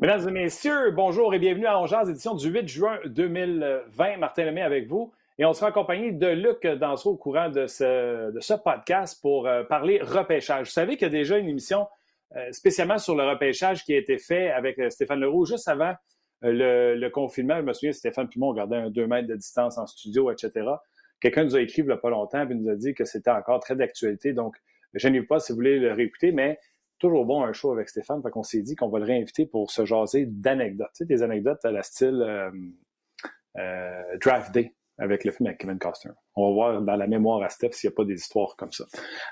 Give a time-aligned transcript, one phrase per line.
[0.00, 4.18] Mesdames et messieurs, bonjour et bienvenue à Ongeaz, édition du 8 juin 2020.
[4.18, 5.12] Martin Lemay avec vous.
[5.38, 10.00] Et on sera accompagné de Luc Danseau au courant de ce, podcast pour euh, parler
[10.00, 10.68] repêchage.
[10.68, 11.88] Vous savez qu'il y a déjà une émission
[12.36, 15.94] euh, spécialement sur le repêchage qui a été fait avec euh, Stéphane Leroux juste avant
[16.42, 17.56] le, confinement.
[17.56, 20.64] Je me souviens, Stéphane Pumon gardait un 2 mètres de distance en studio, etc.
[21.18, 23.32] Quelqu'un nous a écrit il n'y a pas longtemps et nous a dit que c'était
[23.32, 24.32] encore très d'actualité.
[24.32, 24.54] Donc,
[24.94, 26.60] je n'ai pas si vous voulez le réécouter, mais
[26.98, 28.22] toujours bon un show avec Stéphane.
[28.22, 30.90] Fait qu'on s'est dit qu'on va le réinviter pour se jaser d'anecdotes.
[30.94, 32.50] Tu sais, des anecdotes à la style euh,
[33.58, 36.12] euh, Draft Day avec le film avec Kevin Costner.
[36.34, 38.72] On va voir dans la mémoire à Steph s'il n'y a pas des histoires comme
[38.72, 38.84] ça.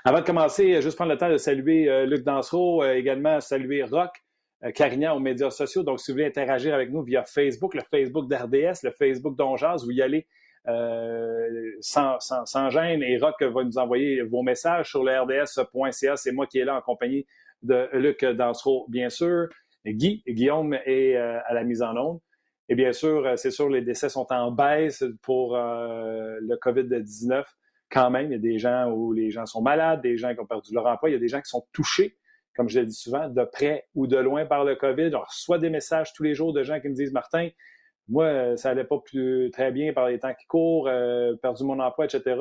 [0.05, 3.83] Avant de commencer, juste prendre le temps de saluer euh, Luc Dansereau, euh, également saluer
[3.83, 4.11] Rock,
[4.63, 5.83] euh, Carignan aux médias sociaux.
[5.83, 9.83] Donc, si vous voulez interagir avec nous via Facebook, le Facebook d'RDS, le Facebook d'Onjaz,
[9.83, 10.25] vous y allez
[10.67, 11.47] euh,
[11.79, 16.17] sans, sans, sans, gêne et Rock va nous envoyer vos messages sur le rds.ca.
[16.17, 17.25] C'est moi qui est là en compagnie
[17.63, 19.47] de Luc Dansereau, bien sûr.
[19.93, 22.19] Guy, Guillaume est euh, à la mise en onde.
[22.69, 27.43] Et bien sûr, euh, c'est sûr, les décès sont en baisse pour euh, le COVID-19.
[27.89, 30.41] Quand même, il y a des gens où les gens sont malades, des gens qui
[30.41, 32.17] ont perdu leur emploi, il y a des gens qui sont touchés,
[32.55, 35.11] comme je l'ai dit souvent, de près ou de loin par le COVID.
[35.15, 37.49] On reçoit des messages tous les jours de gens qui me disent, Martin,
[38.09, 40.89] moi, ça allait pas plus très bien par les temps qui courent,
[41.41, 42.35] perdu mon emploi, etc.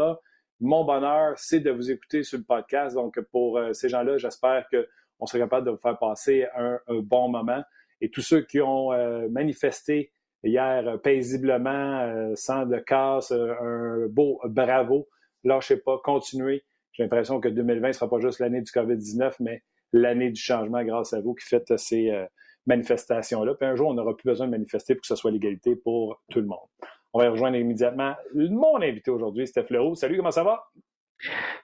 [0.60, 2.94] Mon bonheur, c'est de vous écouter sur le podcast.
[2.94, 7.28] Donc, pour ces gens-là, j'espère que on serait capable de vous faire passer un, bon
[7.28, 7.62] moment.
[8.00, 10.12] Et tous ceux qui ont euh, manifesté
[10.44, 15.08] hier euh, paisiblement, euh, sans de casse, un beau bravo.
[15.44, 16.64] Lâchez pas, continuez.
[16.92, 19.62] J'ai l'impression que 2020 ne sera pas juste l'année du COVID-19, mais
[19.92, 22.26] l'année du changement grâce à vous qui faites ces
[22.66, 23.54] manifestations-là.
[23.54, 26.22] Puis un jour, on n'aura plus besoin de manifester pour que ce soit l'égalité pour
[26.30, 26.66] tout le monde.
[27.12, 29.94] On va rejoindre immédiatement mon invité aujourd'hui, Steph Leroux.
[29.94, 30.64] Salut, comment ça va?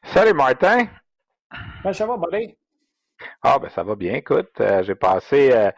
[0.05, 0.87] Salut, Martin.
[1.83, 2.57] Comment ça va, buddy?
[3.43, 4.15] Ah, ben ça va bien.
[4.15, 5.71] Écoute, euh, j'ai passé euh,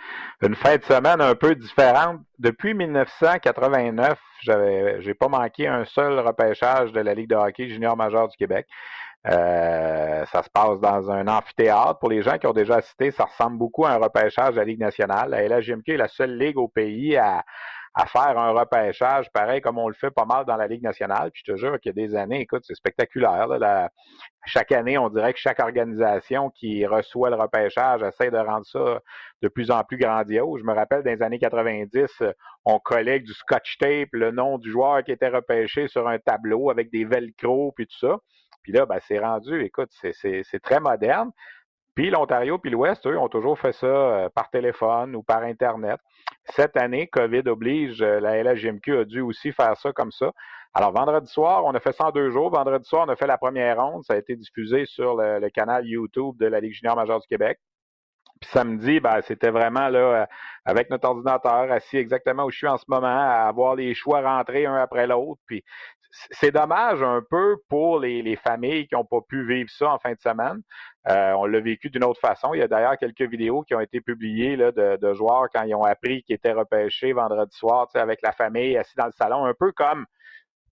[0.43, 2.21] une fin de semaine un peu différente.
[2.39, 7.97] Depuis 1989, j'avais, j'ai pas manqué un seul repêchage de la Ligue de hockey junior
[7.97, 8.67] majeur du Québec.
[9.27, 11.99] Euh, ça se passe dans un amphithéâtre.
[11.99, 14.65] Pour les gens qui ont déjà assisté, ça ressemble beaucoup à un repêchage de la
[14.65, 15.31] Ligue nationale.
[15.31, 17.43] La LHJMQ est la seule ligue au pays à,
[17.95, 21.31] à faire un repêchage pareil comme on le fait pas mal dans la Ligue nationale.
[21.31, 23.47] Puis je te jure qu'il y a des années, écoute, c'est spectaculaire.
[23.47, 23.89] Là,
[24.47, 29.01] chaque année, on dirait que chaque organisation qui reçoit le repêchage essaie de rendre ça
[29.43, 30.61] de plus en plus grandiose.
[30.61, 32.23] Je me rappelle dans les années 90,
[32.65, 36.71] on collecte du scotch tape, le nom du joueur qui était repêché sur un tableau
[36.71, 38.17] avec des velcro puis tout ça.
[38.65, 41.31] Puis là, ben, c'est rendu, écoute, c'est très moderne.
[41.95, 46.01] Puis l'Ontario puis l'Ouest, eux, ont toujours fait ça euh, par téléphone ou par Internet.
[46.51, 50.33] Cette année, COVID oblige, euh, la LHGMQ a dû aussi faire ça comme ça.
[50.75, 52.51] Alors, vendredi soir, on a fait ça en deux jours.
[52.51, 54.05] Vendredi soir, on a fait la première ronde.
[54.05, 57.59] Ça a été diffusé sur le, canal YouTube de la Ligue junior majeure du Québec.
[58.41, 60.27] Puis samedi, ben, c'était vraiment là, euh,
[60.65, 64.21] avec notre ordinateur, assis exactement où je suis en ce moment, à avoir les choix
[64.21, 65.41] rentrés un après l'autre.
[65.47, 65.65] Puis
[66.31, 70.13] c'est dommage un peu pour les, familles qui n'ont pas pu vivre ça en fin
[70.13, 70.61] de semaine.
[71.09, 72.55] Euh, on l'a vécu d'une autre façon.
[72.55, 75.75] Il y a d'ailleurs quelques vidéos qui ont été publiées là, de, joueurs quand ils
[75.75, 79.55] ont appris qu'ils étaient repêchés vendredi soir avec la famille assis dans le salon, un
[79.55, 80.07] peu comme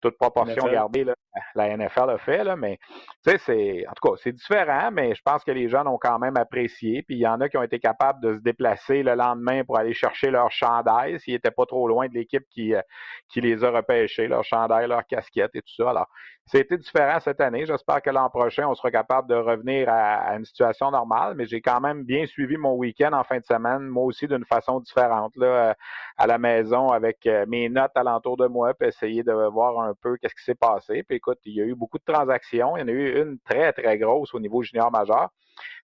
[0.02, 1.14] toute proportion gardée, là,
[1.56, 2.78] la NFL a fait, là, mais
[3.26, 3.88] tu sais, c'est.
[3.88, 7.04] En tout cas, c'est différent, mais je pense que les jeunes ont quand même apprécié.
[7.04, 9.78] Puis il y en a qui ont été capables de se déplacer le lendemain pour
[9.78, 12.82] aller chercher leur chandail s'ils n'étaient pas trop loin de l'équipe qui, euh,
[13.30, 15.92] qui les a repêchés, leur chandail, leur casquette et tout ça.
[15.92, 16.08] Alors,
[16.52, 17.66] c'était différent cette année.
[17.66, 21.62] J'espère que l'an prochain, on sera capable de revenir à, une situation normale, mais j'ai
[21.62, 25.34] quand même bien suivi mon week-end en fin de semaine, moi aussi d'une façon différente,
[25.38, 25.78] là,
[26.18, 29.94] à la maison avec euh, mes notes alentour de moi, puis essayer de voir un
[30.02, 31.04] peu qu'est-ce qui s'est passé.
[31.04, 32.76] Puis écoute, il y a eu beaucoup de transactions.
[32.76, 35.30] Il y en a eu une très, très grosse au niveau junior majeur.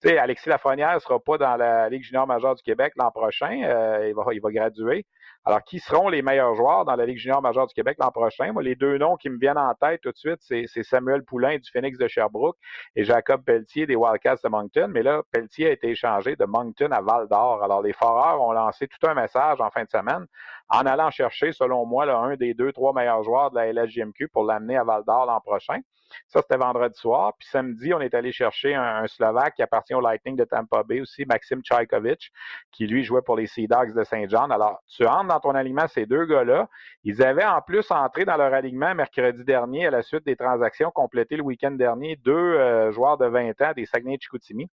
[0.03, 3.61] Sais, Alexis Lafrenière ne sera pas dans la Ligue junior majeure du Québec l'an prochain.
[3.63, 5.05] Euh, il, va, il va graduer.
[5.45, 8.51] Alors, qui seront les meilleurs joueurs dans la Ligue junior majeure du Québec l'an prochain?
[8.51, 11.55] Moi, les deux noms qui me viennent en tête tout de suite, c'est Samuel Poulain
[11.55, 12.57] du Phoenix de Sherbrooke
[12.97, 14.89] et Jacob Pelletier des Wildcats de Moncton.
[14.89, 17.63] Mais là, Pelletier a été échangé de Moncton à Val d'Or.
[17.63, 20.25] Alors, les Foreurs ont lancé tout un message en fin de semaine
[20.67, 24.27] en allant chercher, selon moi, là, un des deux, trois meilleurs joueurs de la LHJMQ
[24.27, 25.79] pour l'amener à Val d'Or l'an prochain.
[26.27, 27.33] Ça, c'était vendredi soir.
[27.38, 31.25] Puis samedi, on est allé chercher un, Slovaque qui appartient Lightning de Tampa Bay aussi,
[31.25, 32.31] Maxime Tchaïkovic,
[32.71, 34.49] qui lui jouait pour les Sea Dogs de Saint-Jean.
[34.49, 36.67] Alors, tu entres dans ton alignement ces deux gars-là.
[37.03, 40.91] Ils avaient en plus entré dans leur alignement mercredi dernier à la suite des transactions
[40.91, 44.69] complétées le week-end dernier, deux euh, joueurs de 20 ans des Saguenay-Chicoutimi.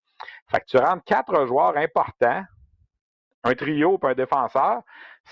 [0.51, 2.43] Fait que tu rentres quatre joueurs importants
[3.45, 4.83] un trio et un défenseur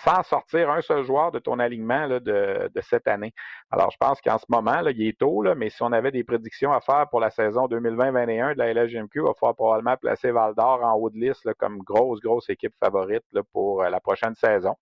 [0.04, 3.32] sans sortir un seul joueur de ton alignement de, cette année.
[3.70, 6.12] Alors, je pense qu'en ce moment, là, il est tôt, là, mais si on avait
[6.12, 9.96] des prédictions à faire pour la saison 2020-2021 de la LHGMQ, il va falloir probablement
[9.96, 14.00] placer Val d'Or en haut de liste comme grosse, grosse équipe favorite pour euh, la
[14.00, 14.74] prochaine saison.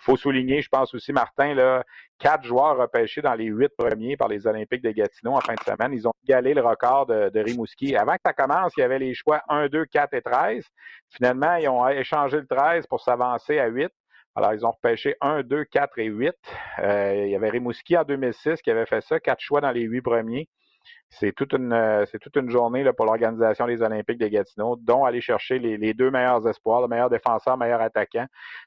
[0.00, 1.82] Il faut souligner, je pense aussi, Martin, là,
[2.18, 5.60] quatre joueurs repêchés dans les huit premiers par les Olympiques de Gatineau en fin de
[5.60, 5.92] semaine.
[5.92, 7.96] Ils ont égalé le record de, Rimouski.
[7.96, 10.64] Avant que ça commence, il y avait les choix 1, 2, 4 et 13.
[11.10, 13.90] Finalement, ils ont échangé le 13 pour s'avancer à 8.
[14.36, 16.34] Alors, ils ont repêché 1, 2, 4 et 8.
[16.80, 19.82] Euh, il y avait Rimouski en 2006 qui avait fait ça, quatre choix dans les
[19.82, 20.48] huit premiers
[21.10, 25.04] c'est toute une euh, c'est toute une journée pour l'organisation des Olympiques de Gatineau, dont
[25.04, 28.26] aller chercher les, deux meilleurs espoirs, le meilleur défenseur, le meilleur attaquant,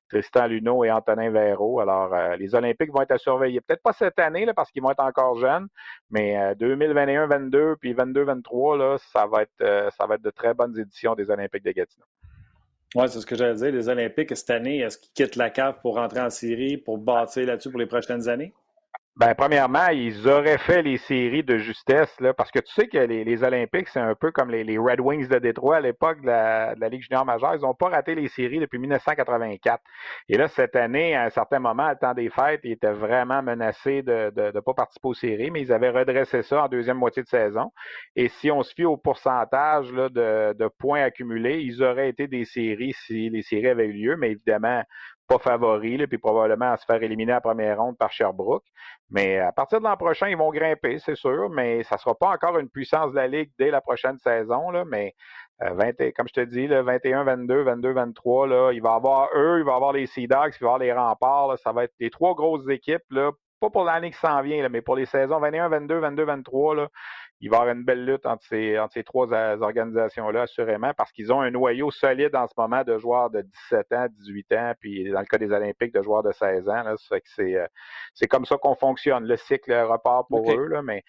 [0.09, 1.79] Tristan Luneau et Antonin Véraud.
[1.79, 3.61] Alors, euh, les Olympiques vont être à surveiller.
[3.61, 5.67] Peut-être pas cette année, parce qu'ils vont être encore jeunes,
[6.09, 10.29] mais 2021, 22, puis 22, 23, là, ça va être euh, ça va être de
[10.29, 12.05] très bonnes éditions des Olympiques de Gatineau.
[12.95, 13.71] Oui, c'est ce que j'allais dire.
[13.71, 17.45] Les Olympiques, cette année, est-ce qu'ils quittent la cave pour rentrer en série, pour bâtir
[17.45, 18.53] là-dessus pour les prochaines années?
[19.19, 22.99] Ben, premièrement, ils auraient fait les séries de justesse, là, parce que tu sais que
[22.99, 26.21] les, les Olympiques, c'est un peu comme les, les, Red Wings de Détroit à l'époque
[26.21, 27.55] de la, de la Ligue junior majeure.
[27.55, 29.81] Ils n'ont pas raté les séries depuis 1984.
[30.29, 32.91] Et là, cette année, à un certain moment, à le temps des fêtes, ils étaient
[32.91, 36.65] vraiment menacés de ne de, de pas participer aux séries, mais ils avaient redressé ça
[36.65, 37.71] en deuxième moitié de saison.
[38.15, 42.27] Et si on se fie au pourcentage là, de, de points accumulés, ils auraient été
[42.27, 44.83] des séries si les séries avaient eu lieu, mais évidemment,
[45.27, 48.63] pas favoris, puis probablement à se faire éliminer à première ronde par Sherbrooke.
[49.09, 52.15] Mais à partir de l'an prochain, ils vont grimper, c'est sûr, mais ça ne sera
[52.15, 54.71] pas encore une puissance de la Ligue dès la prochaine saison.
[54.71, 55.15] Là, mais
[55.63, 58.95] euh, 20, comme je te dis, le 21, 22, 22, 23, là, il va y
[58.95, 61.47] avoir eux, il va y avoir les Sea Dogs, il va y avoir les Remparts.
[61.49, 64.61] Là, ça va être les trois grosses équipes, là, pas pour l'année qui s'en vient,
[64.61, 66.75] là, mais pour les saisons 21, 22, 22, 23.
[66.75, 66.87] Là,
[67.39, 71.11] il va y avoir une belle lutte entre ces, entre ces trois organisations-là, assurément, parce
[71.11, 74.73] qu'ils ont un noyau solide en ce moment de joueurs de 17 ans, 18 ans,
[74.79, 76.83] puis dans le cas des Olympiques, de joueurs de 16 ans.
[76.83, 77.67] Là, c'est, euh,
[78.13, 79.25] c'est comme ça qu'on fonctionne.
[79.25, 81.03] Le cycle repart pour eux, là, mais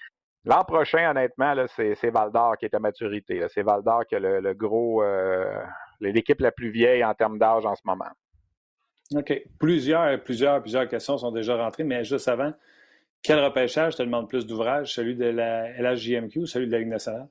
[0.44, 3.42] l'an prochain, honnêtement, là, c'est, c'est Val d'Or qui est à maturité.
[3.48, 5.62] C'est Val d'Or qui a le, gros, euh,
[6.00, 8.10] l'équipe la plus vieille en termes d'âge en ce moment.
[9.14, 9.42] OK.
[9.58, 12.52] Plusieurs, plusieurs, plusieurs questions sont déjà rentrées, mais juste avant,
[13.22, 16.88] quel repêchage te demande plus d'ouvrage, celui de la LHJMQ ou celui de la Ligue
[16.88, 17.28] nationale?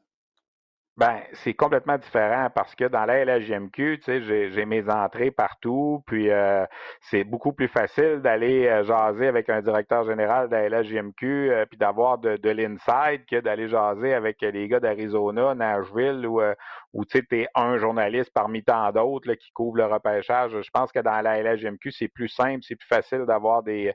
[0.98, 6.04] Ben, c'est complètement différent parce que dans la LHJMQ, tu sais, j'ai mes entrées partout,
[6.08, 6.66] puis euh,
[7.02, 11.66] c'est beaucoup plus facile d'aller euh, jaser avec un directeur général de la LHJMQ, euh,
[11.68, 17.20] puis d'avoir de, de l'inside que d'aller jaser avec les gars d'Arizona, Nashville, où tu
[17.20, 20.60] sais, es un journaliste parmi tant d'autres qui couvrent le repêchage.
[20.60, 23.94] Je pense que dans la LHJMQ, c'est plus simple, c'est plus facile d'avoir des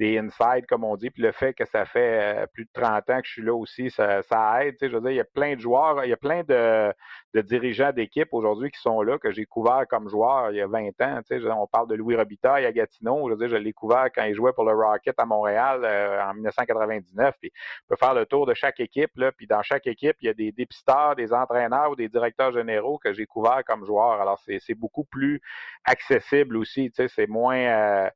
[0.00, 1.10] des insides, comme on dit.
[1.10, 3.54] Puis le fait que ça fait euh, plus de 30 ans que je suis là
[3.54, 4.78] aussi, ça, ça aide.
[4.78, 6.42] Tu sais, je veux dire, il y a plein de joueurs, il y a plein
[6.42, 6.90] de,
[7.34, 10.66] de dirigeants d'équipe aujourd'hui qui sont là, que j'ai couvert comme joueur il y a
[10.66, 11.20] 20 ans.
[11.28, 13.28] Tu sais, on parle de Louis Robitaille à Gatineau.
[13.28, 16.24] Je veux dire, je l'ai couvert quand il jouait pour le Rocket à Montréal euh,
[16.24, 17.34] en 1999.
[17.38, 17.52] Puis
[17.84, 19.10] on peut faire le tour de chaque équipe.
[19.16, 22.52] Là, puis dans chaque équipe, il y a des dépisteurs, des entraîneurs ou des directeurs
[22.52, 24.18] généraux que j'ai couverts comme joueur.
[24.22, 25.42] Alors, c'est beaucoup plus
[25.84, 26.90] accessible aussi.
[26.90, 27.58] Tu sais, c'est moins...
[27.58, 28.10] Euh,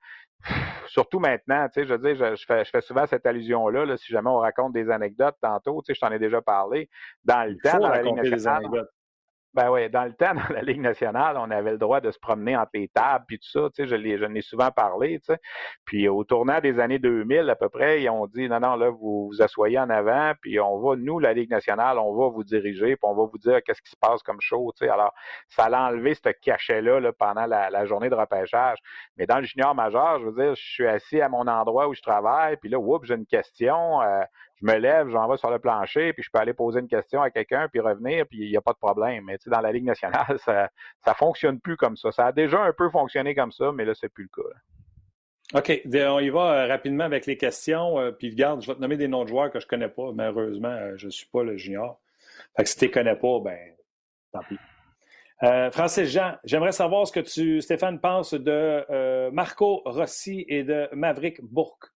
[0.86, 3.96] surtout maintenant, tu sais, je veux dire, je, fais, je fais souvent cette allusion-là, là,
[3.96, 6.88] si jamais on raconte des anecdotes tantôt, tu sais, je t'en ai déjà parlé,
[7.24, 8.62] dans le temps, dans la Ligue nationale,
[9.54, 12.18] ben oui, dans le temps, dans la Ligue nationale, on avait le droit de se
[12.18, 15.26] promener entre les tables puis tout ça, tu sais, je l'ai, je souvent parlé, tu
[15.26, 15.38] sais.
[15.84, 18.90] Puis au tournant des années 2000 à peu près, ils ont dit non non là
[18.90, 22.44] vous vous asseyez en avant, puis on va nous la Ligue nationale, on va vous
[22.44, 24.90] diriger, puis on va vous dire qu'est-ce qui se passe comme show, tu sais.
[24.90, 25.14] Alors
[25.48, 28.78] ça a enlevé ce cachet là, pendant la, journée de repêchage.
[29.16, 31.94] Mais dans le junior majeur, je veux dire, je suis assis à mon endroit où
[31.94, 34.00] je travaille, puis là, oups, j'ai une question.
[34.02, 34.22] Euh,
[34.64, 37.20] je me lève, j'en vais sur le plancher, puis je peux aller poser une question
[37.20, 39.24] à quelqu'un, puis revenir, puis il n'y a pas de problème.
[39.24, 40.70] Mais tu sais, dans la Ligue nationale, ça
[41.04, 42.10] ça fonctionne plus comme ça.
[42.12, 44.48] Ça a déjà un peu fonctionné comme ça, mais là, c'est plus le cas.
[45.58, 45.82] OK.
[45.84, 47.98] On y va euh, rapidement avec les questions.
[48.00, 49.88] Euh, puis regarde, je vais te nommer des noms de joueurs que je ne connais
[49.88, 50.12] pas.
[50.12, 52.00] Malheureusement, euh, je ne suis pas le junior.
[52.56, 53.58] Fait que si tu ne connais pas, ben
[54.32, 54.58] tant pis.
[55.72, 61.42] Francis Jean, j'aimerais savoir ce que tu, Stéphane, penses de Marco Rossi et de Maverick
[61.42, 61.93] Bourque.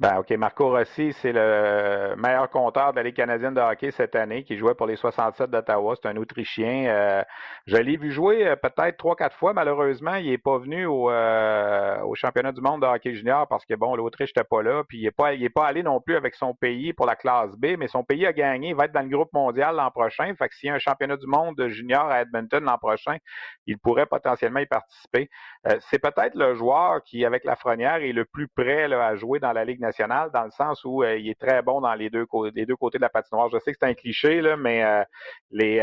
[0.00, 0.30] Ben, OK.
[0.30, 4.56] Marco Rossi, c'est le meilleur compteur de la Ligue canadienne de hockey cette année, qui
[4.56, 5.94] jouait pour les 67 d'Ottawa.
[5.94, 6.86] C'est un Autrichien.
[6.86, 7.22] Euh,
[7.66, 9.52] je l'ai vu jouer euh, peut-être trois, quatre fois.
[9.52, 13.66] Malheureusement, il n'est pas venu au, euh, au, championnat du monde de hockey junior parce
[13.66, 14.84] que, bon, l'Autriche n'était pas là.
[14.88, 17.14] Puis, il n'est pas, il est pas allé non plus avec son pays pour la
[17.14, 18.70] classe B, mais son pays a gagné.
[18.70, 20.34] Il va être dans le groupe mondial l'an prochain.
[20.34, 23.18] Fait que s'il y a un championnat du monde junior à Edmonton l'an prochain,
[23.66, 25.28] il pourrait potentiellement y participer.
[25.90, 29.40] c'est peut-être le joueur qui, avec la Frenière, est le plus prêt là, à jouer
[29.40, 29.89] dans la Ligue nationale
[30.32, 32.52] dans le sens où il est très bon dans les deux, côtés
[32.98, 33.48] de la patinoire.
[33.50, 35.04] Je sais que c'est un cliché, mais
[35.50, 35.76] les,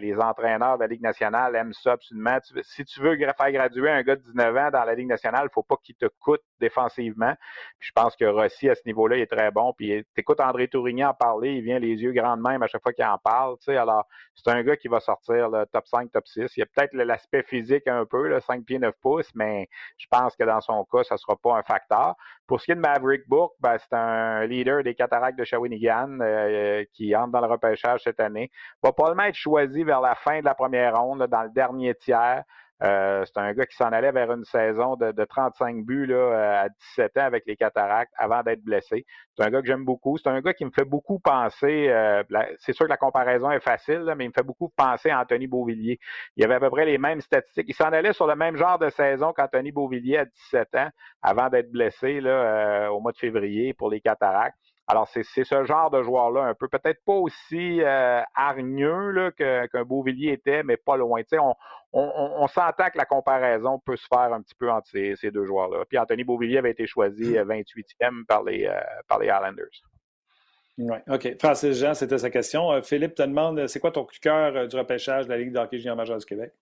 [0.00, 2.38] les entraîneurs de la Ligue nationale aiment ça absolument.
[2.62, 5.52] si tu veux faire graduer un gars de 19 ans dans la Ligue nationale, il
[5.52, 7.34] faut pas qu'il te coûte défensivement.
[7.80, 9.72] je pense que Rossi, à ce niveau-là, il est très bon.
[9.72, 12.82] Puis écoutes André Tourigny en parler, il vient les yeux grands de même à chaque
[12.82, 13.56] fois qu'il en parle.
[13.68, 16.56] Alors, c'est un gars qui va sortir top 5, top 6.
[16.56, 19.68] Il y a peut-être l'aspect physique un peu, là, 5 pieds 9 pouces, mais
[19.98, 22.14] je pense que dans son cas, ça ne sera pas un facteur.
[22.46, 23.26] Pour ce qui est de Maverick
[23.60, 28.20] Ben, c'est un leader des cataractes de Shawinigan euh, qui entre dans le repêchage cette
[28.20, 28.50] année.
[28.82, 32.44] Va probablement être choisi vers la fin de la première ronde, dans le dernier tiers.
[32.82, 36.64] Euh, c'est un gars qui s'en allait vers une saison de, 35 buts là, euh,
[36.64, 39.06] à 17 ans avec les cataractes avant d'être blessé.
[39.36, 40.18] C'est un gars que j'aime beaucoup.
[40.18, 42.24] C'est un gars qui me fait beaucoup penser, euh,
[42.58, 45.46] c'est sûr que la comparaison est facile, mais il me fait beaucoup penser à Anthony
[45.46, 46.00] Beauvillier.
[46.36, 47.66] Il avait à peu près les mêmes statistiques.
[47.68, 50.88] Il s'en allait sur le même genre de saison qu'Anthony Beauvillier à 17 ans
[51.22, 54.71] avant d'être blessé là, au mois de février pour les cataractes.
[54.92, 60.32] Alors, c'est ce genre de joueur-là, un peu, peut-être pas aussi euh, hargneux qu'un Beauvillier
[60.32, 61.22] était, mais pas loin.
[61.32, 61.54] on,
[61.94, 65.46] on, on s'entend que la comparaison peut se faire un petit peu entre ces, deux
[65.46, 65.86] joueurs-là.
[65.88, 67.72] Puis Anthony Beauvillier avait été choisi 28e
[68.02, 69.54] euh, par les, euh.
[70.76, 71.38] Oui, OK.
[71.40, 72.70] Francis Jean, c'était sa question.
[72.70, 75.78] Euh, Philippe te demande c'est quoi ton de cœur du repêchage de la Ligue d'hockey
[75.78, 76.52] junior majeur du Québec?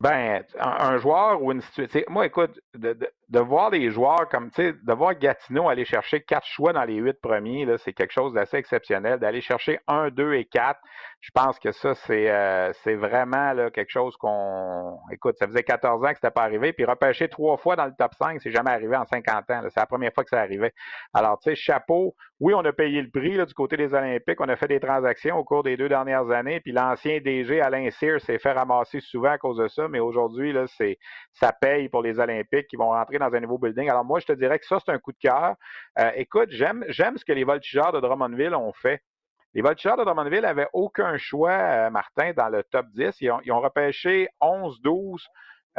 [0.00, 2.10] Ben, un, joueur ou une situation.
[2.10, 2.96] Moi, écoute, de,
[3.28, 6.84] de, voir des joueurs comme, tu sais, de voir Gatineau aller chercher quatre choix dans
[6.84, 9.18] les huit premiers, c'est quelque chose d'assez exceptionnel.
[9.18, 10.80] D'aller chercher un, deux et quatre,
[11.20, 14.98] je pense que ça, c'est euh, vraiment quelque chose qu'on.
[15.10, 16.72] Écoute, ça faisait 14 ans que c'était pas arrivé.
[16.72, 19.60] Puis repêcher trois fois dans le top 5, c'est jamais arrivé en 50 ans.
[19.64, 20.72] C'est la première fois que ça arrivait.
[21.12, 22.14] Alors, tu sais, chapeau.
[22.38, 24.40] Oui, on a payé le prix du côté des Olympiques.
[24.40, 26.60] On a fait des transactions au cours des deux dernières années.
[26.60, 29.88] Puis l'ancien DG, Alain Cyr, s'est fait ramasser souvent à cause de ça.
[29.88, 30.98] Mais aujourd'hui, c'est
[31.32, 33.90] ça paye pour les Olympiques qui vont rentrer dans un nouveau building.
[33.90, 35.56] Alors moi, je te dirais que ça, c'est un coup de cœur.
[35.98, 39.02] Euh, écoute, j'aime ce que les voltigeurs de Drummondville ont fait.
[39.58, 43.20] Les voltigeurs de Drummondville n'avaient aucun choix, euh, Martin, dans le top 10.
[43.22, 45.26] Ils ont, repêché 11, 12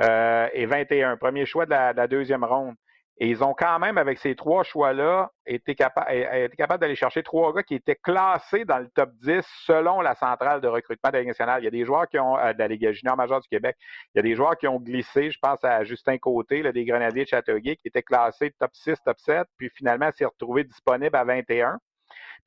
[0.01, 1.15] euh, et 21.
[1.15, 2.75] Premier choix de la, deuxième ronde.
[3.19, 7.63] Et ils ont quand même, avec ces trois choix-là, été, capables d'aller chercher trois gars
[7.63, 11.29] qui étaient classés dans le top 10 selon la centrale de recrutement de la Ligue
[11.29, 11.62] nationale.
[11.62, 13.77] Il y a des joueurs qui ont, euh, de la Ligue junior majeure du Québec,
[14.13, 17.24] il y a des joueurs qui ont glissé, je pense à Justin Côté, des Grenadiers
[17.24, 21.24] de Châteauguay, qui étaient classés top 6, top 7, puis finalement s'est retrouvé disponible à
[21.24, 21.79] 21.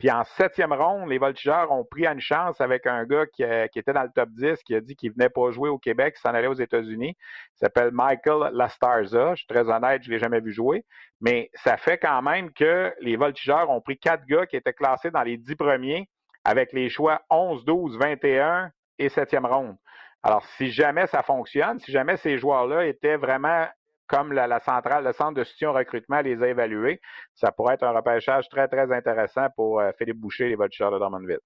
[0.03, 3.79] Puis en septième ronde, les voltigeurs ont pris une chance avec un gars euh, qui,
[3.79, 6.31] était dans le top 10, qui a dit qu'il venait pas jouer au Québec, s'en
[6.31, 7.15] allait aux États-Unis.
[7.17, 9.37] Il s'appelle Michael Lastarza.
[9.37, 10.85] Je suis très honnête, je l'ai jamais vu jouer.
[11.21, 15.13] Mais ça fait quand même que les voltigeurs ont pris quatre gars qui étaient classés
[15.13, 16.09] dans les dix premiers
[16.43, 19.77] avec les choix 11, 12, 21 et septième ronde.
[20.25, 23.69] Alors, si jamais ça fonctionne, si jamais ces joueurs-là étaient vraiment
[24.13, 27.01] comme la, centrale, le centre de soutien recrutement les a évalués,
[27.35, 30.99] ça pourrait être un repêchage très, très intéressant pour euh, Philippe Boucher les voltigeurs de
[30.99, 31.41] Drummondville.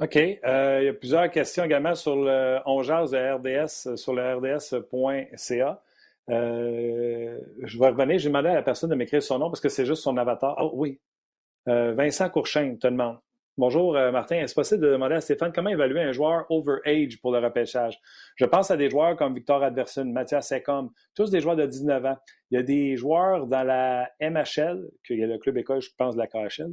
[0.00, 0.16] OK.
[0.16, 5.82] Euh, il y a plusieurs questions également sur le On de RDS, sur le rds.ca.
[6.30, 8.18] Euh, je vais revenir.
[8.18, 10.56] J'ai demandé à la personne de m'écrire son nom parce que c'est juste son avatar.
[10.58, 11.00] Oh oui.
[11.66, 13.18] Vincent Courchain te demande.
[13.58, 17.32] Bonjour euh, Martin, est-ce possible de demander à Stéphane comment évaluer un joueur overage pour
[17.32, 17.98] le repêchage?
[18.36, 22.04] Je pense à des joueurs comme Victor Adverson, Mathias Secom, tous des joueurs de 19
[22.04, 22.16] ans.
[22.52, 25.90] Il y a des joueurs dans la MHL, qu'il y a le club école, je
[25.98, 26.72] pense, de la KHL,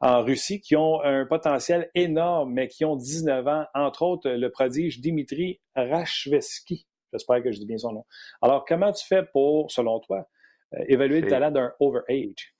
[0.00, 4.50] en Russie, qui ont un potentiel énorme, mais qui ont 19 ans, entre autres le
[4.50, 6.86] prodige Dimitri Rachveski.
[7.12, 8.06] J'espère que je dis bien son nom.
[8.40, 10.26] Alors, comment tu fais pour, selon toi,
[10.72, 12.51] euh, évaluer le talent d'un overage?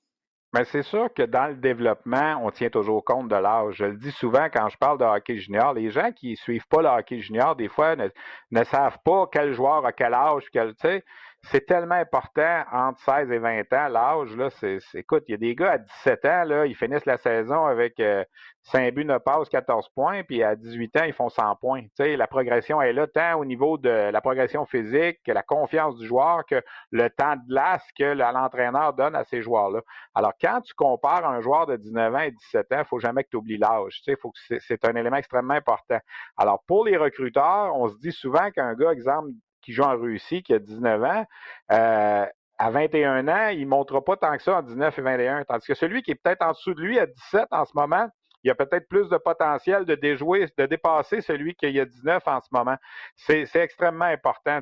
[0.55, 3.77] Mais c'est sûr que dans le développement, on tient toujours compte de l'âge.
[3.77, 6.83] Je le dis souvent quand je parle de hockey junior, les gens qui suivent pas
[6.83, 10.81] le hockey junior, des fois, ne, savent pas quel joueur a quel âge, quel, tu
[10.83, 11.05] sais,
[11.51, 15.39] c'est tellement important entre 16 et 20 ans, l'âge, là, c'est, écoute, il y a
[15.39, 18.25] des gars à 17 ans, là, ils finissent la saison avec euh,
[18.63, 21.83] 5 buts, 9 passes, 14 points, puis à 18 ans, ils font 100 points.
[21.83, 25.43] Tu sais, la progression est là, tant au niveau de la progression physique, que la
[25.43, 29.81] confiance du joueur, que le temps de glace que l'entraîneur donne à ces joueurs-là.
[30.15, 33.25] Alors, quand tu compares un joueur de 19 ans et 17 ans, il faut jamais
[33.25, 34.01] que tu oublies l'âge.
[34.05, 35.99] Tu sais, faut que c'est un élément extrêmement important.
[36.37, 39.31] Alors, pour les recruteurs, on se dit souvent qu'un gars, exemple,
[39.63, 41.25] qui joue en Russie, qui a 19 ans,
[41.73, 42.27] euh,
[42.59, 45.45] à 21 ans, il ne montrera pas tant que ça en 19 et 21.
[45.45, 48.09] Tandis que celui qui est peut-être en dessous de lui à 17 en ce moment,
[48.45, 52.23] il y a peut-être plus de potentiel de déjouer, de dépasser celui qui a 19
[52.27, 52.77] en ce moment.
[53.17, 54.61] C'est extrêmement important.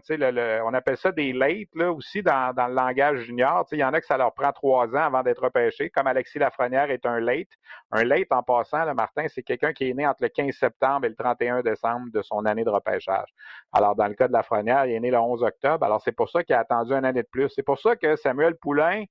[0.65, 3.67] On appelle ça des late là, aussi dans, dans le langage junior.
[3.73, 6.39] Il y en a que ça leur prend trois ans avant d'être repêché, comme Alexis
[6.39, 7.49] Lafrenière est un late.
[7.91, 11.07] Un late, en passant, le Martin, c'est quelqu'un qui est né entre le 15 septembre
[11.07, 13.29] et le 31 décembre de son année de repêchage.
[13.73, 15.85] Alors, dans le cas de Lafrenière, il est né le 11 octobre.
[15.85, 17.49] Alors, c'est pour ça qu'il a attendu une année de plus.
[17.51, 19.05] C'est pour ça que Samuel Poulain,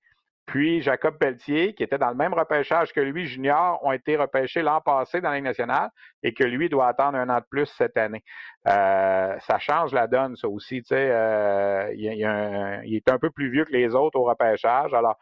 [0.49, 4.63] puis Jacob Pelletier, qui était dans le même repêchage que lui, junior, ont été repêchés
[4.63, 5.91] l'an passé dans la nationale
[6.23, 8.23] et que lui doit attendre un an de plus cette année.
[8.67, 10.81] Euh, ça change la donne, ça aussi.
[10.81, 12.01] Tu sais, euh, il,
[12.85, 14.91] il, est un peu plus vieux que les autres au repêchage.
[14.95, 15.19] Alors,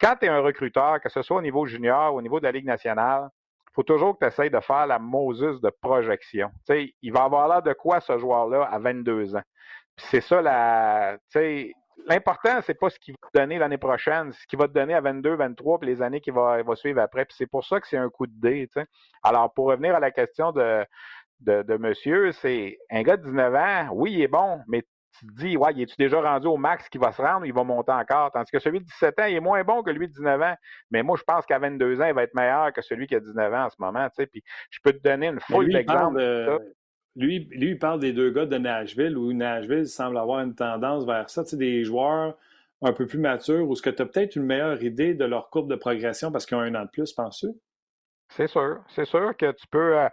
[0.00, 2.44] quand tu es un recruteur, que ce soit au niveau junior ou au niveau de
[2.44, 3.28] la Ligue nationale,
[3.68, 6.48] il faut toujours que tu essayes de faire la Moses de projection.
[6.66, 9.42] Tu sais, il va avoir l'air de quoi ce joueur-là à 22 ans?
[9.98, 11.18] C'est ça la.
[12.06, 14.94] L'important, c'est pas ce qu'il va te donner l'année prochaine, ce qu'il va te donner
[14.94, 17.24] à 22, 23, puis les années qui va, va suivre après.
[17.24, 18.68] Puis c'est pour ça que c'est un coup de dé.
[19.22, 20.84] Alors, pour revenir à la question de,
[21.40, 24.84] de, monsieur, c'est un gars de 19 ans, oui, il est bon, mais
[25.18, 27.52] tu te dis, ouais, il est-tu déjà rendu au max qu'il va se rendre, il
[27.52, 28.30] va monter encore.
[28.30, 30.54] Tandis que celui de 17 ans, il est moins bon que lui de 19 ans.
[30.90, 33.20] Mais moi, je pense qu'à 22 ans, il va être meilleur que celui qui a
[33.20, 34.08] 19 ans en ce moment.
[34.16, 36.20] Puis je peux te donner une foule d'exemples.
[37.16, 41.28] Lui, il parle des deux gars de Nashville, où Nashville semble avoir une tendance vers
[41.28, 41.44] ça.
[41.44, 42.36] Tu des joueurs
[42.82, 45.50] un peu plus matures, ou est-ce que tu as peut-être une meilleure idée de leur
[45.50, 47.48] courbe de progression parce qu'ils ont un an de plus, penses-tu?
[48.30, 48.80] C'est sûr.
[48.88, 49.98] C'est sûr que tu peux.
[49.98, 50.08] Euh,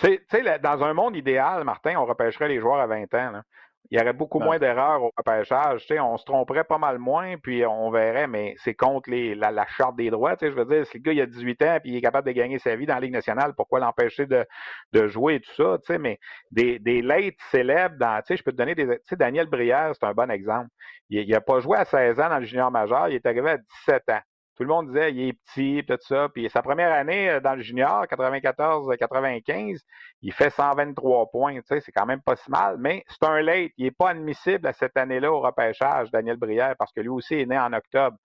[0.00, 3.42] tu sais, dans un monde idéal, Martin, on repêcherait les joueurs à 20 ans.
[3.90, 5.80] Il y aurait beaucoup moins d'erreurs au repêchage.
[5.86, 9.34] Tu sais, on se tromperait pas mal moins, puis on verrait, mais c'est contre les,
[9.34, 10.36] la, charte des droits.
[10.36, 12.02] Tu sais, je veux dire, si le gars il a 18 ans puis il est
[12.02, 14.44] capable de gagner sa vie dans la Ligue nationale, pourquoi l'empêcher de,
[14.92, 15.78] de jouer et tout ça?
[15.78, 16.18] Tu sais, mais
[16.50, 18.20] des, des late célèbres dans.
[18.20, 18.86] Tu sais, je peux te donner des.
[18.86, 20.68] Tu sais, Daniel Brière, c'est un bon exemple.
[21.08, 23.56] Il n'a pas joué à 16 ans dans le junior majeur, il est arrivé à
[23.56, 24.20] 17 ans.
[24.58, 26.28] Tout le monde disait, il est petit, tout ça.
[26.28, 29.78] Puis sa première année euh, dans le junior, 94-95,
[30.22, 31.54] il fait 123 points.
[31.54, 33.70] Tu sais, c'est quand même pas si mal, mais c'est un late.
[33.76, 37.36] Il n'est pas admissible à cette année-là au repêchage, Daniel Brière, parce que lui aussi
[37.36, 38.16] est né en octobre.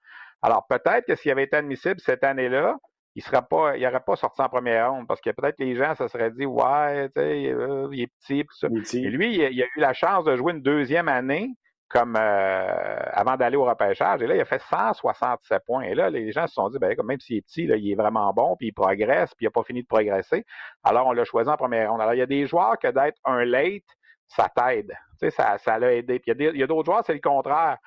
[0.41, 2.77] Alors peut-être que s'il avait été admissible cette année-là,
[3.15, 5.93] il serait pas, il n'aurait pas sorti en première ronde parce que peut-être les gens
[5.93, 8.67] se seraient dit ouais, tu sais, euh, il est petit, tout ça.
[8.97, 11.51] Et lui, il a eu la chance de jouer une deuxième année
[11.93, 14.23] comme euh, avant d'aller au repêchage.
[14.23, 15.83] Et là, il a fait 167 points.
[15.83, 17.95] Et là, les gens se sont dit, ben, même s'il est petit, là, il est
[17.95, 20.43] vraiment bon, puis il progresse, puis il n'a pas fini de progresser.
[20.83, 22.01] Alors, on l'a choisi en première ronde.
[22.01, 23.83] Alors, il y a des joueurs que d'être un late,
[24.27, 24.87] ça t'aide.
[25.21, 26.17] Tu sais, ça, ça l'a aidé.
[26.17, 27.77] Puis il y a d'autres joueurs, c'est le contraire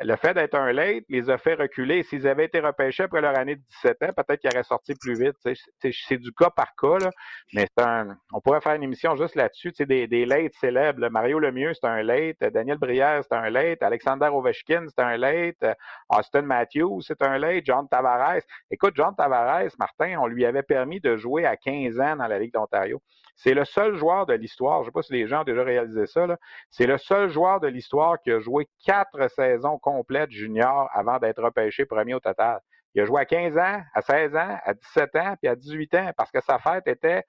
[0.00, 2.02] le fait d'être un late les a fait reculer.
[2.02, 5.18] S'ils avaient été repêchés après leur année de 17 ans, peut-être qu'ils auraient sorti plus
[5.18, 5.36] vite.
[5.80, 7.10] C'est du cas par cas, là,
[7.54, 9.72] mais un, on pourrait faire une émission juste là-dessus.
[9.78, 11.08] Des, des lates célèbres.
[11.08, 12.40] Mario Lemieux, c'est un late.
[12.40, 13.82] Daniel Brière, c'est un late.
[13.82, 15.64] Alexander Ovechkin, c'est un late.
[16.10, 17.64] Austin Matthews, c'est un late.
[17.64, 18.42] John Tavares.
[18.70, 22.38] Écoute, John Tavares, Martin, on lui avait permis de jouer à 15 ans dans la
[22.38, 23.00] Ligue d'Ontario.
[23.36, 25.62] C'est le seul joueur de l'histoire, je ne sais pas si les gens ont déjà
[25.62, 26.26] réalisé ça,
[26.70, 31.40] c'est le seul joueur de l'histoire qui a joué quatre saisons complètes junior avant d'être
[31.40, 32.60] repêché premier au total.
[32.94, 35.94] Il a joué à 15 ans, à 16 ans, à 17 ans, puis à 18
[35.94, 37.22] ans, parce que sa fête était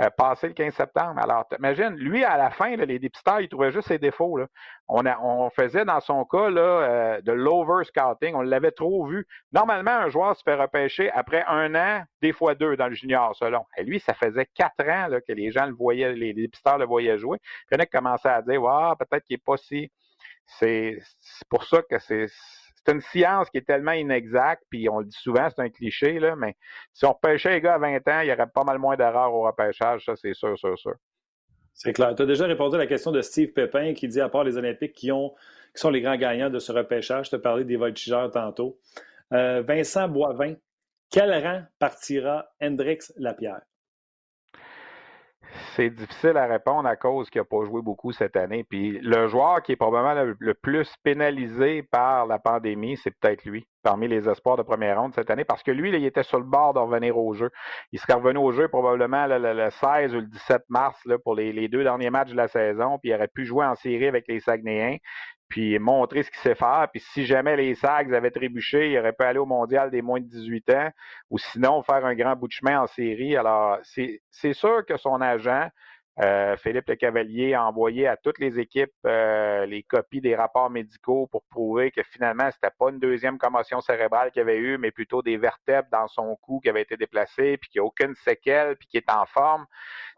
[0.00, 1.20] euh, passé le 15 septembre.
[1.20, 4.40] Alors, imagine, lui, à la fin, les dépisteurs, il trouvait juste ses défauts.
[4.88, 8.34] On, on faisait dans son cas là, euh, de l'over-scouting.
[8.34, 9.26] On l'avait trop vu.
[9.52, 13.36] Normalement, un joueur se fait repêcher après un an, des fois deux dans le junior,
[13.36, 13.66] selon.
[13.76, 16.86] Et lui, ça faisait quatre ans là, que les gens le voyaient, les dépisteurs le
[16.86, 17.38] voyaient jouer.
[17.70, 19.92] Il y en a qui commençaient à dire, wow, peut-être qu'il n'est pas si...
[20.46, 20.98] C'est
[21.48, 22.26] pour ça que c'est
[22.88, 26.36] une science qui est tellement inexacte, puis on le dit souvent, c'est un cliché, là,
[26.36, 26.56] mais
[26.92, 29.32] si on repêchait les gars à 20 ans, il y aurait pas mal moins d'erreurs
[29.32, 30.94] au repêchage, ça c'est sûr, sûr, sûr.
[31.74, 32.14] C'est clair.
[32.14, 34.56] Tu as déjà répondu à la question de Steve Pépin qui dit, à part les
[34.56, 38.78] Olympiques qui sont les grands gagnants de ce repêchage, je te parlais des voltigeurs tantôt.
[39.32, 40.54] Euh, Vincent Boivin,
[41.10, 43.62] quel rang partira Hendrix Lapierre?
[45.74, 48.64] C'est difficile à répondre à cause qu'il n'a pas joué beaucoup cette année.
[48.64, 53.66] Puis le joueur qui est probablement le, plus pénalisé par la pandémie, c'est peut-être lui,
[53.82, 56.44] parmi les espoirs de première ronde cette année, parce que lui, il était sur le
[56.44, 57.50] bord de revenir au jeu.
[57.92, 61.68] Il serait revenu au jeu probablement le, 16 ou le 17 mars là, pour les,
[61.68, 64.40] deux derniers matchs de la saison, puis il aurait pu jouer en série avec les
[64.40, 64.98] Saguenayens
[65.52, 66.88] puis montrer ce qu'il sait faire.
[66.90, 70.18] Puis si jamais les Sags avaient trébuché, il aurait pu aller au mondial des moins
[70.18, 70.88] de 18 ans
[71.28, 73.36] ou sinon faire un grand bout de chemin en série.
[73.36, 75.68] Alors, c'est sûr que son agent
[76.20, 80.68] Euh, Philippe Le Cavalier a envoyé à toutes les équipes euh, les copies des rapports
[80.68, 84.90] médicaux pour prouver que finalement, c'était pas une deuxième commotion cérébrale qu'il avait eu, mais
[84.90, 88.14] plutôt des vertèbres dans son cou qui avaient été déplacées, puis qu'il n'y a aucune
[88.16, 89.64] séquelle, puis qu'il est en forme.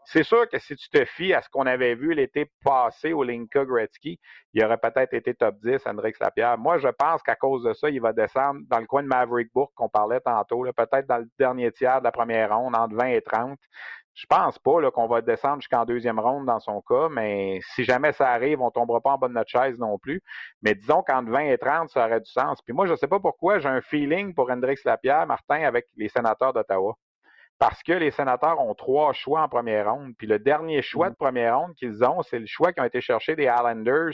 [0.03, 3.23] C'est sûr que si tu te fies à ce qu'on avait vu l'été passé au
[3.23, 4.19] Linka Gretzky,
[4.53, 6.57] il aurait peut-être été top 10, Hendrix Lapierre.
[6.57, 9.51] Moi, je pense qu'à cause de ça, il va descendre dans le coin de Maverick
[9.53, 13.07] Bourg qu'on parlait tantôt, peut-être dans le dernier tiers de la première ronde, entre 20
[13.07, 13.57] et 30.
[14.15, 18.13] Je pense pas qu'on va descendre jusqu'en deuxième ronde dans son cas, mais si jamais
[18.13, 20.23] ça arrive, on tombera pas en bas de notre chaise non plus.
[20.61, 22.61] Mais disons qu'entre 20 et 30, ça aurait du sens.
[22.61, 25.87] Puis moi, je ne sais pas pourquoi, j'ai un feeling pour Hendrix Lapierre, Martin, avec
[25.97, 26.95] les sénateurs d'Ottawa.
[27.59, 30.13] Parce que les sénateurs ont trois choix en première ronde.
[30.17, 33.01] Puis le dernier choix de première ronde qu'ils ont, c'est le choix qui ont été
[33.01, 34.13] cherchés des Islanders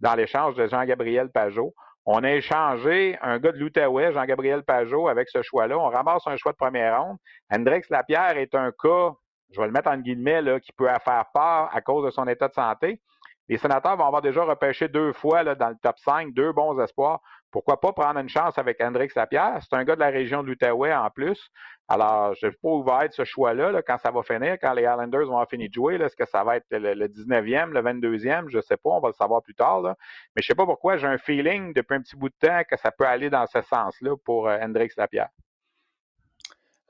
[0.00, 1.74] dans l'échange de Jean-Gabriel Pajot.
[2.06, 5.78] On a échangé un gars de l'Outaouais, Jean-Gabriel Pajot, avec ce choix-là.
[5.78, 7.18] On ramasse un choix de première ronde.
[7.50, 9.12] Hendrix Lapierre est un cas
[9.54, 12.26] je vais le mettre en guillemets, là, qui peut faire peur à cause de son
[12.26, 13.00] état de santé.
[13.48, 16.80] Les sénateurs vont avoir déjà repêché deux fois là, dans le top 5, deux bons
[16.80, 17.20] espoirs.
[17.50, 19.58] Pourquoi pas prendre une chance avec Hendrix Lapierre?
[19.60, 21.50] C'est un gars de la région de l'Outaouais en plus.
[21.86, 24.72] Alors, je ne sais pas où va être ce choix-là quand ça va finir, quand
[24.72, 25.96] les Islanders vont avoir fini de jouer.
[25.96, 28.48] Est-ce que ça va être le, 19e, le 22e?
[28.48, 29.82] Je ne sais pas, on va le savoir plus tard.
[29.82, 29.92] Mais
[30.36, 32.78] je ne sais pas pourquoi, j'ai un feeling depuis un petit bout de temps que
[32.78, 35.28] ça peut aller dans ce sens-là pour euh, Hendrix Lapierre.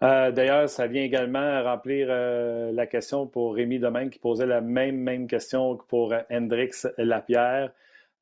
[0.03, 4.61] Euh, d'ailleurs, ça vient également remplir euh, la question pour Rémi Domaine qui posait la
[4.61, 7.73] même, question que pour Hendrix Lapierre.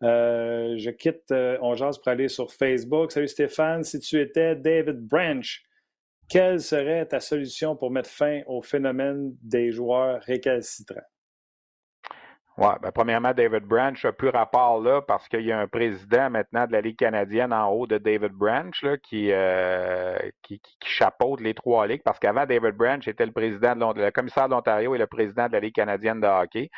[0.03, 3.13] Euh, je quitte Ongeance pour aller sur Facebook.
[3.13, 5.63] Salut Stéphane, si tu étais David Branch,
[6.29, 11.01] quelle serait ta solution pour mettre fin au phénomène des joueurs récalcitrants?
[12.59, 16.29] Oui, ben, premièrement, David Branch n'a plus rapport là parce qu'il y a un président
[16.29, 20.77] maintenant de la Ligue canadienne en haut de David Branch là, qui, euh, qui, qui,
[20.85, 24.55] chapeaute les trois ligues parce qu'avant, David Branch était le président de le commissaire de
[24.55, 26.69] l'Ontario et le président de la Ligue canadienne de hockey.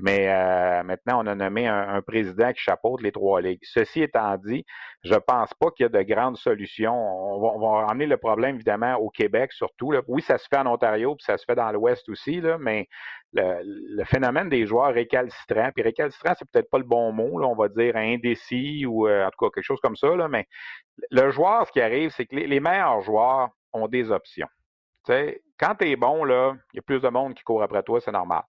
[0.00, 3.60] Mais euh, maintenant, on a nommé un, président qui chapeaute les trois ligues.
[3.64, 4.64] Ceci étant dit,
[5.04, 6.94] je pense pas qu'il y a de grandes solutions.
[6.94, 9.92] On va, on ramener le problème, évidemment, au Québec surtout.
[9.92, 10.00] Là.
[10.08, 12.88] Oui, ça se fait en Ontario, puis ça se fait dans l'Ouest aussi, là, mais
[13.32, 17.68] le, phénomène des joueurs récalcitrants, puis récalcitrant, c'est peut-être pas le bon mot, on va
[17.68, 20.46] dire indécis ou euh, en tout cas quelque chose comme ça, mais
[21.10, 24.48] le joueur, ce qui arrive, c'est que les, meilleurs joueurs ont des options.
[25.06, 28.12] quand tu es bon, il y a plus de monde qui court après toi, c'est
[28.12, 28.42] normal.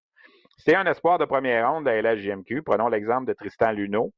[0.57, 2.63] C'est un espoir de première ronde de la LHJMQ.
[2.63, 4.11] Prenons l'exemple de Tristan Luneau,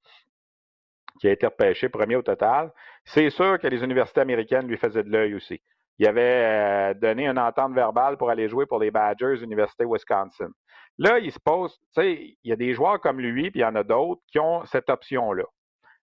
[1.20, 2.72] qui a été repêché premier au total.
[3.06, 5.62] C'est sûr que les universités américaines lui faisaient de l'œil aussi.
[6.02, 10.50] Il avait euh, donné une entente verbale pour aller jouer pour les Badgers, Université Wisconsin.
[10.98, 13.62] Là, il se pose, tu sais, il y a des joueurs comme lui, puis il
[13.62, 15.44] y en a d'autres qui ont cette option-là.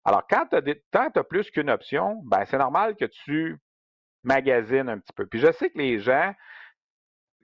[0.05, 0.57] Alors, quand tu
[0.95, 3.59] as, plus qu'une option, ben, c'est normal que tu
[4.23, 5.27] magasines un petit peu.
[5.27, 6.33] Puis je sais que les gens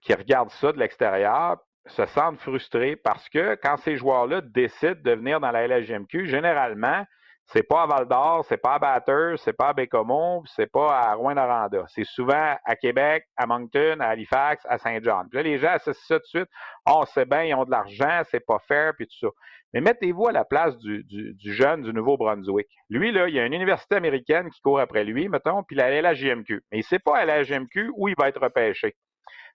[0.03, 5.11] qui regardent ça de l'extérieur se sentent frustrés parce que quand ces joueurs-là décident de
[5.11, 7.05] venir dans la LHGMQ, généralement,
[7.46, 10.98] c'est pas à Val d'Or, c'est pas à Batters, c'est pas à Bécomo, c'est pas
[10.98, 11.85] à Rouen-Noranda.
[11.88, 15.24] C'est souvent à Québec, à Moncton, à Halifax, à Saint-Jean.
[15.28, 16.48] Puis là, les gens associent ça tout de suite.
[16.88, 19.33] Oh, c'est bien, ils ont de l'argent, c'est pas fair, puis tout ça.
[19.74, 21.04] Mais mettez-vous à la place du,
[21.44, 22.68] jeune du Nouveau-Brunswick.
[22.88, 25.83] Lui, là, il y a une université américaine qui court après lui, mettons, puis il
[25.83, 26.62] a à la JMQ.
[26.70, 28.94] Mais il sait pas à la JMQ où il va être repêché.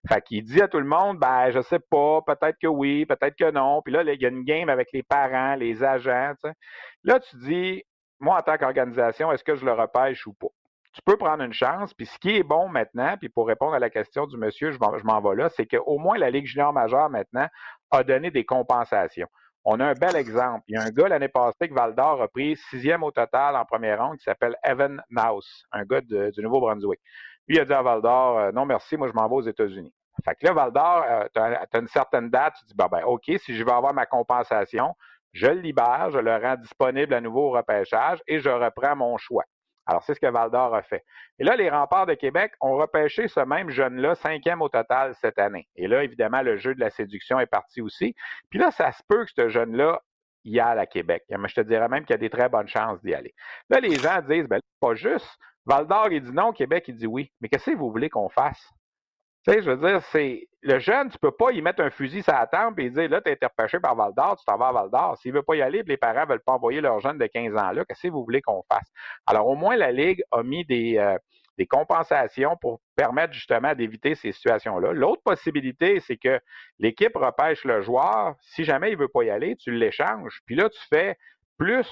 [0.08, 3.36] Fait qu'il dit à tout le monde, ben, je sais pas, peut-être que oui, peut-être
[3.36, 3.82] que non.
[3.82, 6.34] Puis là, il y a une game avec les parents, les agents.
[7.04, 7.84] Là, tu dis,
[8.20, 10.48] moi, en tant qu'organisation, est-ce que je le repêche ou pas?
[10.94, 11.94] Tu peux prendre une chance.
[11.94, 14.80] Puis ce qui est bon maintenant, puis pour répondre à la question du monsieur, je
[14.80, 17.48] m'en vais là, c'est qu'au moins la Ligue junior majeure maintenant
[17.92, 19.28] a donné des compensations.
[19.66, 20.64] On a un bel exemple.
[20.68, 23.56] Il y a un gars l'année passée que Val d'Or a pris sixième au total
[23.56, 27.00] en première ronde qui s'appelle Evan Naus, un gars du Nouveau-Brunswick.
[27.50, 29.42] Lui, il a dit à Val d'Or, euh, non merci, moi je m'en vais aux
[29.42, 29.92] États-Unis.
[30.24, 33.24] Fait que là, Val d'Or, euh, tu une certaine date, tu dis, ben, ben, OK,
[33.26, 34.96] si je veux avoir ma compensation,
[35.34, 39.18] je le libère, je le rends disponible à nouveau au repêchage et je reprends mon
[39.18, 39.46] choix.
[39.88, 41.04] Alors, c'est ce que Val d'Or a fait.
[41.40, 45.40] Et là, les remparts de Québec ont repêché ce même jeune-là, cinquième au total cette
[45.40, 45.68] année.
[45.76, 48.14] Et là, évidemment, le jeu de la séduction est parti aussi.
[48.52, 50.00] Puis là, ça se peut que ce jeune-là
[50.44, 51.24] y aille à Québec.
[51.28, 53.34] Je te dirais même qu'il y a des très bonnes chances d'y aller.
[53.72, 55.40] Là, les gens disent, ben, pas juste.
[55.66, 57.32] Val d'Or, il dit non, Québec, il dit oui.
[57.42, 58.70] Mais qu'est-ce que vous voulez qu'on fasse?
[59.48, 62.22] Tu sais, je veux dire, c'est le jeune, tu peux pas y mettre un fusil
[62.22, 64.68] sur la tempe et dire là, tu es repêché par Val d'Or, tu t'en vas
[64.68, 65.18] à Val d'Or.
[65.18, 67.72] S'il veut pas y aller, les parents veulent pas envoyer leur jeune de 15 ans
[67.72, 68.88] là, qu'est-ce que vous voulez qu'on fasse?
[69.26, 71.18] Alors, au moins, la Ligue a mis des, euh,
[71.60, 74.94] des compensations pour permettre justement d'éviter ces situations-là.
[74.94, 76.40] L'autre possibilité, c'est que
[76.80, 78.36] l'équipe repêche le joueur.
[78.42, 80.40] Si jamais il veut pas y aller, tu l'échanges.
[80.46, 81.18] Puis là, tu fais
[81.58, 81.86] plus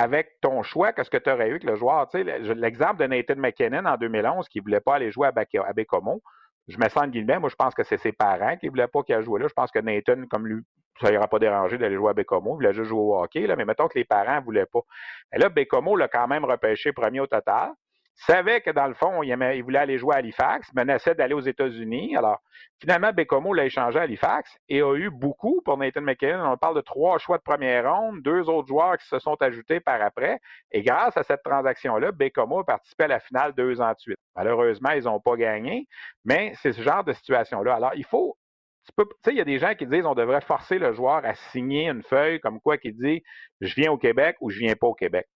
[0.00, 2.08] avec ton choix que ce que tu aurais eu avec le joueur?
[2.08, 5.72] Tu sais, l'exemple de Nathan McKinnon en 2011 qui ne voulait pas aller jouer à
[5.72, 6.22] Bécomo,
[6.68, 8.88] je mets ça en guillemets, moi je pense que c'est ses parents qui ne voulaient
[8.88, 9.48] pas qu'il a joué là.
[9.48, 10.62] Je pense que Nathan, comme lui,
[11.00, 12.52] ça n'ira pas dérangé d'aller jouer à Bécomo.
[12.52, 14.80] Il voulait juste jouer au hockey, là, mais mettons que les parents ne voulaient pas.
[15.34, 17.70] Et là, Bécomo l'a quand même repêché premier au total
[18.26, 22.16] savait que dans le fond, il, voulait aller jouer à Halifax, menaçait d'aller aux États-Unis.
[22.16, 22.40] Alors,
[22.78, 26.52] finalement, Bécomo l'a échangé à Halifax et a eu beaucoup pour Nathan McKinnon.
[26.52, 29.80] On parle de trois choix de première ronde, deux autres joueurs qui se sont ajoutés
[29.80, 30.38] par après.
[30.70, 34.18] Et grâce à cette transaction-là, Bécomo a participé à la finale deux ans de suite.
[34.36, 35.86] Malheureusement, ils n'ont pas gagné,
[36.24, 37.74] mais c'est ce genre de situation-là.
[37.74, 38.36] Alors, il faut
[38.98, 41.34] tu sais, il y a des gens qui disent on devrait forcer le joueur à
[41.34, 43.22] signer une feuille comme quoi qui dit
[43.60, 45.26] je viens au Québec ou je viens pas au Québec.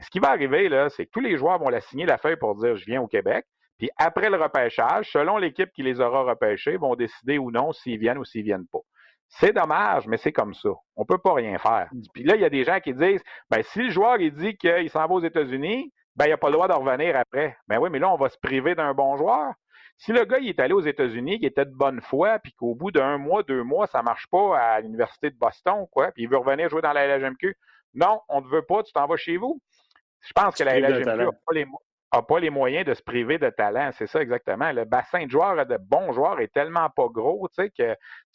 [0.00, 2.36] Ce qui va arriver, là, c'est que tous les joueurs vont la signer la feuille
[2.36, 3.44] pour dire je viens au Québec.
[3.78, 7.98] Puis après le repêchage, selon l'équipe qui les aura repêchés, vont décider ou non s'ils
[7.98, 8.80] viennent ou s'ils viennent pas.
[9.28, 10.70] C'est dommage, mais c'est comme ça.
[10.94, 11.88] On peut pas rien faire.
[11.92, 12.00] Mm.
[12.12, 14.56] Puis là, il y a des gens qui disent ben, si le joueur il dit
[14.56, 17.56] qu'il s'en va aux États-Unis, ben, il n'a pas le droit de revenir après.
[17.68, 19.52] Ben oui, mais là, on va se priver d'un bon joueur.
[19.96, 22.74] Si le gars il est allé aux États-Unis, qu'il était de bonne foi, puis qu'au
[22.74, 26.28] bout d'un mois, deux mois, ça marche pas à l'Université de Boston, quoi, puis il
[26.28, 27.56] veut revenir jouer dans la LHMQ,
[27.94, 29.60] non, on ne veut pas, tu t'en vas chez vous.
[30.22, 31.06] Je pense que la LHMQ
[32.14, 33.90] n'a pas, les moyens de se priver de talent.
[33.92, 34.70] C'est ça exactement.
[34.70, 37.94] Le bassin de joueurs, de bons joueurs, est tellement pas gros que tu ne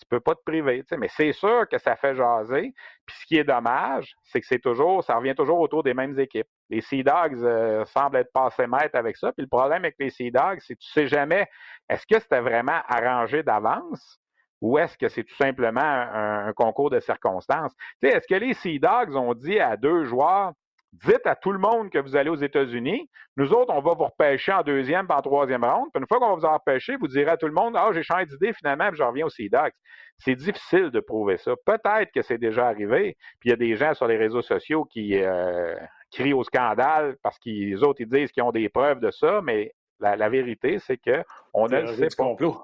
[0.09, 0.83] peux pas te priver.
[0.97, 2.73] Mais c'est sûr que ça fait jaser.
[3.05, 6.19] Puis ce qui est dommage, c'est que c'est toujours, ça revient toujours autour des mêmes
[6.19, 6.47] équipes.
[6.69, 9.31] Les Sea Dogs euh, semblent être passés maîtres avec ça.
[9.31, 11.47] Puis le problème avec les Sea Dogs, c'est que tu sais jamais,
[11.87, 14.19] est-ce que c'était vraiment arrangé d'avance?
[14.61, 17.73] ou est-ce que c'est tout simplement un, concours de circonstances?
[18.01, 20.53] est-ce que les Sea Dogs ont dit à deux joueurs,
[20.93, 23.09] dites à tout le monde que vous allez aux États-Unis.
[23.35, 25.89] Nous autres, on va vous repêcher en deuxième en troisième ronde.
[25.93, 27.89] Puis une fois qu'on va vous en repêcher, vous direz à tout le monde Ah,
[27.93, 29.77] j'ai changé d'idée finalement, puis je reviens au CIDAX.
[30.17, 31.53] C'est difficile de prouver ça.
[31.65, 33.15] Peut-être que c'est déjà arrivé.
[33.39, 35.75] Puis il y a des gens sur les réseaux sociaux qui euh,
[36.11, 39.73] crient au scandale parce qu'ils autres ils disent qu'ils ont des preuves de ça, mais
[39.99, 42.23] la, vérité, c'est qu'on ne le sait pas.
[42.23, 42.63] Complot.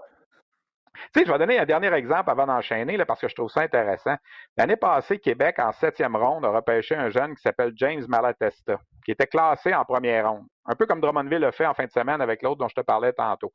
[1.15, 4.15] Je vais donner un dernier exemple avant d'enchaîner, parce que je trouve ça intéressant.
[4.57, 9.11] L'année passée, Québec, en septième ronde, a repêché un jeune qui s'appelle James Malatesta, qui
[9.11, 10.45] était classé en première ronde.
[10.65, 12.81] Un peu comme Drummondville l'a fait en fin de semaine avec l'autre dont je te
[12.81, 13.51] parlais tantôt.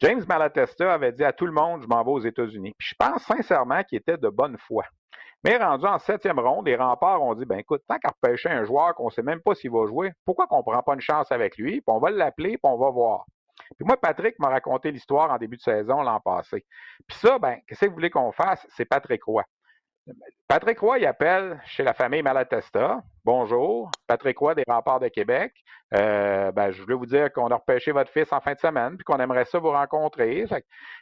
[0.00, 2.72] James Malatesta avait dit à tout le monde, je m'en vais aux États-Unis.
[2.78, 4.84] Puis je pense sincèrement qu'il était de bonne foi.
[5.44, 8.64] Mais rendu en septième ronde, les remparts ont dit, ben écoute, tant qu'à repêcher un
[8.64, 11.00] joueur qu'on ne sait même pas s'il va jouer, pourquoi qu'on ne prend pas une
[11.00, 13.24] chance avec lui, puis on va l'appeler, puis on va voir.
[13.76, 16.64] Puis moi, Patrick m'a raconté l'histoire en début de saison l'an passé.
[17.06, 18.66] Puis ça, ben, qu'est-ce que vous voulez qu'on fasse?
[18.76, 19.44] C'est Patrick Roy.
[20.48, 23.02] Patrick Roy, appelle chez la famille Malatesta.
[23.24, 25.52] Bonjour, Patrick Roy des Remparts de Québec.
[25.94, 28.96] Euh, ben, je voulais vous dire qu'on a repêché votre fils en fin de semaine,
[28.96, 30.46] puis qu'on aimerait ça vous rencontrer.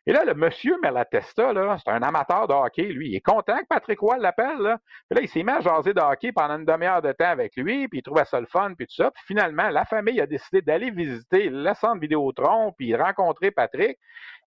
[0.07, 3.11] Et là, le monsieur Malatesta, c'est un amateur de hockey, lui.
[3.11, 4.59] Il est content que Patrick Roy l'appelle.
[4.59, 4.79] Là.
[5.11, 7.87] Là, il s'est mis à jaser de hockey pendant une demi-heure de temps avec lui,
[7.87, 9.13] puis il trouvait ça le fun, puis tout ça.
[9.27, 13.99] Finalement, la famille a décidé d'aller visiter le centre Vidéotron, puis rencontrer Patrick.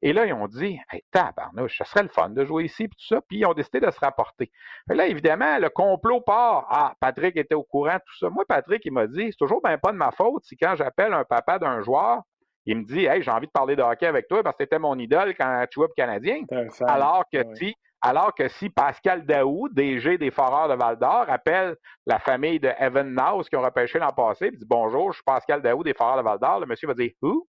[0.06, 2.98] Et là, ils ont dit, hey, tabarnouche, ce serait le fun de jouer ici, puis
[2.98, 3.22] tout ça.
[3.22, 4.52] Puis ils ont décidé de se rapporter.
[4.92, 6.68] Et là, évidemment, le complot part.
[6.70, 8.30] Ah, Patrick était au courant, tout ça.
[8.30, 11.14] Moi, Patrick, il m'a dit, c'est toujours bien pas de ma faute si quand j'appelle
[11.14, 12.22] un papa d'un joueur,
[12.66, 14.78] il me dit, hey, j'ai envie de parler de hockey avec toi parce que c'était
[14.78, 16.42] mon idole quand tu jouais pour Canadien.
[16.86, 21.78] Alors que si, alors que si Pascal Daou, DG des Foreurs de Val d'Or, appelle
[22.06, 25.24] la famille de Evan Naus qui ont repêché l'an passé, et dit bonjour, je suis
[25.24, 27.48] Pascal Daou des Foreurs de Val d'Or, le monsieur va dire who?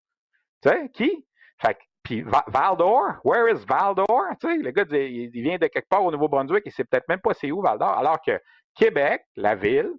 [0.61, 1.25] Tu sais, qui?
[1.59, 4.05] Fait puis Valdor, where is Valdor?
[4.41, 7.21] Tu sais, le gars, il, vient de quelque part au Nouveau-Brunswick, il sait peut-être même
[7.21, 7.97] pas c'est où Valdor.
[7.97, 8.39] Alors que
[8.75, 9.89] Québec, la ville,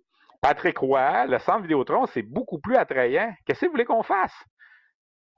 [0.42, 3.32] Patrick Roy, le centre Vidéotron, c'est beaucoup plus attrayant.
[3.46, 4.34] Qu'est-ce que vous voulez qu'on fasse?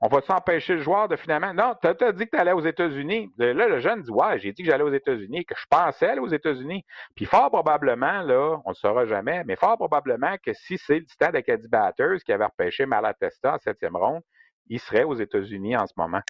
[0.00, 1.54] On va s'empêcher le joueur de finalement?
[1.54, 3.30] Non, tu as, dit que tu allais aux États-Unis.
[3.38, 6.20] Là, le jeune dit Ouais, j'ai dit que j'allais aux États-Unis, que je pensais aller
[6.20, 6.84] aux États-Unis.
[7.14, 10.98] Puis fort probablement, là, on ne le saura jamais, mais fort probablement que si c'est
[10.98, 14.22] le titan d'Acadie Batters qui avait repêché Malatesta en septième ronde,
[14.68, 16.20] il serait aux États-Unis en ce moment.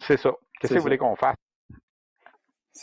[0.00, 0.32] C'est ça.
[0.58, 1.36] Qu'est-ce que vous voulez qu'on fasse?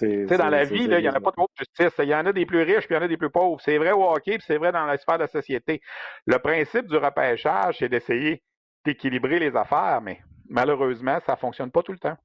[0.01, 1.95] dans la vie, il n'y en a pas de justice.
[1.99, 3.59] Il y en a des plus riches, puis il y en a des plus pauvres.
[3.61, 5.81] C'est vrai au hockey, puis c'est vrai dans la sphère de la société.
[6.25, 8.43] Le principe du repêchage, c'est d'essayer
[8.85, 12.17] d'équilibrer les affaires, mais malheureusement, ça ne fonctionne pas tout le temps.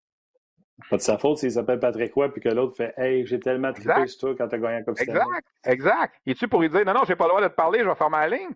[0.91, 3.73] Pas de sa faute s'il s'appelle Patrick Roy puis que l'autre fait Hey, j'ai tellement
[3.73, 5.05] trippé sur toi quand tu as gagné comme ça.
[5.05, 6.15] Exact, exact.
[6.27, 7.95] Es-tu pour lui dire Non, non, j'ai pas le droit de te parler, je vais
[7.95, 8.51] faire ma ligne?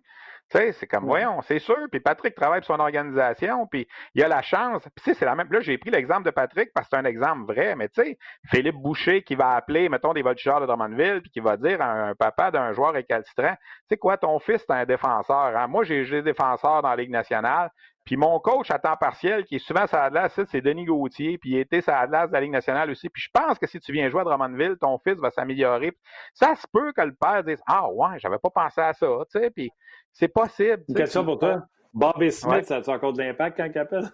[0.49, 1.75] Tu sais, c'est comme, voyons, c'est sûr.
[1.91, 4.81] Puis Patrick travaille pour son organisation, puis il a la chance.
[4.83, 5.51] Puis tu sais, c'est la même.
[5.51, 8.17] Là, j'ai pris l'exemple de Patrick parce que c'est un exemple vrai, mais tu sais,
[8.45, 11.91] Philippe Boucher qui va appeler, mettons, des voltigeurs de Drummondville, puis qui va dire à
[11.91, 15.57] un papa d'un joueur récalcitrant, tu sais quoi, ton fils, c'est un défenseur.
[15.57, 15.67] Hein?
[15.67, 17.69] Moi, j'ai des défenseurs dans la Ligue nationale.
[18.07, 21.51] Puis mon coach à temps partiel, qui est souvent sa Atlas, c'est Denis Gauthier, puis
[21.51, 23.09] il était sa Atlas de la Ligue nationale aussi.
[23.09, 25.91] Puis je pense que si tu viens jouer à Drummondville, ton fils va s'améliorer.
[26.33, 29.39] Ça se peut que le père dise Ah ouais, j'avais pas pensé à ça, tu
[29.41, 29.69] sais, puis
[30.13, 30.85] c'est possible.
[30.87, 31.63] Une question pour toi.
[31.93, 34.09] Bobby Smith, ça a-tu encore de l'impact quand il appelle?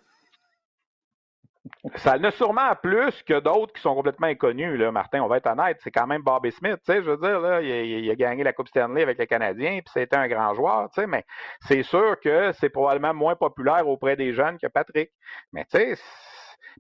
[1.95, 5.21] Ça en a sûrement plus que d'autres qui sont complètement inconnus, là, Martin.
[5.21, 5.78] On va être honnête.
[5.82, 6.78] C'est quand même Bobby Smith.
[6.86, 9.91] Tu sais, je veux dire, il, a, gagné la Coupe Stanley avec les Canadiens, puis
[9.93, 11.23] c'était un grand joueur, tu sais, mais
[11.62, 15.12] c'est sûr que c'est probablement moins populaire auprès des jeunes que Patrick.
[15.54, 15.95] Mais tu sais,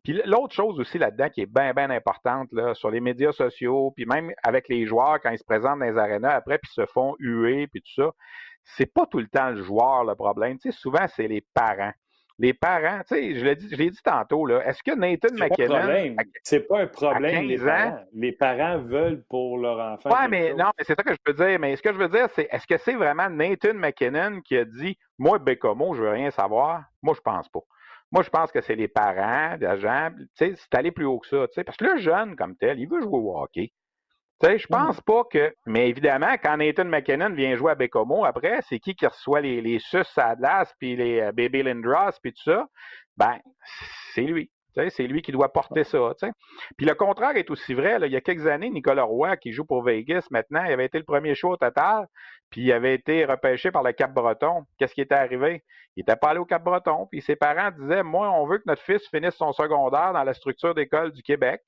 [0.03, 3.93] puis l'autre chose aussi là-dedans qui est bien, bien importante, là, sur les médias sociaux,
[3.95, 6.85] puis même avec les joueurs quand ils se présentent dans les arénas après, puis se
[6.87, 8.11] font huer, puis tout ça,
[8.63, 10.57] c'est pas tout le temps le joueur le problème.
[10.59, 11.93] Tu sais, souvent, c'est les parents.
[12.39, 16.15] Les parents, tu sais, je l'ai dit, dit tantôt, là, est-ce que Nathan McKinnon.
[16.43, 17.99] C'est pas un problème, les parents.
[18.13, 20.09] Les parents veulent pour leur enfant.
[20.09, 21.59] Ouais, mais non, mais c'est ça que je veux dire.
[21.59, 24.65] Mais ce que je veux dire, c'est est-ce que c'est vraiment Nathan McKinnon qui a
[24.65, 26.85] dit Moi, Bécomo, je veux rien savoir?
[27.03, 27.61] Moi, je pense pas.
[28.11, 30.11] Moi, je pense que c'est les parents, les agents.
[30.35, 31.63] C'est aller plus haut que ça.
[31.63, 33.73] Parce que le jeune, comme tel, il veut jouer au hockey.
[34.43, 35.53] Je je pense pas que.
[35.65, 39.61] Mais évidemment, quand Nathan McKinnon vient jouer à Bécomo, après, c'est qui qui reçoit les,
[39.61, 40.35] les sus à
[40.77, 42.67] puis les euh, Baby Lindros, puis tout ça?
[43.15, 43.39] Ben,
[44.13, 44.51] c'est lui.
[44.89, 45.99] C'est lui qui doit porter ça.
[46.77, 47.97] Puis le contraire est aussi vrai.
[48.01, 50.97] il y a quelques années, Nicolas Roy, qui joue pour Vegas maintenant, il avait été
[50.97, 52.07] le premier choix au total,
[52.49, 54.63] puis il avait été repêché par le Cap-Breton.
[54.79, 55.63] Qu'est-ce qui était arrivé?
[55.95, 58.81] Il n'était pas allé au Cap-Breton, puis ses parents disaient Moi, on veut que notre
[58.81, 61.61] fils finisse son secondaire dans la structure d'école du Québec.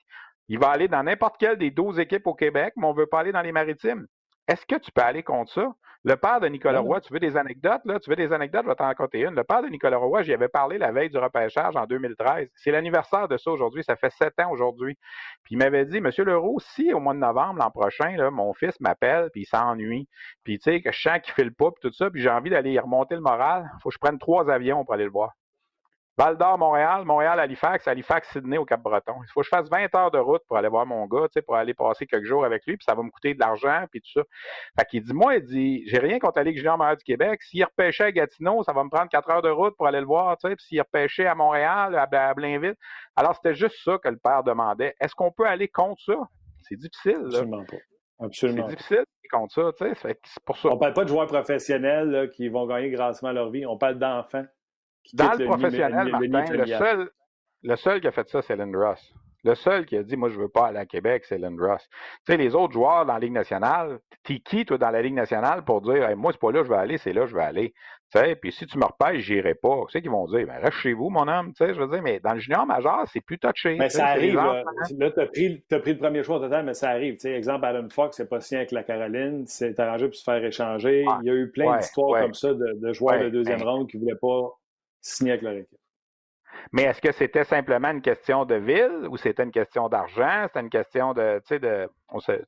[0.48, 3.06] Il va aller dans n'importe quelle des 12 équipes au Québec, mais on ne veut
[3.06, 4.06] pas aller dans les maritimes.
[4.48, 5.74] Est-ce que tu peux aller contre ça?
[6.04, 7.98] Le père de Nicolas Roy, tu veux des anecdotes, là?
[7.98, 8.62] Tu veux des anecdotes?
[8.62, 9.34] Je vais t'en raconter une.
[9.34, 12.48] Le père de Nicolas Roy, j'y avais parlé la veille du repêchage en 2013.
[12.54, 13.82] C'est l'anniversaire de ça aujourd'hui.
[13.82, 14.96] Ça fait sept ans aujourd'hui.
[15.42, 18.54] Puis il m'avait dit, Monsieur Leroux, si au mois de novembre l'an prochain, là, mon
[18.54, 20.08] fils m'appelle, puis il s'ennuie,
[20.44, 22.50] puis tu sais, que je sens qu'il file pas, puis tout ça, puis j'ai envie
[22.50, 25.10] d'aller y remonter le moral, il faut que je prenne trois avions pour aller le
[25.10, 25.32] voir.
[26.18, 29.16] Val d'Or, Montréal, Montréal, Halifax, Halifax, Sydney au Cap-Breton.
[29.22, 31.34] Il faut que je fasse 20 heures de route pour aller voir mon gars, tu
[31.34, 33.84] sais, pour aller passer quelques jours avec lui, puis ça va me coûter de l'argent,
[33.90, 34.22] puis tout ça.
[34.78, 37.42] Fait qu'il dit, moi, il dit, j'ai rien contre la Ligue junior majeure du Québec.
[37.42, 40.06] S'il repêchait à Gatineau, ça va me prendre 4 heures de route pour aller le
[40.06, 42.76] voir, tu sais, puis s'il repêchait à Montréal, à, Blainville.
[43.14, 44.94] Alors, c'était juste ça que le père demandait.
[45.00, 46.16] Est-ce qu'on peut aller contre ça?
[46.62, 47.40] C'est difficile, là.
[47.40, 48.24] Absolument pas.
[48.24, 48.68] Absolument.
[48.70, 50.18] C'est difficile contre ça, tu sais.
[50.24, 50.70] C'est pour ça.
[50.70, 53.66] On parle pas de joueurs professionnels qui vont gagner grassement leur vie.
[53.66, 54.46] On parle d'enfants
[55.14, 57.10] dans le, professionnel, Martin, le, seul,
[57.62, 58.94] le seul qui a fait ça, c'est Lindros.
[59.44, 61.76] Le seul qui a dit, moi, je veux pas aller à Québec, c'est Lindros.
[61.78, 65.14] Tu sais, les autres joueurs dans la Ligue nationale, t'es qui, toi, dans la Ligue
[65.14, 67.28] nationale, pour dire, hey, moi, c'est pas là que je vais aller, c'est là que
[67.28, 67.72] je vais aller?
[68.12, 69.82] Tu sais, puis si tu me repêches, j'irai pas.
[69.86, 71.52] Tu sais qu'ils vont dire, ben, reste chez vous, mon homme.
[71.54, 73.76] Tu sais, je veux dire, mais dans le junior majeur, c'est plus touché.
[73.78, 74.34] Mais ça arrive.
[74.34, 74.62] Là,
[74.98, 77.14] là tu as pris, as pris le premier choix au total, mais ça arrive.
[77.14, 80.24] Tu sais, exemple, Adam Fox, c'est pas signé avec la Caroline, c'est arrangé pour se
[80.24, 81.04] faire échanger.
[81.22, 83.96] Il y a eu plein d'histoires comme ça de, de joueurs de deuxième ronde qui
[83.96, 84.50] voulaient pas
[85.00, 85.78] signé avec leur équipe.
[86.72, 90.44] Mais est-ce que c'était simplement une question de ville ou c'était une question d'argent?
[90.46, 91.88] C'était une question de, tu sais, de,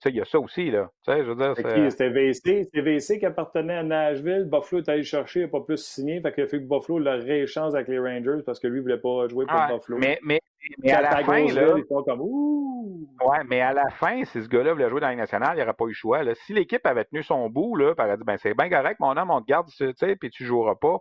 [0.06, 0.90] il y a ça aussi, là.
[1.04, 2.64] Tu sais, je veux dire, C'était VC.
[2.64, 4.48] C'était VC qui appartenait à Nashville.
[4.50, 6.20] Buffalo est allé chercher, il n'a pas plus signé.
[6.20, 8.82] Fait qu'il a fait que Buffalo le rééchange avec les Rangers parce que lui ne
[8.82, 9.98] voulait pas jouer pour ah, Buffalo.
[9.98, 10.40] Mais, mais,
[10.82, 14.48] mais à la fin, là, ils sont comme, Ouais, mais à la fin, si ce
[14.48, 16.22] gars-là voulait jouer dans la nationale, il n'aurait pas eu le choix.
[16.22, 16.34] Là.
[16.34, 19.16] Si l'équipe avait tenu son bout, là, elle aurait dit, ben, c'est bien correct, mon
[19.16, 20.98] homme, on te garde, tu sais, puis tu joueras pas.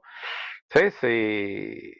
[0.69, 1.93] Tu sais, c'est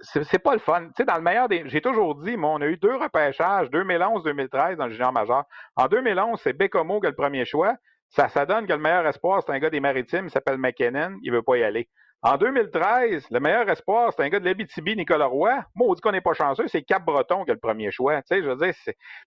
[0.00, 0.86] c'est pas le fun.
[0.88, 1.64] Tu sais, dans le meilleur des.
[1.68, 5.44] J'ai toujours dit, moi, on a eu deux repêchages, 2011-2013 dans le junior majeur.
[5.76, 7.74] En 2011, c'est Bécomo qui a le premier choix.
[8.10, 11.18] Ça, ça donne que le meilleur espoir, c'est un gars des maritimes, il s'appelle McKinnon,
[11.22, 11.88] il veut pas y aller.
[12.20, 15.54] En 2013, le meilleur espoir, c'est un gars de l'Abitibi, Nicolas Roy.
[15.76, 18.20] Moi, on dit qu'on n'est pas chanceux, c'est Cap-Breton qui a le premier choix.
[18.22, 18.74] Tu sais, je veux dire,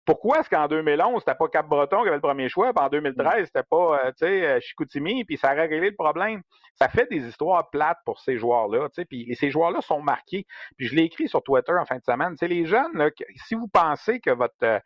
[0.04, 3.46] pourquoi est-ce qu'en 2011, c'était pas Cap-Breton qui avait le premier choix, puis en 2013,
[3.46, 6.42] c'était pas, euh, tu sais, euh, Chicoutimi, puis ça a réglé le problème?
[6.76, 10.46] Ça fait des histoires plates pour ces joueurs-là, tu sais, puis ces joueurs-là sont marqués.
[10.78, 12.36] Puis je l'ai écrit sur Twitter en fin de semaine.
[12.36, 13.10] Tu les jeunes, là,
[13.48, 14.80] si vous pensez que votre, euh,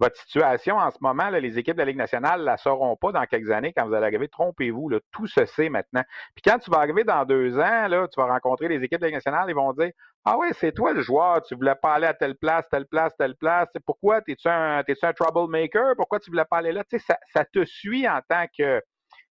[0.00, 3.12] votre situation en ce moment, les équipes de la Ligue nationale ne la sauront pas
[3.12, 4.28] dans quelques années quand vous allez arriver.
[4.28, 6.02] Trompez-vous, tout se sait maintenant.
[6.34, 9.02] Puis quand tu vas arriver dans deux ans, là, tu vas rencontrer les équipes de
[9.02, 9.90] la Ligue nationale, ils vont dire
[10.24, 13.14] Ah oui, c'est toi le joueur, tu voulais pas aller à telle place, telle place,
[13.18, 13.68] telle place.
[13.84, 14.22] Pourquoi?
[14.22, 14.82] T'es-tu un,
[15.12, 15.94] troublemaker?
[15.96, 16.82] Pourquoi tu voulais pas aller là?
[16.84, 18.82] Tu sais, ça te suit en tant que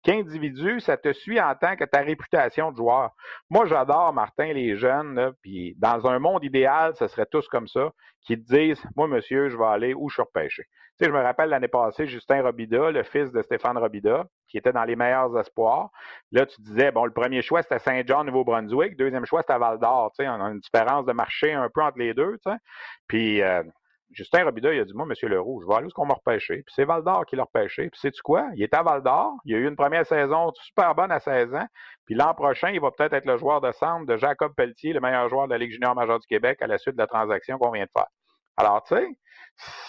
[0.06, 3.10] qu'individu, ça te suit en tant que ta réputation de joueur.
[3.50, 7.90] Moi, j'adore, Martin, les jeunes, puis dans un monde idéal, ce serait tous comme ça,
[8.22, 10.62] qui te disent, moi, monsieur, je vais aller où je suis repêché.
[11.00, 14.84] Je me rappelle l'année passée, Justin Robida, le fils de Stéphane Robida, qui était dans
[14.84, 15.90] les meilleurs espoirs.
[16.30, 18.96] Là, tu disais, bon, le premier choix, c'était Saint-Jean, Nouveau-Brunswick.
[18.96, 20.12] Deuxième choix, c'était Val-d'Or.
[20.16, 22.56] Tu on a une différence de marché un peu entre les deux, tu sais.
[23.08, 23.62] Puis, euh,
[24.12, 26.14] Justin Robida, il a dit Moi, Monsieur Leroux, je vais aller où ce qu'on m'a
[26.14, 26.62] repêché.
[26.62, 27.88] Puis c'est Val d'Or qui l'a repêché.
[27.90, 28.48] Puis sais-tu quoi?
[28.54, 29.34] Il est à Val d'Or.
[29.44, 31.66] Il a eu une première saison super bonne à 16 ans.
[32.04, 35.00] Puis l'an prochain, il va peut-être être le joueur de centre de Jacob Pelletier, le
[35.00, 37.58] meilleur joueur de la Ligue junior majeure du Québec à la suite de la transaction
[37.58, 38.08] qu'on vient de faire.
[38.56, 39.06] Alors, tu sais,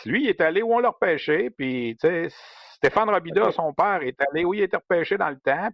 [0.05, 1.49] lui, il est allé où on l'a repêché.
[1.51, 2.27] Puis, tu sais,
[2.77, 5.69] Stéphane Robida, son père, est allé, oui, il était repêché dans le temps,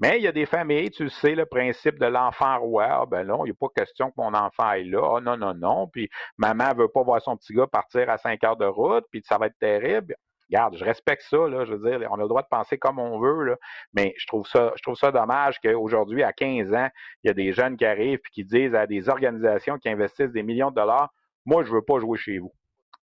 [0.00, 2.86] mais il y a des familles, tu sais, le principe de l'enfant roi.
[2.88, 5.16] Ah, ben non, il n'y a pas question que mon enfant aille là.
[5.16, 5.86] Ah, non, non, non.
[5.86, 9.22] Puis maman veut pas voir son petit gars partir à cinq heures de route, puis
[9.22, 10.16] ça va être terrible.
[10.48, 12.98] Regarde, je respecte ça, là, je veux dire, on a le droit de penser comme
[12.98, 13.56] on veut, là,
[13.92, 16.88] mais je trouve ça, je trouve ça dommage qu'aujourd'hui, à 15 ans,
[17.22, 20.32] il y a des jeunes qui arrivent et qui disent à des organisations qui investissent
[20.32, 21.12] des millions de dollars,
[21.44, 22.52] moi, je veux pas jouer chez vous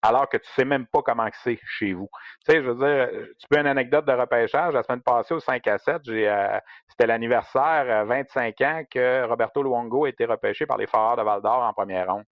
[0.03, 2.09] alors que tu sais même pas comment c'est chez vous.
[2.45, 4.73] Tu sais, je veux dire, tu peux une anecdote de repêchage.
[4.73, 9.63] La semaine passée, au 5 à 7, euh, c'était l'anniversaire, euh, 25 ans, que Roberto
[9.63, 12.25] Luongo a été repêché par les Foreurs de Val-d'Or en première ronde.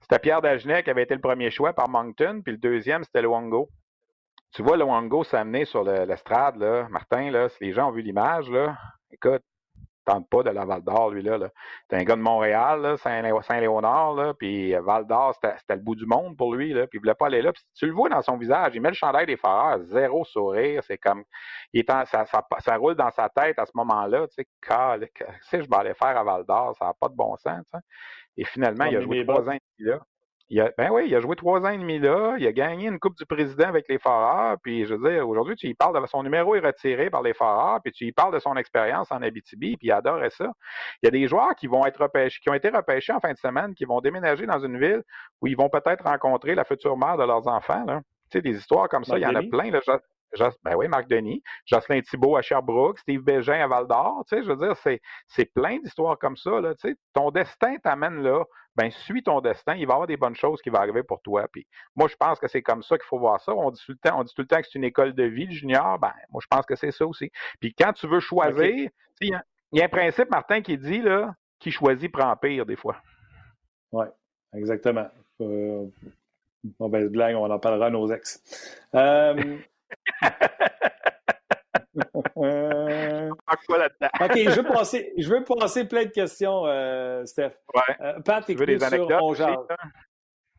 [0.00, 3.20] C'était Pierre Dagenet qui avait été le premier choix par Moncton, puis le deuxième, c'était
[3.20, 3.68] Luongo.
[4.52, 8.48] Tu vois Luongo s'amener sur l'estrade, là, Martin, là, si les gens ont vu l'image,
[8.48, 8.78] là,
[9.10, 9.42] écoute,
[10.08, 11.38] tente pas de la Val d'Or, lui, là.
[11.88, 16.06] C'est un gars de Montréal, Saint-Léonard, là, puis euh, Val d'Or, c'était le bout du
[16.06, 17.52] monde pour lui, là, puis il voulait pas aller là.
[17.74, 20.98] tu le vois dans son visage, il met le chandail des Foreurs, zéro sourire, c'est
[20.98, 21.24] comme,
[21.72, 25.68] il est ça, ça, roule dans sa tête à ce moment-là, tu sais, que je
[25.68, 27.66] vais aller faire à Val d'Or, ça n'a pas de bon sens,
[28.36, 30.00] Et finalement, il a joué trois ans là.
[30.50, 32.36] Ben oui, il a joué trois ans et demi là.
[32.38, 34.56] Il a gagné une Coupe du Président avec les Foreurs.
[34.62, 37.34] Puis, je veux dire, aujourd'hui, tu y parles de son numéro est retiré par les
[37.34, 37.80] Foreurs.
[37.82, 39.76] Puis, tu y parles de son expérience en Abitibi.
[39.76, 40.50] Puis, il adorait ça.
[41.02, 43.32] Il y a des joueurs qui vont être repêchés, qui ont été repêchés en fin
[43.32, 45.02] de semaine, qui vont déménager dans une ville
[45.42, 47.84] où ils vont peut-être rencontrer la future mère de leurs enfants.
[47.86, 48.00] Là.
[48.30, 49.70] Tu sais, des histoires comme ça, il y en a plein.
[49.70, 49.80] Là
[50.64, 54.42] ben oui, Marc Denis, Jocelyn Thibault à Sherbrooke, Steve Bégin à Val d'Or, tu sais,
[54.42, 58.22] je veux dire, c'est, c'est plein d'histoires comme ça, là, tu sais, ton destin t'amène
[58.22, 58.44] là,
[58.76, 61.20] ben suis ton destin, il va y avoir des bonnes choses qui vont arriver pour
[61.22, 61.66] toi, puis
[61.96, 63.98] moi, je pense que c'est comme ça qu'il faut voir ça, on dit tout le
[63.98, 66.12] temps, on dit tout le temps que c'est une école de vie, le junior, ben,
[66.30, 69.40] moi, je pense que c'est ça aussi, puis quand tu veux choisir, il
[69.72, 72.96] y, a un principe, Martin, qui dit, là, qui choisit prend pire, des fois.
[73.92, 74.06] Oui,
[74.54, 75.08] exactement.
[75.40, 75.86] Euh,
[76.78, 78.42] mauvaise blague, on en parlera à nos ex.
[78.94, 79.58] Euh,
[84.20, 87.52] OK, je veux, passer, je veux passer plein de questions, euh, Steph.
[87.74, 87.96] Ouais.
[88.00, 89.36] Euh, Pat, tu veux des anecdotes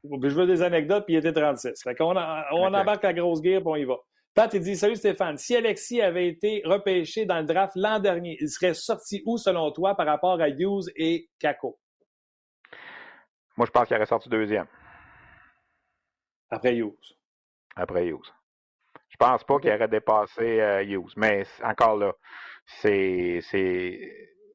[0.03, 1.81] Je veux des anecdotes, puis il était 36.
[1.83, 3.95] Fait on, on embarque la grosse guerre, puis on y va.
[4.35, 8.37] Pat, il dit Salut Stéphane, si Alexis avait été repêché dans le draft l'an dernier,
[8.39, 11.79] il serait sorti où selon toi par rapport à Hughes et Kako?
[13.57, 14.67] Moi, je pense qu'il aurait sorti deuxième.
[16.49, 17.17] Après Hughes.
[17.75, 18.31] Après Hughes.
[19.19, 21.13] Je pense pas qu'il aurait dépassé euh, Hughes.
[21.17, 22.13] Mais encore là,
[22.65, 23.41] c'est.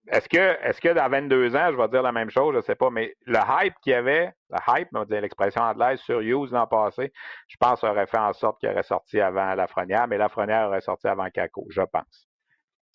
[0.07, 2.63] Est-ce que, est-ce que dans 22 ans, je vais dire la même chose, je ne
[2.63, 6.21] sais pas, mais le hype qu'il y avait, le hype, on dire l'expression anglaise sur
[6.21, 7.11] Hughes l'an passé,
[7.49, 11.07] je pense aurait fait en sorte qu'il aurait sorti avant Lafrenière, mais Lafrenière aurait sorti
[11.07, 12.29] avant Caco, je pense.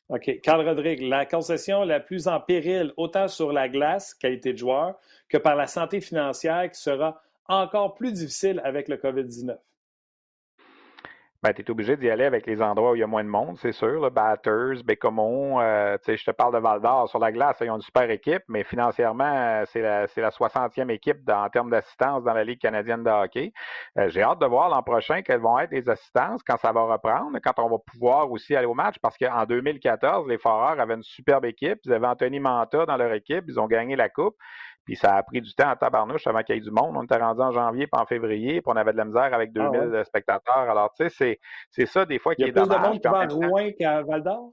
[0.10, 0.40] OK.
[0.44, 4.96] Carl Rodrigue, la concession la plus en péril, autant sur la glace, qualité de joueur,
[5.30, 9.58] que par la santé financière qui sera encore plus difficile avec le COVID-19
[11.42, 13.30] ben, tu es obligé d'y aller avec les endroits où il y a moins de
[13.30, 14.02] monde, c'est sûr.
[14.02, 17.08] Là, Batters, Bécomont, euh, je te parle de Val d'Or.
[17.08, 20.90] Sur la glace, ils ont une super équipe, mais financièrement, euh, c'est la, la 60e
[20.90, 23.54] équipe en termes d'assistance dans la Ligue canadienne de hockey.
[23.98, 26.82] Euh, j'ai hâte de voir l'an prochain quelles vont être les assistances quand ça va
[26.82, 30.96] reprendre, quand on va pouvoir aussi aller au match, parce qu'en 2014, les Foreurs avaient
[30.96, 31.80] une superbe équipe.
[31.86, 33.46] Ils avaient Anthony Manta dans leur équipe.
[33.48, 34.36] Ils ont gagné la Coupe.
[34.90, 36.98] Puis ça a pris du temps à tabarnouche avant qu'il y ait du monde.
[36.98, 39.54] On était rendu en janvier puis en février, puis on avait de la misère avec
[39.54, 40.68] 2000 ah spectateurs.
[40.68, 42.48] Alors, tu sais, c'est ça des fois qui est.
[42.48, 44.50] Il y a plus de monde qui va à Rouen qu'à Val d'Or?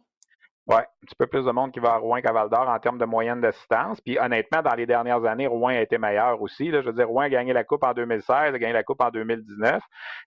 [0.68, 2.78] Oui, un petit peu plus de monde qui va à Rouen qu'à Val d'Or en
[2.80, 4.00] termes de moyenne d'assistance.
[4.00, 6.72] Puis honnêtement, dans les dernières années, Rouen a été meilleur aussi.
[6.72, 6.80] Là.
[6.80, 9.10] Je veux dire, Rouen a gagné la Coupe en 2016, a gagné la Coupe en
[9.10, 9.80] 2019.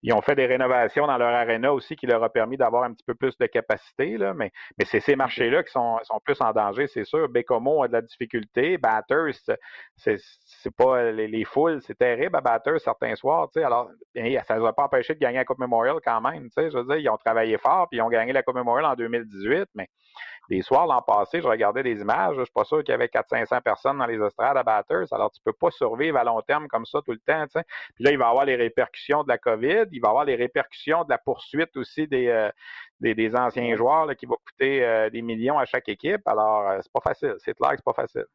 [0.03, 2.93] Ils ont fait des rénovations dans leur aréna aussi qui leur a permis d'avoir un
[2.93, 4.15] petit peu plus de capacité.
[4.19, 4.35] Là.
[4.35, 7.27] Mais, mais c'est ces marchés-là qui sont, sont plus en danger, c'est sûr.
[7.29, 8.77] Bécomo a de la difficulté.
[8.77, 9.33] Batters,
[9.95, 13.49] c'est pas les, foules, c'est terrible à Batters certains soirs.
[13.55, 13.89] Alors,
[14.47, 16.47] ça ne va pas empêcher de gagner la Coupe Memorial quand même.
[16.55, 18.93] Je veux dire, ils ont travaillé fort, puis ils ont gagné la Coupe Memorial en
[18.93, 19.87] 2018, mais
[20.49, 23.07] des soirs l'an passé, je regardais des images, je suis pas sûr qu'il y avait
[23.07, 26.67] 400-500 personnes dans les estrades à Batters, alors tu peux pas survivre à long terme
[26.67, 27.45] comme ça tout le temps.
[27.47, 27.63] T'sais.
[27.95, 30.25] Puis là, il va y avoir les répercussions de la COVID, il va y avoir
[30.25, 32.49] les répercussions de la poursuite aussi des, euh,
[32.99, 36.27] des, anciens joueurs là, qui vont coûter euh, des millions à chaque équipe.
[36.27, 37.35] Alors, euh, c'est pas facile.
[37.39, 38.25] C'est clair que c'est pas facile.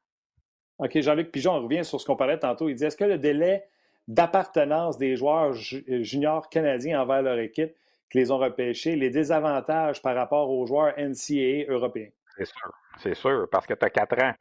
[0.79, 2.69] OK, Jean-Luc Pigeon, on revient sur ce qu'on parlait tantôt.
[2.69, 3.65] Il dit est-ce que le délai
[4.09, 7.73] d'appartenance des joueurs juniors canadiens envers leur équipe
[8.15, 12.11] les ont repêchés, les désavantages par rapport aux joueurs NCAA européens.
[12.37, 14.33] C'est sûr, c'est sûr, parce que tu as quatre ans.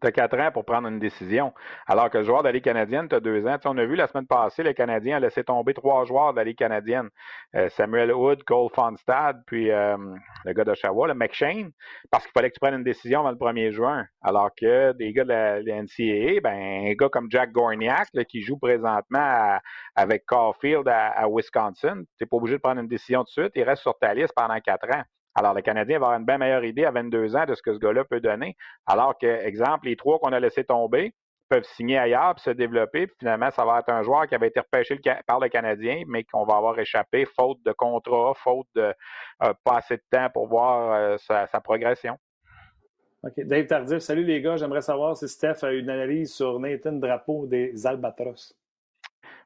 [0.00, 1.52] Tu as quatre ans pour prendre une décision.
[1.86, 3.56] Alors que le joueur de la Ligue canadienne, tu as deux ans.
[3.64, 6.44] on a vu la semaine passée, le Canadien a laissé tomber trois joueurs de la
[6.44, 7.08] Ligue canadienne.
[7.54, 9.96] Euh, Samuel Hood, Cole Fonstad, puis euh,
[10.44, 11.70] le gars d'Oshawa, le McShane,
[12.10, 14.06] parce qu'il fallait que tu prennes une décision avant le 1er juin.
[14.22, 18.58] Alors que des gars de la, NCAA, ben, un gars comme Jack Gorniak, qui joue
[18.58, 19.58] présentement
[19.94, 23.52] avec Caulfield à, à Wisconsin, tu n'es pas obligé de prendre une décision de suite.
[23.54, 25.02] Il reste sur ta liste pendant quatre ans.
[25.34, 27.72] Alors, le Canadien va avoir une bien meilleure idée à 22 ans de ce que
[27.72, 28.56] ce gars-là peut donner.
[28.86, 31.14] Alors que, exemple, les trois qu'on a laissés tomber
[31.48, 33.06] peuvent signer ailleurs puis se développer.
[33.06, 36.24] Puis finalement, ça va être un joueur qui avait été repêché par le Canadien, mais
[36.24, 38.94] qu'on va avoir échappé faute de contrat, faute de
[39.42, 42.16] euh, pas assez de temps pour voir euh, sa, sa, progression.
[43.22, 43.34] OK.
[43.44, 44.56] Dave Tardif, salut les gars.
[44.56, 48.54] J'aimerais savoir si Steph a une analyse sur Nathan Drapeau des Albatros.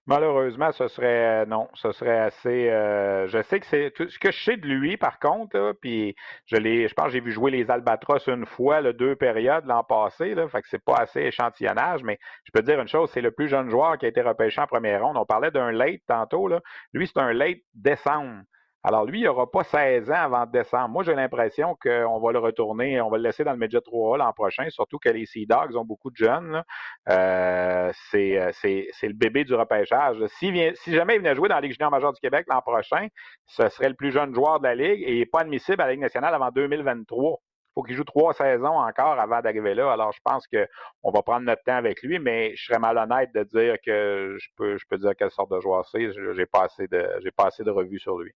[0.09, 2.71] Malheureusement, ce serait euh, non, ce serait assez.
[2.71, 6.15] Euh, je sais que c'est tout ce que je sais de lui, par contre, puis
[6.47, 9.83] je l'ai, je pense j'ai vu jouer les Albatros une fois, le deux périodes l'an
[9.83, 13.11] passé, là, fait que c'est pas assez échantillonnage, mais je peux te dire une chose,
[13.11, 15.17] c'est le plus jeune joueur qui a été repêché en première ronde.
[15.17, 16.61] On parlait d'un late tantôt, là.
[16.93, 18.43] Lui, c'est un late décembre.
[18.89, 20.91] Alors, lui, il n'aura pas 16 ans avant décembre.
[20.91, 24.19] Moi, j'ai l'impression qu'on va le retourner, on va le laisser dans le Média 3
[24.19, 26.63] l'an prochain, surtout que les Sea Dogs ont beaucoup de jeunes.
[27.09, 30.25] Euh, c'est le bébé du repêchage.
[30.39, 30.55] Si,
[30.87, 33.09] jamais il venait jouer dans la Ligue junior majeure du Québec l'an prochain,
[33.47, 35.87] ce serait le plus jeune joueur de la Ligue et il n'est pas admissible à
[35.87, 39.93] la Ligue nationale avant 2023 Il faut qu'il joue trois saisons encore avant d'arriver là.
[39.93, 43.43] Alors, je pense qu'on va prendre notre temps avec lui, mais je serais malhonnête de
[43.43, 46.09] dire que je peux, je peux dire quelle sorte de joueur c'est.
[46.35, 48.33] J'ai pas j'ai pas assez de revues sur lui.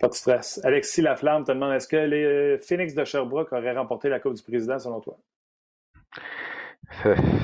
[0.00, 0.60] Pas de stress.
[0.64, 4.34] Alexis Laflamme te demande est-ce que les euh, Phoenix de Sherbrooke auraient remporté la Coupe
[4.34, 5.16] du Président selon toi?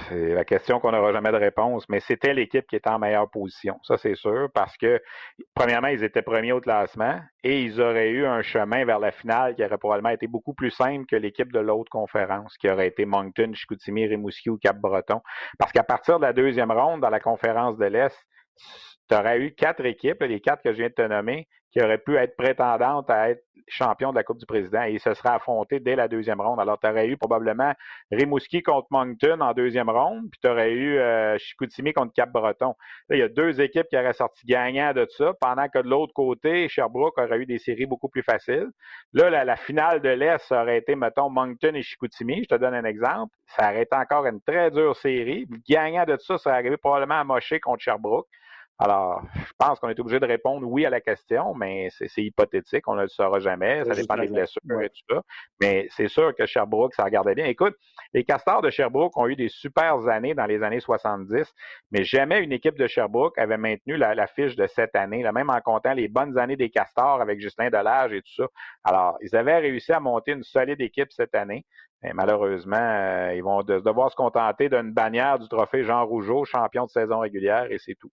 [0.08, 3.30] C'est la question qu'on n'aura jamais de réponse, mais c'était l'équipe qui était en meilleure
[3.30, 3.78] position.
[3.82, 5.02] Ça, c'est sûr, parce que,
[5.54, 9.54] premièrement, ils étaient premiers au classement et ils auraient eu un chemin vers la finale
[9.54, 13.04] qui aurait probablement été beaucoup plus simple que l'équipe de l'autre conférence, qui aurait été
[13.04, 15.20] Moncton, Chicoutimi, Rimouski ou Cap-Breton.
[15.58, 18.16] Parce qu'à partir de la deuxième ronde, dans la conférence de l'Est,
[19.08, 21.98] tu aurais eu quatre équipes, les quatre que je viens de te nommer, qui auraient
[21.98, 25.34] pu être prétendantes à être champion de la Coupe du Président et ils se seraient
[25.34, 26.60] affrontés dès la deuxième ronde.
[26.60, 27.72] Alors, tu aurais eu probablement
[28.12, 32.74] Rimouski contre Moncton en deuxième ronde, puis tu aurais eu euh, Chicoutimi contre Cap-Breton.
[33.10, 36.12] Il y a deux équipes qui auraient sorti gagnant de ça, pendant que de l'autre
[36.12, 38.68] côté, Sherbrooke aurait eu des séries beaucoup plus faciles.
[39.12, 42.42] Là, la, finale de l'Est aurait été, mettons, Moncton et Chicoutimi.
[42.42, 43.34] Je te donne un exemple.
[43.46, 45.46] Ça aurait été encore une très dure série.
[45.50, 48.26] Le gagnant de ça, ça aurait arrivé probablement à Moché contre Sherbrooke.
[48.78, 52.88] Alors, je pense qu'on est obligé de répondre oui à la question, mais c'est hypothétique,
[52.88, 55.22] on ne le saura jamais, ça dépend des blessures et tout ça.
[55.60, 57.44] Mais c'est sûr que Sherbrooke, ça regardait bien.
[57.46, 57.76] Écoute,
[58.12, 61.52] les Castors de Sherbrooke ont eu des super années dans les années 70,
[61.92, 65.50] mais jamais une équipe de Sherbrooke avait maintenu la, fiche de cette année, là, même
[65.50, 68.48] en comptant les bonnes années des Castors avec Justin Delage et tout ça.
[68.82, 71.64] Alors, ils avaient réussi à monter une solide équipe cette année.
[72.02, 76.84] Mais malheureusement, euh, ils vont devoir se contenter d'une bannière du trophée Jean Rougeau, champion
[76.84, 78.10] de saison régulière, et c'est tout.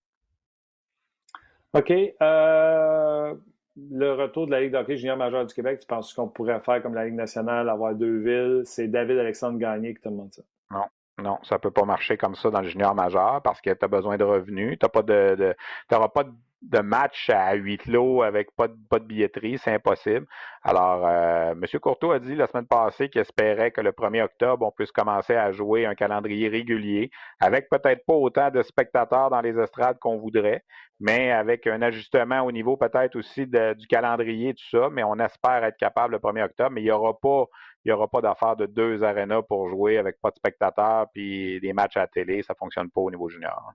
[1.74, 1.92] OK.
[1.92, 3.34] Euh,
[3.76, 6.82] le retour de la Ligue d'hockey junior majeur du Québec, tu penses qu'on pourrait faire
[6.82, 8.62] comme la Ligue nationale, avoir deux villes?
[8.66, 10.42] C'est David-Alexandre Gagné qui te demande ça.
[10.70, 10.86] Non.
[11.22, 13.86] Non, ça ne peut pas marcher comme ça dans le junior majeur parce que tu
[13.86, 14.80] as besoin de revenus.
[14.80, 15.56] Tu pas de,
[15.88, 16.32] pas de
[16.62, 20.28] de match à huit clos avec pas de, pas billetterie, c'est impossible.
[20.64, 21.80] Alors, euh, M.
[21.80, 25.36] Courteau a dit la semaine passée qu'il espérait que le 1er octobre, on puisse commencer
[25.36, 27.10] à jouer un calendrier régulier,
[27.40, 30.64] avec peut-être pas autant de spectateurs dans les estrades qu'on voudrait,
[31.00, 34.90] mais avec un ajustement au niveau peut-être aussi du calendrier, tout ça.
[34.92, 37.46] Mais on espère être capable le 1er octobre, mais il n'y aura pas
[37.84, 41.74] il aura pas d'affaire de deux arénas pour jouer avec pas de spectateurs puis des
[41.74, 42.44] matchs à télé.
[42.44, 43.74] Ça ne fonctionne pas au niveau junior.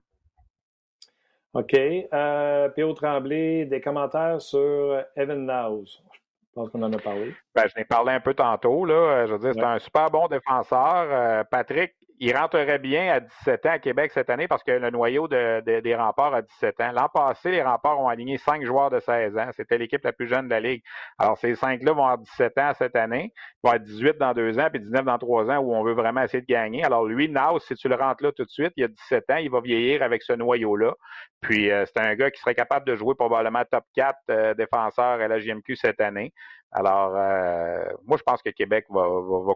[1.57, 1.73] OK.
[1.73, 2.93] Euh, P.O.
[2.93, 5.87] Tremblay, des commentaires sur Evan Niles.
[5.87, 7.33] Je pense qu'on en a parlé.
[7.55, 8.85] Ben, je n'ai parlé un peu tantôt.
[8.85, 9.25] Là.
[9.25, 11.07] Je veux dire, c'est un super bon défenseur.
[11.09, 14.89] Euh, Patrick, il rentrerait bien à 17 ans à Québec cette année parce que le
[14.89, 16.91] noyau des remparts a 17 ans.
[16.91, 19.49] L'an passé, les remparts ont aligné cinq joueurs de 16 ans.
[19.55, 20.81] C'était l'équipe la plus jeune de la Ligue.
[21.19, 24.67] Alors, ces cinq-là vont avoir 17 ans cette année, vont être 18 dans deux ans,
[24.71, 26.83] puis 19 dans trois ans où on veut vraiment essayer de gagner.
[26.83, 29.37] Alors, lui, Naus, si tu le rentres là tout de suite, il a 17 ans,
[29.37, 30.95] il va vieillir avec ce noyau-là.
[31.41, 35.21] Puis, euh, c'est un gars qui serait capable de jouer probablement top 4 euh, défenseur
[35.21, 36.33] à la JMQ cette année.
[36.71, 39.03] Alors, euh, moi, je pense que Québec va,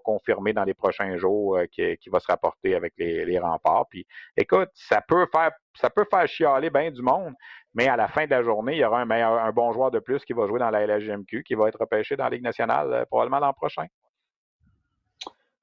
[0.03, 3.87] confirmer dans les prochains jours euh, qu'il va se rapporter avec les, remparts.
[3.89, 4.07] Puis,
[4.37, 7.33] écoute, ça peut faire ça peut faire chialer bien du monde,
[7.73, 9.89] mais à la fin de la journée, il y aura un, meilleur, un bon joueur
[9.89, 12.43] de plus qui va jouer dans la LHGMQ, qui va être repêché dans la Ligue
[12.43, 13.85] nationale euh, probablement l'an prochain.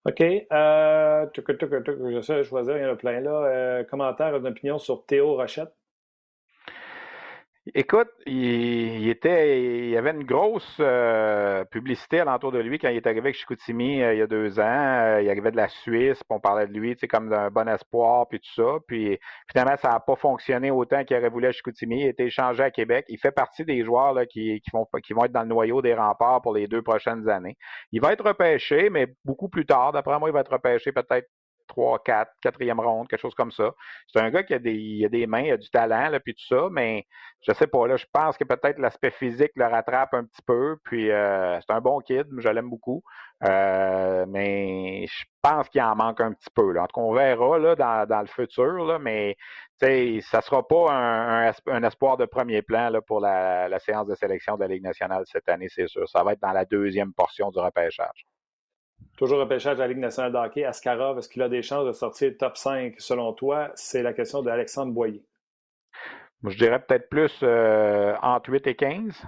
[0.07, 0.21] OK.
[0.21, 3.85] Euh, de choisir, il y en a plein là.
[3.85, 5.78] commentaire, une opinion sur Théo Rochette?
[7.75, 12.97] Écoute, il, était, il y avait une grosse euh, publicité alentour de lui quand il
[12.97, 14.63] est arrivé avec Chicoutimi euh, il y a deux ans.
[14.63, 17.51] Euh, il arrivait de la Suisse, puis on parlait de lui, tu sais, comme d'un
[17.51, 18.79] bon espoir, puis tout ça.
[18.87, 19.19] Puis
[19.51, 22.01] finalement, ça n'a pas fonctionné autant qu'il aurait voulu à Chicoutimi.
[22.03, 23.05] Il a été échangé à Québec.
[23.09, 25.83] Il fait partie des joueurs là, qui, qui, vont, qui vont être dans le noyau
[25.83, 27.57] des remparts pour les deux prochaines années.
[27.93, 29.93] Il va être repêché, mais beaucoup plus tard.
[29.93, 31.29] D'après moi, il va être repêché peut-être
[31.69, 33.73] 3, 4, quatrième ronde, quelque chose comme ça.
[34.09, 36.21] C'est un gars qui a des, il a des mains, il a du talent, là,
[36.21, 37.07] puis tout ça, mais
[37.47, 40.77] je sais pas, là, je pense que peut-être l'aspect physique le rattrape un petit peu,
[40.85, 43.03] puis euh, c'est un bon kid, je l'aime beaucoup,
[43.45, 46.83] euh, mais je pense qu'il en manque un petit peu, là.
[46.83, 49.37] En tout cas, on verra, là, dans, dans le futur, là, mais,
[49.81, 54.15] ça sera pas un, un, espoir de premier plan, là, pour la, la séance de
[54.15, 56.09] sélection de la Ligue nationale cette année, c'est sûr.
[56.09, 58.27] Ça va être dans la deuxième portion du repêchage.
[59.19, 60.65] Toujours repêchage de la Ligue nationale de hockey.
[60.65, 63.73] Askarov, est-ce qu'il a des chances de sortir top 5 selon toi?
[63.75, 65.25] C'est la question d'Alexandre Boyer.
[66.45, 69.21] je dirais peut-être plus euh, entre 8 et 15.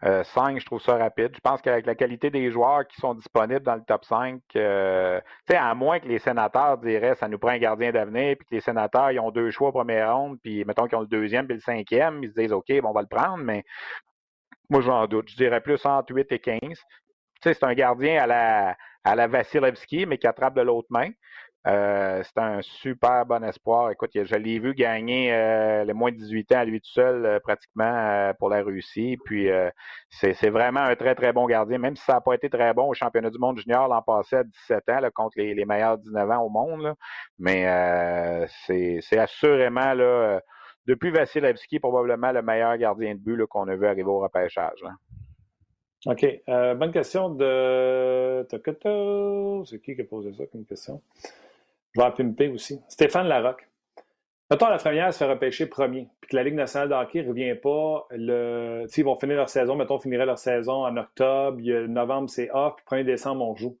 [0.00, 0.24] 5, euh,
[0.58, 1.32] je trouve ça rapide.
[1.34, 5.20] Je pense qu'avec la qualité des joueurs qui sont disponibles dans le top 5, euh,
[5.50, 8.62] à moins que les sénateurs diraient ça nous prend un gardien d'avenir, puis que les
[8.62, 11.62] sénateurs ils ont deux choix première ronde, puis mettons qu'ils ont le deuxième puis le
[11.62, 13.64] cinquième, ils se disent OK, bon, on va le prendre, mais
[14.70, 15.28] moi j'en doute.
[15.28, 16.58] Je dirais plus entre 8 et 15.
[17.54, 21.10] C'est un gardien à la à la Vasilevski, mais qui attrape de l'autre main.
[21.66, 23.90] Euh, c'est un super bon espoir.
[23.90, 27.26] Écoute, je l'ai vu gagner euh, les moins de 18 ans à lui tout seul,
[27.26, 29.16] euh, pratiquement pour la Russie.
[29.24, 29.48] Puis
[30.10, 32.88] c'est vraiment un très, très bon gardien, même si ça n'a pas été très bon
[32.88, 36.42] au championnat du monde junior l'an passé à 17 ans contre les, meilleurs 19 ans
[36.42, 36.94] au monde.
[37.38, 37.64] Mais
[38.66, 40.40] c'est assurément là,
[40.86, 44.84] depuis Vasilevski, probablement le meilleur gardien de but qu'on a vu arriver au repêchage.
[46.06, 46.24] OK.
[46.48, 48.46] Euh, bonne question de.
[49.64, 51.02] C'est qui qui a posé ça comme question?
[51.94, 52.80] Je vais pimper aussi.
[52.88, 53.68] Stéphane Larocque.
[54.48, 57.28] Mettons, la première se fait repêcher premier, puis que la Ligue nationale de hockey ne
[57.28, 58.06] revient pas.
[58.12, 58.86] Le...
[58.96, 62.84] Ils vont finir leur saison, mettons, finirait leur saison en octobre, novembre, c'est off, puis
[62.98, 63.76] 1er décembre, on joue.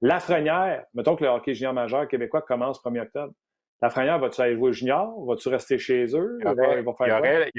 [0.00, 3.32] La Lafrenière, mettons que le hockey junior majeur québécois commence 1er octobre.
[3.80, 5.24] Lafrenière, vas-tu aller jouer junior?
[5.24, 6.38] Vas-tu rester chez eux?
[6.40, 7.52] Il y aurait,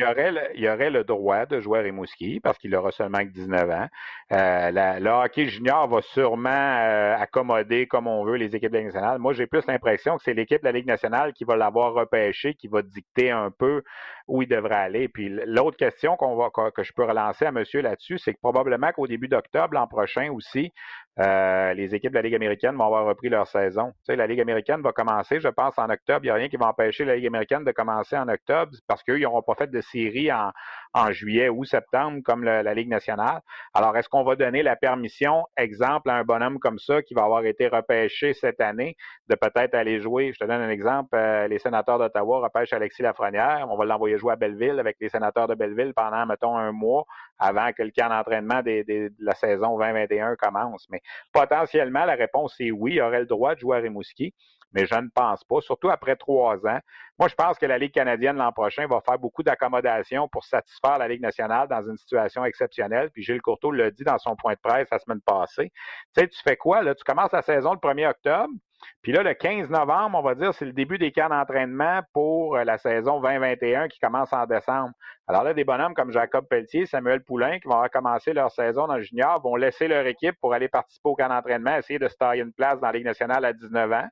[0.53, 3.69] il y aurait, le, droit de jouer à Rimouski parce qu'il aura seulement que 19
[3.69, 3.87] ans.
[4.33, 8.79] Euh, le hockey junior va sûrement euh, accommoder comme on veut les équipes de la
[8.79, 9.19] Ligue nationale.
[9.19, 12.53] Moi, j'ai plus l'impression que c'est l'équipe de la Ligue nationale qui va l'avoir repêché,
[12.53, 13.81] qui va dicter un peu
[14.27, 15.07] où il devrait aller.
[15.07, 18.91] Puis l'autre question qu'on va que je peux relancer à monsieur là-dessus, c'est que probablement
[18.91, 20.73] qu'au début d'octobre l'an prochain aussi,
[21.19, 23.87] euh, les équipes de la Ligue américaine vont avoir repris leur saison.
[23.87, 26.21] Tu sais, la Ligue américaine va commencer, je pense, en octobre.
[26.23, 29.03] Il n'y a rien qui va empêcher la Ligue américaine de commencer en octobre parce
[29.03, 30.51] qu'eux, ils n'auront pas fait de série en,
[30.93, 33.41] en juillet ou septembre comme la Ligue nationale.
[33.73, 37.23] Alors, est-ce qu'on va donner la permission, exemple, à un bonhomme comme ça qui va
[37.23, 38.95] avoir été repêché cette année,
[39.27, 43.03] de peut-être aller jouer, je te donne un exemple, euh, les sénateurs d'Ottawa repêchent Alexis
[43.03, 46.71] Lafrenière, on va l'envoyer jouer à Belleville avec les sénateurs de Belleville pendant, mettons, un
[46.71, 47.05] mois
[47.37, 50.87] avant que le camp d'entraînement de la saison 2021 commence.
[50.89, 51.01] Mais
[51.33, 54.33] potentiellement, la réponse est oui, il aurait le droit de jouer à Rimouski
[54.73, 56.79] mais je ne pense pas, surtout après trois ans.
[57.17, 60.97] Moi, je pense que la Ligue canadienne l'an prochain va faire beaucoup d'accommodations pour satisfaire
[60.97, 63.09] la Ligue nationale dans une situation exceptionnelle.
[63.11, 65.71] Puis Gilles Courteau l'a dit dans son point de presse la semaine passée.
[66.15, 66.83] Tu sais, tu fais quoi?
[66.95, 68.53] Tu commences la saison le 1er octobre.
[69.01, 72.55] Puis là, le 15 novembre, on va dire, c'est le début des camps d'entraînement pour
[72.55, 74.91] euh, la saison 2021 qui commence en décembre.
[75.27, 78.97] Alors là, des bonhommes comme Jacob Pelletier, Samuel Poulain, qui vont commencé leur saison dans
[78.97, 82.15] le junior, vont laisser leur équipe pour aller participer au camp d'entraînement, essayer de se
[82.15, 84.07] tailler une place dans la Ligue nationale à 19 ans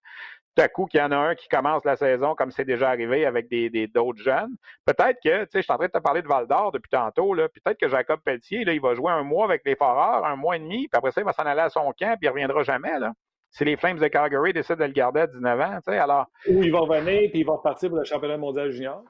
[0.58, 2.90] tout à coup qu'il y en a un qui commence la saison comme c'est déjà
[2.90, 4.56] arrivé avec des d'autres jeunes.
[4.86, 6.90] Peut-être que, tu sais, je suis en train de te parler de Val d'Or depuis
[6.90, 10.26] tantôt, là, peut-être que Jacob Pelletier, là, il va jouer un mois avec les Foreurs,
[10.26, 12.24] un mois et demi, puis après ça, il va s'en aller à son camp, puis
[12.24, 13.14] il reviendra jamais, là.
[13.50, 16.28] Si les Flames de Calgary décident de le garder à 19 ans, tu sais, alors...
[16.48, 19.04] Ou il va revenir, puis il va repartir pour le championnat mondial junior.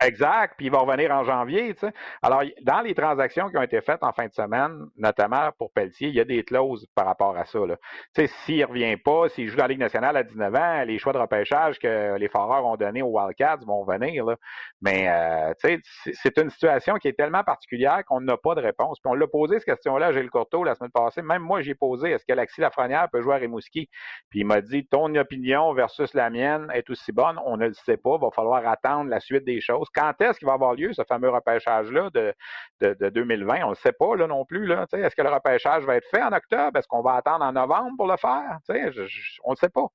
[0.00, 1.74] Exact, puis il va revenir en janvier.
[1.74, 1.92] Tu sais.
[2.22, 6.06] Alors, dans les transactions qui ont été faites en fin de semaine, notamment pour Pelletier,
[6.06, 7.58] il y a des clauses par rapport à ça.
[7.66, 7.76] Tu
[8.14, 10.98] sais, s'il ne revient pas, s'il joue dans la Ligue nationale à 19 ans, les
[10.98, 14.24] choix de repêchage que les Foreurs ont donnés aux Wildcats vont venir.
[14.24, 14.36] Là.
[14.80, 18.60] Mais euh, tu sais, c'est une situation qui est tellement particulière qu'on n'a pas de
[18.60, 19.00] réponse.
[19.00, 21.22] Puis on l'a posé cette question-là à Gilles Courteau la semaine passée.
[21.22, 23.88] Même moi, j'ai posé est-ce que Alexis Lafrenière peut jouer à Rimouski?
[24.30, 27.40] Puis il m'a dit ton opinion versus la mienne est aussi bonne.
[27.44, 28.14] On ne le sait pas.
[28.14, 29.87] Il va falloir attendre la suite des choses.
[29.94, 32.34] Quand est-ce qu'il va avoir lieu, ce fameux repêchage-là de,
[32.80, 33.62] de, 2020?
[33.62, 34.66] On ne le sait pas là, non plus.
[34.66, 36.78] Là, est-ce que le repêchage va être fait en octobre?
[36.78, 38.58] Est-ce qu'on va attendre en novembre pour le faire?
[38.68, 39.86] on ne le sait pas.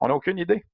[0.00, 0.64] On n'a aucune idée.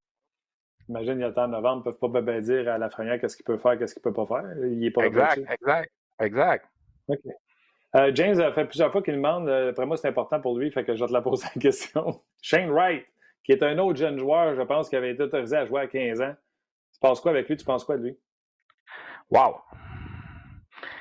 [0.88, 2.78] Imagine, il y a le temps de novembre, ils ne peuvent pas dire à la
[2.78, 4.66] Lafrenière qu'est-ce qu'il peut faire, qu'est-ce qu'il ne peut pas faire.
[4.66, 6.66] Il est pas Exact, exact, exact.
[7.08, 7.18] OK.
[7.94, 10.70] Euh, James a fait plusieurs fois qu'il demande, euh, après moi c'est important pour lui,
[10.70, 12.18] fait que je vais te la poser la question.
[12.40, 13.04] Shane Wright,
[13.44, 15.86] qui est un autre jeune joueur, je pense, qui avait été autorisé à jouer à
[15.86, 16.34] 15 ans.
[16.94, 17.56] Tu penses quoi avec lui?
[17.56, 18.18] Tu penses quoi de lui?
[19.32, 19.62] Wow!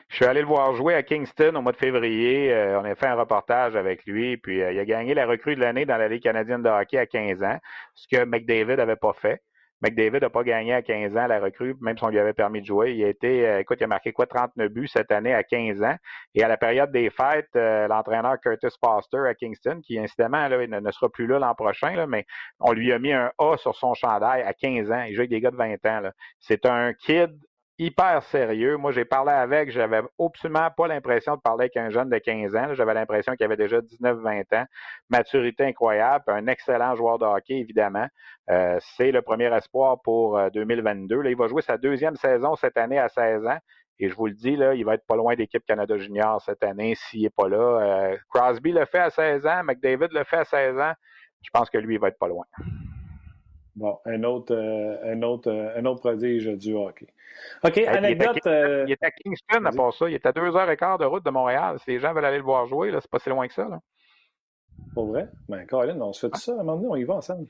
[0.08, 2.56] Je suis allé le voir jouer à Kingston au mois de février.
[2.80, 5.86] on a fait un reportage avec lui, puis il a gagné la recrue de l'année
[5.86, 7.58] dans la Ligue canadienne de hockey à 15 ans,
[7.94, 9.42] ce que McDavid n'avait pas fait.
[9.82, 12.62] McDavid n'a pas gagné à 15 ans la recrue, même si on lui avait permis
[12.62, 12.94] de jouer.
[12.94, 15.84] Il a été, euh, écoute, il a marqué quoi, 39 buts cette année à 15
[15.84, 15.96] ans.
[16.34, 20.92] Et à la période des fêtes, euh, l'entraîneur Curtis Foster à Kingston, qui incidemment ne,
[20.92, 22.26] sera plus là l'an prochain, mais
[22.62, 25.02] on lui a mis un A sur son chandail à 15 ans.
[25.02, 26.12] Il joue avec des gars de 20 ans.
[26.40, 27.38] C'est un kid
[27.80, 28.78] hyper sérieux.
[28.78, 32.56] Moi, j'ai parlé avec, j'avais absolument pas l'impression de parler avec un jeune de 15
[32.56, 32.74] ans.
[32.74, 34.66] J'avais l'impression qu'il avait déjà 19-20 ans.
[35.10, 38.08] Maturité incroyable, un excellent joueur de hockey, évidemment.
[38.50, 41.16] Euh, c'est le premier espoir pour 2022.
[41.16, 43.60] Euh, là, il va jouer sa deuxième saison cette année à 16 ans.
[44.00, 46.64] Et je vous le dis, là, il va être pas loin d'équipe Canada Junior cette
[46.64, 47.58] année s'il n'est pas là.
[47.58, 50.94] Euh, Crosby le fait à 16 ans, McDavid le fait à 16 ans.
[51.44, 52.46] Je pense que lui, il va être pas loin.
[53.76, 57.08] Bon, un autre, un autre, un autre prodige du hockey.
[57.64, 58.40] OK, anecdote.
[58.46, 60.10] Il est, à, Kingston, à part ça.
[60.10, 61.78] Il est à deux heures et quart de route de Montréal.
[61.80, 63.68] Si les gens veulent aller le voir jouer, c'est pas si loin que ça.
[63.68, 63.80] Là.
[64.94, 65.30] Pour vrai?
[65.48, 66.52] Ben, Colin, on se fait tout ça.
[66.52, 67.48] À un moment donné, on y va ensemble.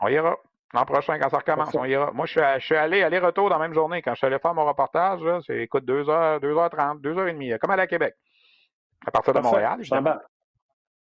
[0.00, 0.36] On ira.
[0.72, 2.10] L'an prochain, quand ça recommence, on ira.
[2.12, 4.02] Moi, je suis, allé aller-retour dans la même journée.
[4.02, 7.86] Quand je suis allé faire mon reportage, c'est, écoute, 2h, 2h30, 2h30, comme aller à
[7.86, 8.16] Québec.
[9.06, 9.78] À partir de Montréal.
[9.82, 10.22] J'en bats.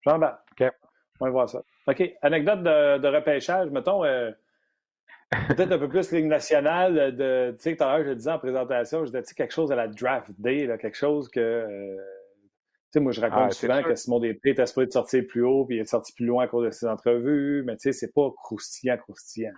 [0.02, 0.44] J'en bats.
[0.52, 0.70] OK.
[1.20, 1.62] On va voir ça.
[1.86, 2.02] OK.
[2.22, 4.04] Anecdote de, repêchage, mettons.
[4.04, 4.30] Euh,
[5.48, 7.16] peut-être un peu plus ligne nationale.
[7.16, 9.72] De, tu sais, tout à l'heure, je le disais en présentation, je disais quelque chose
[9.72, 11.40] à la draft day, là, quelque chose que.
[11.40, 15.24] Euh, tu sais, moi, je raconte ah, souvent que Simon Després était supposé de sortir
[15.26, 17.82] plus haut, puis il est sorti plus loin à cause de ses entrevues, mais tu
[17.82, 19.52] sais, c'est pas croustillant, croustillant.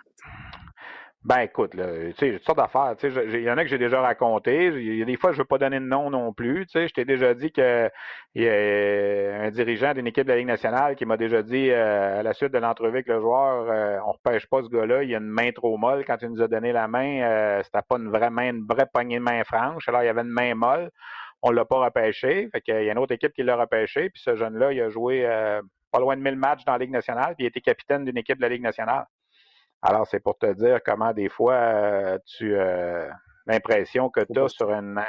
[1.24, 2.94] Ben écoute, là, tu sais, toutes sortes d'affaires.
[3.02, 4.66] Il y en a que j'ai déjà raconté.
[4.66, 6.64] Il y a des fois, je veux pas donner de nom non plus.
[6.66, 7.90] Tu sais, je t'ai déjà dit que
[8.34, 11.70] il y a un dirigeant d'une équipe de la Ligue nationale qui m'a déjà dit
[11.70, 15.02] euh, à la suite de l'entrevue avec le joueur, euh, on repêche pas ce gars-là,
[15.02, 16.04] il a une main trop molle.
[16.06, 18.86] Quand il nous a donné la main, euh, c'était pas une vraie main, une vraie
[18.86, 19.88] poignée de main franche.
[19.88, 20.90] Alors il y avait une main molle.
[21.42, 22.48] On l'a pas repêché.
[22.52, 24.10] Fait qu'il y a une autre équipe qui l'a repêché.
[24.10, 25.60] Puis ce jeune-là, il a joué euh,
[25.92, 27.34] pas loin de 1000 matchs dans la Ligue nationale.
[27.36, 29.06] Puis il était capitaine d'une équipe de la Ligue nationale.
[29.82, 33.08] Alors, c'est pour te dire comment des fois euh, tu euh,
[33.46, 35.00] l'impression que tu as sur une,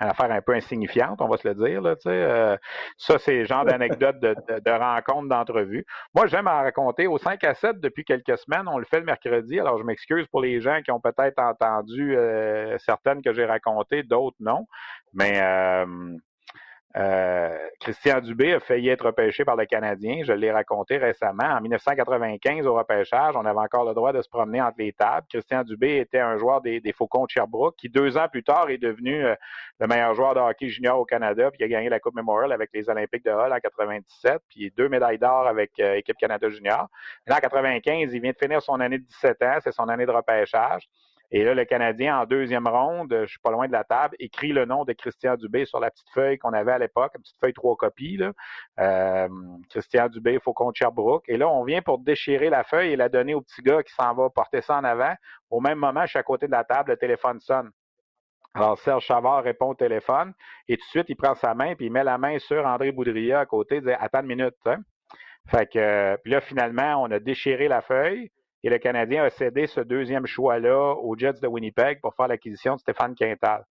[0.00, 1.82] affaire un peu insignifiante, on va se le dire.
[1.82, 2.56] Là, euh,
[2.96, 5.84] ça, c'est le genre d'anecdote de, de, de, rencontre, d'entrevue.
[6.14, 7.06] Moi, j'aime en raconter.
[7.06, 9.58] Au 5 à 7, depuis quelques semaines, on le fait le mercredi.
[9.58, 12.16] Alors, je m'excuse pour les gens qui ont peut-être entendu
[12.78, 14.66] certaines que j'ai racontées, d'autres non.
[15.12, 16.16] Mais euh,
[17.80, 20.22] Christian Dubé a failli être repêché par le Canadien.
[20.24, 21.44] Je l'ai raconté récemment.
[21.44, 25.26] En 1995, au repêchage, on avait encore le droit de se promener entre les tables.
[25.28, 28.78] Christian Dubé était un joueur des, Faucons de Sherbrooke qui, deux ans plus tard, est
[28.78, 29.34] devenu euh,
[29.78, 31.50] le meilleur joueur de hockey junior au Canada.
[31.50, 34.42] Puis il a gagné la Coupe Memorial avec les Olympiques de Hull en 97.
[34.48, 36.88] Puis deux médailles d'or avec euh, Équipe Canada junior.
[37.26, 39.58] Là, en 95, il vient de finir son année de 17 ans.
[39.62, 40.88] C'est son année de repêchage.
[41.30, 44.52] Et là, le Canadien, en deuxième ronde, je suis pas loin de la table, écrit
[44.52, 47.38] le nom de Christian Dubé sur la petite feuille qu'on avait à l'époque, une petite
[47.38, 48.16] feuille trois copies.
[48.16, 48.32] Là.
[48.80, 49.28] Euh,
[49.68, 51.24] Christian Dubé, Faucon Sherbrooke.
[51.28, 53.92] Et là, on vient pour déchirer la feuille et la donner au petit gars qui
[53.92, 55.14] s'en va porter ça en avant.
[55.50, 57.70] Au même moment, je suis à côté de la table, le téléphone sonne.
[58.54, 60.32] Alors, Serge Chavard répond au téléphone
[60.66, 62.90] et tout de suite, il prend sa main puis il met la main sur André
[62.90, 64.56] Boudria à côté, il dit Attends une minute.
[64.64, 64.78] Hein.
[65.48, 68.30] Fait que, puis là, finalement, on a déchiré la feuille.
[68.64, 72.74] Et le Canadien a cédé ce deuxième choix-là aux Jets de Winnipeg pour faire l'acquisition
[72.74, 73.64] de Stéphane Quintal.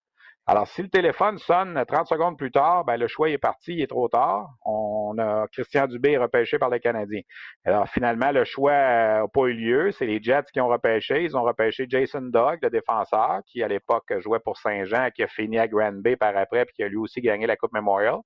[0.50, 3.82] Alors, si le téléphone sonne 30 secondes plus tard, ben, le choix est parti, il
[3.82, 4.48] est trop tard.
[4.64, 7.20] On a Christian Dubé repêché par le Canadien.
[7.66, 9.92] Alors, finalement, le choix n'a pas eu lieu.
[9.92, 11.22] C'est les Jets qui ont repêché.
[11.22, 15.28] Ils ont repêché Jason Dogg, le défenseur, qui à l'époque jouait pour Saint-Jean, qui a
[15.28, 18.20] fini à Grand Bay par après, puis qui a lui aussi gagné la Coupe Memorial.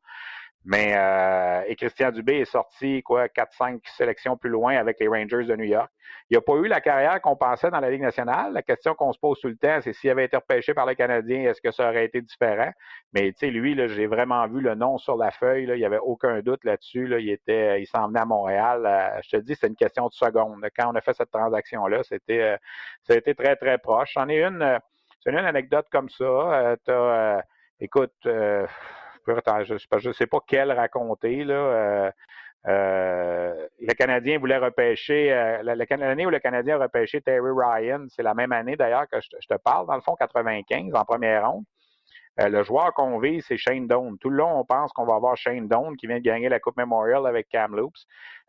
[0.64, 5.46] Mais euh, et Christian Dubé est sorti quoi, 4-5 sélections plus loin avec les Rangers
[5.46, 5.90] de New York.
[6.30, 8.54] Il n'a pas eu la carrière qu'on pensait dans la Ligue nationale.
[8.54, 10.94] La question qu'on se pose tout le temps, c'est s'il avait été repêché par le
[10.94, 12.72] Canadien, est-ce que ça aurait été différent?
[13.12, 15.66] Mais tu sais, lui, là, j'ai vraiment vu le nom sur la feuille.
[15.66, 17.08] Là, il n'y avait aucun doute là-dessus.
[17.08, 17.20] Là.
[17.20, 18.86] Il était, il s'en venait à Montréal.
[18.86, 20.64] Euh, je te dis, c'est une question de seconde.
[20.78, 22.58] Quand on a fait cette transaction-là, c'était, euh,
[23.08, 24.12] ça a été très, très proche.
[24.14, 24.80] J'en ai une,
[25.22, 26.76] c'est une anecdote comme ça.
[26.86, 27.42] t'as,
[27.80, 28.14] écoute,
[29.28, 31.44] je ne sais pas quelle raconter.
[31.44, 32.12] Là, euh,
[32.68, 38.24] euh, le Canadien voulait repêcher, euh, l'année où le Canadien a repêché Terry Ryan, c'est
[38.24, 41.64] la même année d'ailleurs que je, te parle, dans le fond, 95, en première ronde.
[42.38, 44.18] le joueur qu'on vit, c'est Shane Doan.
[44.20, 46.60] Tout le long, on pense qu'on va avoir Shane Doan qui vient de gagner la
[46.60, 48.06] Coupe Memorial avec Cam Loops.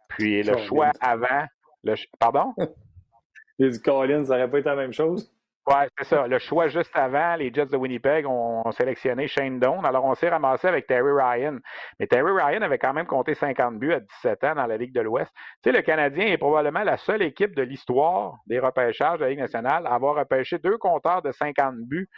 [0.08, 1.46] Puis le choix avant.
[1.84, 2.54] Le, pardon?
[3.58, 5.32] Il dit Collins, ça n'aurait pas été la même chose?
[5.64, 6.26] Oui, c'est ça.
[6.26, 9.84] Le choix juste avant, les Jets de Winnipeg ont, sélectionné Shane Doan.
[9.84, 11.58] Alors, on s'est ramassé avec Terry Ryan.
[12.00, 14.92] Mais Terry Ryan avait quand même compté 50 buts à 17 ans dans la Ligue
[14.92, 15.30] de l'Ouest.
[15.62, 19.30] Tu sais, le Canadien est probablement la seule équipe de l'histoire des repêchages de la
[19.30, 22.08] Ligue nationale à avoir repêché deux compteurs de 50 buts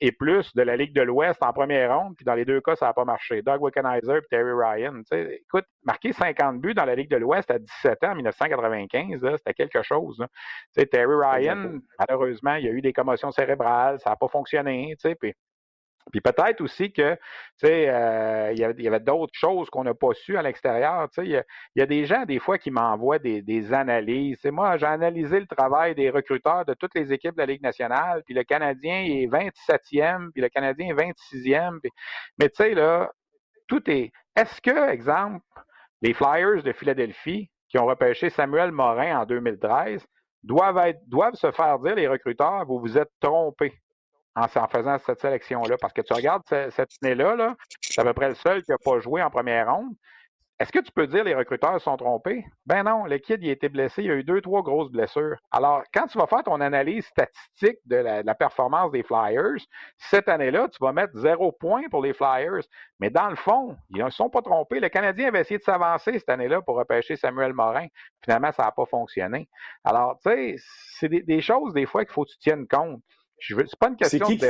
[0.00, 2.76] et plus de la Ligue de l'Ouest en première ronde, puis dans les deux cas,
[2.76, 3.42] ça n'a pas marché.
[3.42, 5.02] Doug Wickenheiser et Terry Ryan.
[5.10, 9.54] écoute, marquer 50 buts dans la Ligue de l'Ouest à 17 ans en 1995, c'était
[9.54, 10.24] quelque chose.
[10.74, 14.94] Terry Ryan, malheureusement, il y a eu des commotions cérébrales, ça n'a pas fonctionné.
[15.20, 15.34] Puis
[16.10, 20.12] puis peut-être aussi que, tu sais, euh, il y avait, d'autres choses qu'on n'a pas
[20.14, 21.08] su à l'extérieur.
[21.10, 24.38] Tu sais, il y, a des gens, des fois, qui m'envoient des, analyses.
[24.44, 28.22] Moi, j'ai analysé le travail des recruteurs de toutes les équipes de la Ligue nationale,
[28.24, 31.78] puis le Canadien est 27e, puis le Canadien est 26e.
[32.38, 33.10] Mais tu sais, là,
[33.68, 34.10] tout est...
[34.36, 35.44] Est-ce que, exemple,
[36.00, 40.04] les Flyers de Philadelphie, qui ont repêché Samuel Morin en 2013,
[40.42, 43.74] doivent, être, doivent se faire dire, les recruteurs, vous vous êtes trompés?
[44.34, 45.76] En, faisant cette sélection-là.
[45.80, 48.78] Parce que tu regardes cette année-là, -là, c'est à peu près le seul qui n'a
[48.78, 49.94] pas joué en première ronde.
[50.62, 52.44] Est-ce que tu peux dire les recruteurs sont trompés?
[52.66, 55.36] Ben non, le kid il a été blessé, il a eu deux, trois grosses blessures.
[55.50, 59.58] Alors, quand tu vas faire ton analyse statistique de la, performance des Flyers,
[59.96, 62.62] cette année-là, tu vas mettre zéro point pour les Flyers.
[63.00, 64.78] Mais dans le fond, ils ne sont pas trompés.
[64.78, 67.88] Le Canadien avait essayé de s'avancer cette année-là pour repêcher Samuel Morin.
[68.22, 69.48] Finalement, ça n'a pas fonctionné.
[69.82, 70.54] Alors, tu sais,
[71.00, 73.02] c'est des, des, choses des fois qu'il faut que tu tiennes compte.
[73.44, 74.46] C'est pas une question qui de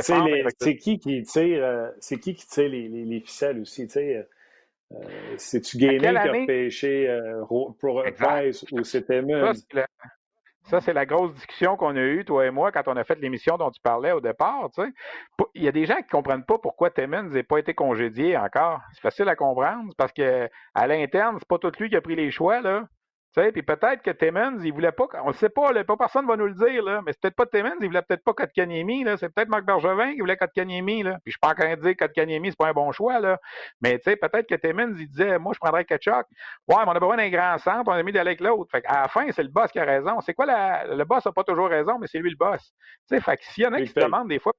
[0.59, 3.93] C'est qui qui tire, euh, c'est qui qui tire les, les, les ficelles aussi, tu
[3.93, 4.27] sais.
[4.91, 4.97] Euh,
[5.37, 7.43] C'est-tu Gainé qui a pêché euh,
[8.15, 9.53] Price ou c'était même?
[10.65, 13.19] Ça, c'est la grosse discussion qu'on a eue, toi et moi, quand on a fait
[13.19, 14.69] l'émission dont tu parlais au départ.
[14.73, 14.89] Tu sais.
[15.55, 18.37] Il y a des gens qui ne comprennent pas pourquoi Timmons n'a pas été congédié
[18.37, 18.79] encore.
[18.93, 20.47] C'est facile à comprendre, parce qu'à
[20.87, 22.61] l'interne, c'est pas tout lui qui a pris les choix.
[22.61, 22.87] Là
[23.33, 26.37] puis peut-être que Timmons, il voulait pas, on ne sait pas, là, pas personne va
[26.37, 29.17] nous le dire, là, mais c'est peut-être pas Timmons, il voulait peut-être pas Kotkaniemi, là,
[29.17, 31.13] c'est peut-être Marc Bergevin qui voulait Kotkaniemi, là.
[31.23, 33.39] Puis je suis pas en train de dire Kotkaniemi, c'est pas un bon choix, là.
[33.81, 36.25] Mais tu sais, peut-être que Timmons, il disait, moi, je prendrais Ketchuk.
[36.67, 38.69] Ouais, mais on a besoin d'un grand centre, on a mis d'aller avec l'autre.
[38.71, 40.21] Fait à la fin, c'est le boss qui a raison.
[40.21, 42.61] C'est quoi la, le boss n'a pas toujours raison, mais c'est lui le boss.
[43.09, 44.53] Tu sais, fait que s'il y en a qui se demandent des fois,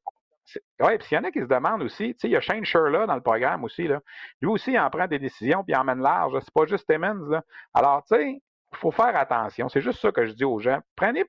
[0.80, 2.40] oui, puis s'il y en a qui se demandent aussi, tu sais, il y a
[2.40, 4.00] Shane Sherla dans le programme aussi, là.
[4.42, 6.34] Lui aussi, il en prend des décisions, puis il emmène large.
[6.40, 7.42] C'est pas juste Timmons, là.
[7.72, 8.42] Alors, tu sais, il
[8.74, 9.68] faut faire attention.
[9.68, 10.80] C'est juste ça que je dis aux gens.
[10.96, 11.24] Prenez,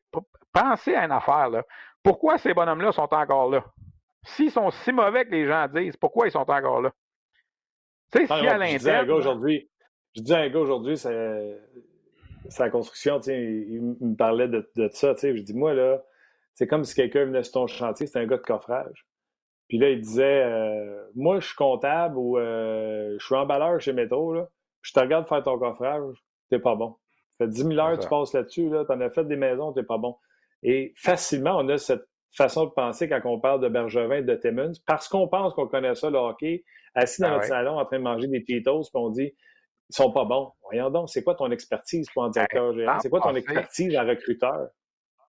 [0.54, 1.50] pensez à une affaire.
[1.50, 1.64] Là.
[2.04, 3.64] Pourquoi ces bonhommes-là sont encore là?
[4.24, 6.92] S'ils sont si mauvais que les gens disent, pourquoi ils sont encore là?
[8.12, 9.16] Tu sais, si à l'intérieur.
[9.16, 9.70] aujourd'hui,
[10.16, 11.10] je dis à un gars aujourd'hui, c'est
[12.58, 15.74] la construction, tu sais, il, me parlait de, de ça, tu sais, je dis, moi,
[15.74, 16.02] là,
[16.54, 19.06] c'est comme si quelqu'un venait sur ton chantier, c'est un gars de coffrage.
[19.68, 23.94] Puis là, il disait, euh, moi, je suis comptable ou euh, je suis emballeur chez
[23.94, 24.48] Métro, là,
[24.82, 26.16] je te regarde faire ton coffrage,
[26.50, 26.96] t'es pas bon.
[27.38, 29.36] Ça fait 10 000 heures que tu passes là-dessus, là, tu en as fait des
[29.36, 30.18] maisons, tu pas bon.
[30.64, 34.36] Et facilement, on a cette façon de penser quand on parle de Bergevin et de
[34.36, 36.64] Timmons, parce qu'on pense qu'on connaît ça, le hockey,
[36.94, 39.34] assis dans ah notre salon en train de manger des Cheetos, puis on dit
[39.90, 40.52] ils sont pas bons.
[40.64, 42.98] Voyons donc, c'est quoi ton expertise pour un directeur général?
[43.02, 44.70] C'est quoi ton expertise en recruteur?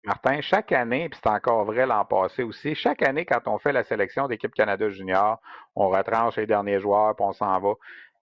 [0.05, 3.73] Martin, chaque année, puis c'est encore vrai l'an passé aussi, chaque année, quand on fait
[3.73, 5.39] la sélection d'équipe Canada Junior,
[5.77, 7.75] on retranche les derniers joueurs, puis on s'en va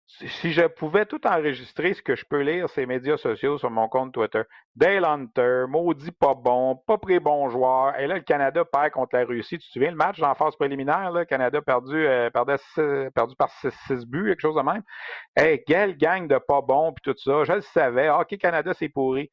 [0.08, 3.90] si je pouvais tout enregistrer, ce que je peux lire, ces médias sociaux sur mon
[3.90, 4.42] compte Twitter.
[4.76, 8.00] Dale Hunter, maudit pas bon, pas pris bon joueur.
[8.00, 9.58] Et là, le Canada perd contre la Russie.
[9.58, 14.06] Tu te souviens le match en phase préliminaire, le Canada perdu, euh, perdu par 6
[14.06, 14.82] buts, quelque chose de même.
[15.36, 17.44] Hey, quelle gang de pas bon, puis tout ça.
[17.44, 18.10] Je le savais.
[18.10, 19.30] OK, Canada, c'est pourri.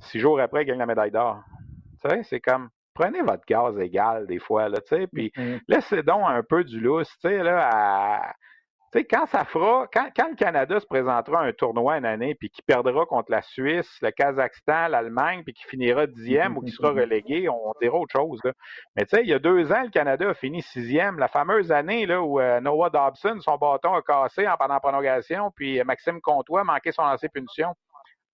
[0.00, 1.42] Six jours après, il gagne la médaille d'or.
[2.02, 5.60] Tu sais, c'est comme prenez votre gaz égal des fois, là, tu sais, puis mm-hmm.
[5.68, 8.34] laissez donc un peu du lousse, tu sais, là, à,
[8.98, 12.34] sais, quand ça fera, quand, quand, le Canada se présentera à un tournoi une année,
[12.34, 16.72] puis qu'il perdra contre la Suisse, le Kazakhstan, l'Allemagne, puis qu'il finira dixième ou qu'il
[16.72, 18.40] sera relégué, on, dira autre chose.
[18.44, 18.52] Là.
[18.96, 21.18] Mais tu sais, il y a deux ans, le Canada a fini sixième.
[21.18, 25.50] La fameuse année là, où euh, Noah Dobson, son bâton a cassé en pendant prolongation,
[25.54, 27.74] puis euh, Maxime Comtois a manqué son lancer punition.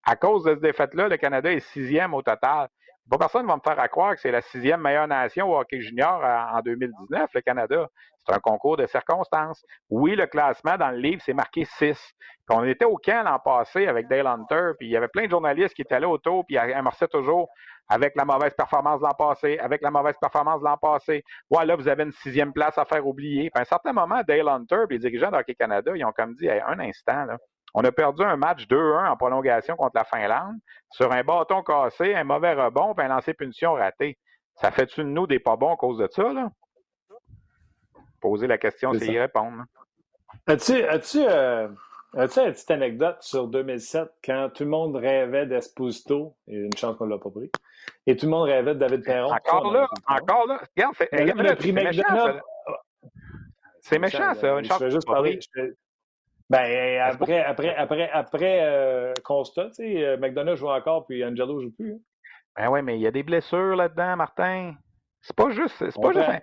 [0.04, 2.68] À cause de cette défaite-là, le Canada est sixième au total.
[3.10, 5.80] Pas personne ne va me faire croire que c'est la sixième meilleure nation au hockey
[5.80, 7.88] junior en 2019, le Canada.
[8.30, 9.64] C'est un concours de circonstances.
[9.88, 12.14] Oui, le classement dans le livre, c'est marqué 6.
[12.50, 15.30] on était au camp l'an passé avec Dale Hunter, puis il y avait plein de
[15.30, 17.48] journalistes qui étaient là autour, puis ils amorçaient toujours
[17.88, 21.24] avec la mauvaise performance de l'an passé, avec la mauvaise performance de l'an passé.
[21.50, 23.50] Ouais, là, vous avez une sixième place à faire oublier.
[23.50, 26.12] Puis à un certain moment, Dale Hunter et les dirigeants de Hockey Canada, ils ont
[26.12, 27.36] comme dit, un instant, là,
[27.74, 30.56] on a perdu un match 2-1 en prolongation contre la Finlande
[30.90, 34.18] sur un bâton cassé, un mauvais rebond, puis un lancer punition raté.
[34.54, 36.50] Ça fait-tu de nous des pas bons à cause de ça, là?
[38.20, 39.64] Poser la question, c'est y répondre.
[40.46, 41.68] As-tu as euh,
[42.14, 47.06] une petite anecdote sur 2007 quand tout le monde rêvait d'Esposito, et une chance qu'on
[47.06, 47.50] ne l'a pas pris,
[48.06, 49.32] et tout le monde rêvait de David Perron?
[49.32, 50.60] Encore là, encore là.
[50.76, 52.02] Regarde, c'est méchant,
[53.80, 54.58] C'est méchant, ça.
[54.58, 55.38] Une chance je juste parler.
[56.50, 61.60] Ben, après, après, après, après euh, constat, tu sais, euh, McDonough joue encore, puis Angelo
[61.60, 61.92] joue plus.
[61.92, 61.98] Hein.
[62.56, 64.74] Ben oui, mais il y a des blessures là-dedans, Martin.
[65.20, 65.76] C'est pas juste.
[65.78, 66.42] C'est pas juste.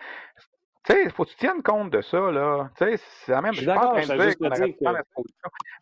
[0.93, 2.69] Sais, faut que tu tiennes compte de ça, là.
[2.77, 3.53] Tu sais, c'est la même.
[3.53, 3.97] Je d'accord,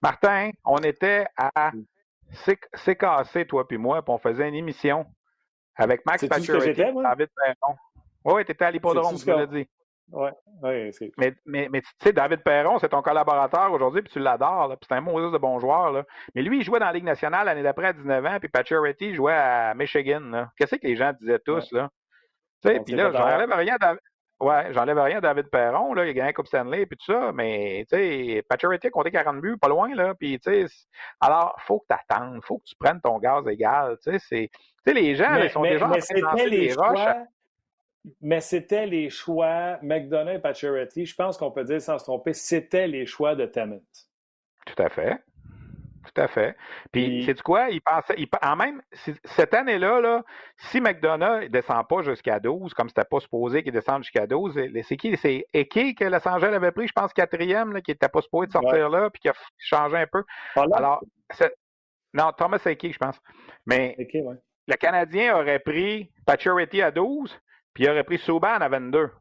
[0.01, 1.71] Martin, on était à
[2.45, 5.05] CKC, toi puis moi, puis on faisait une émission
[5.75, 7.75] avec Max Pacioretty et David Perron.
[8.25, 9.67] Oui, tu étais à l'hippodrome, tu l'as dit.
[10.11, 10.29] Oui,
[10.61, 11.11] ouais, c'est.
[11.17, 14.87] Mais, mais, mais tu sais, David Perron, c'est ton collaborateur aujourd'hui, puis tu l'adores, puis
[14.87, 15.91] c'est un Moses de bon joueur.
[15.91, 16.03] Là.
[16.35, 19.15] Mais lui, il jouait dans la Ligue nationale l'année d'après à 19 ans, puis Pacioretty
[19.15, 20.47] jouait à Michigan.
[20.57, 21.89] Qu'est-ce que les gens disaient tous, là?
[22.63, 23.77] Tu sais, puis là, j'enlève rien.
[24.41, 27.31] Ouais, j'enlève rien à David Perron, là, il a gagné Coupe Stanley puis tout ça,
[27.31, 30.65] mais tu sais, Pacioretty a compté 40 buts, pas loin, là, puis tu sais,
[31.21, 34.49] alors, faut que tu attendes, faut que tu prennes ton gaz égal, tu sais, c'est...
[34.51, 37.15] Tu sais, les gens, ils sont déjà mais en train de les roches
[38.21, 42.33] mais c'était les choix, McDonough et Pacioretty, je pense qu'on peut dire sans se tromper,
[42.33, 43.81] c'était les choix de Temmons.
[44.65, 45.17] Tout à fait.
[46.05, 46.55] Tout à fait.
[46.91, 47.69] Puis, c'est quoi?
[47.69, 48.81] Il pensait, en même,
[49.23, 50.23] cette année-là, là,
[50.57, 54.59] si McDonough ne descend pas jusqu'à 12, comme c'était pas supposé qu'il descende jusqu'à 12,
[54.83, 55.17] c'est qui?
[55.17, 58.51] C'est Eke que Los Angeles avait pris, je pense, quatrième, qui n'était pas supposé de
[58.51, 60.23] sortir là, puis qui a changé un peu.
[60.55, 61.03] Alors,
[62.13, 63.19] non, Thomas Eke, je pense.
[63.65, 63.95] Mais
[64.67, 67.37] le Canadien aurait pris Pacioretty à 12,
[67.73, 69.11] puis il aurait pris Souban à 22.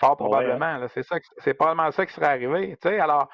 [0.00, 0.86] Fort probablement.
[0.94, 2.76] C'est ça, c'est probablement ça qui serait arrivé.
[2.82, 3.28] sais, alors,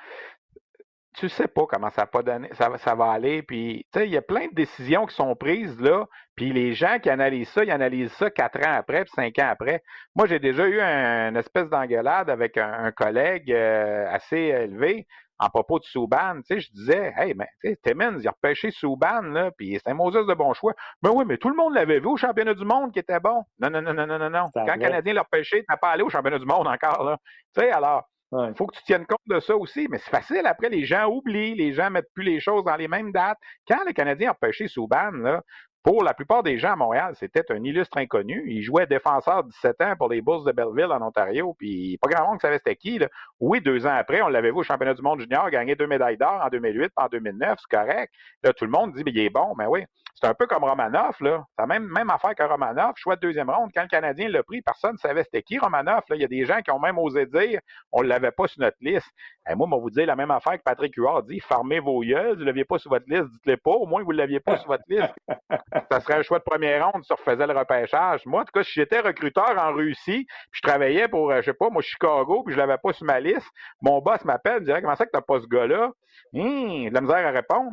[1.14, 3.42] tu sais pas comment ça, pas donné, ça, ça va aller.
[3.42, 6.06] Puis, il y a plein de décisions qui sont prises là.
[6.36, 9.48] Puis les gens qui analysent ça, ils analysent ça quatre ans après, puis cinq ans
[9.48, 9.82] après.
[10.16, 15.06] Moi, j'ai déjà eu une espèce d'engueulade avec un, collègue euh, assez élevé
[15.38, 18.30] en propos de Souban, tu sais, je disais, hey, mais tu sais, Timmins, il a
[18.30, 20.74] repêché Souban, là, puis c'est un Moses de bon choix.
[21.02, 23.42] Mais oui, mais tout le monde l'avait vu au championnat du monde qui était bon.
[23.58, 24.50] Non, non, non, non, non, non, non.
[24.54, 27.18] Quand le Canadien l'a repêché, t'as pas allé au championnat du monde encore, là.
[27.54, 28.08] Tu sais, alors,
[28.48, 30.46] il faut que tu tiennes compte de ça aussi, mais c'est facile.
[30.46, 33.38] Après, les gens oublient, les gens mettent plus les choses dans les mêmes dates.
[33.68, 35.42] Quand le Canadien a repêché Souban, là,
[35.84, 38.42] pour la plupart des gens à Montréal, c'était un illustre inconnu.
[38.46, 42.30] Il jouait défenseur 17 ans pour les Bulls de Belleville en Ontario, puis pas grand
[42.30, 42.98] monde savait c'était qui.
[42.98, 43.08] Là.
[43.38, 46.16] Oui, deux ans après, on l'avait vu au championnat du monde junior, gagner deux médailles
[46.16, 48.14] d'or en 2008 en 2009, c'est correct.
[48.42, 49.84] Là, tout le monde dit, mais il est bon, mais oui.
[50.14, 51.44] C'est un peu comme Romanoff, là.
[51.50, 53.70] C'est la même, même affaire que Romanoff, choix de deuxième ronde.
[53.74, 56.04] Quand le Canadien l'a pris, personne ne savait c'était qui Romanoff.
[56.08, 56.16] Là.
[56.16, 57.60] Il y a des gens qui ont même osé dire
[57.92, 59.10] on ne l'avait pas sur notre liste.
[59.50, 62.02] Et moi, on va vous dire la même affaire que Patrick Huard dit farmez vos
[62.02, 64.40] yeux, vous ne l'aviez pas sur votre liste, dites-le pas, au moins vous ne l'aviez
[64.40, 65.12] pas sur votre liste.
[65.90, 68.24] Ça serait un choix de première ronde, ça refaisait le repêchage.
[68.26, 71.46] Moi, en tout cas, si j'étais recruteur en Russie, puis je travaillais pour, euh, je
[71.46, 73.46] sais pas, moi, Chicago, puis je l'avais pas sur ma liste,
[73.80, 75.90] mon boss m'appelle, me dirait comment ça que tu n'as pas ce gars-là?
[76.34, 77.72] Hum, de la misère à répondre.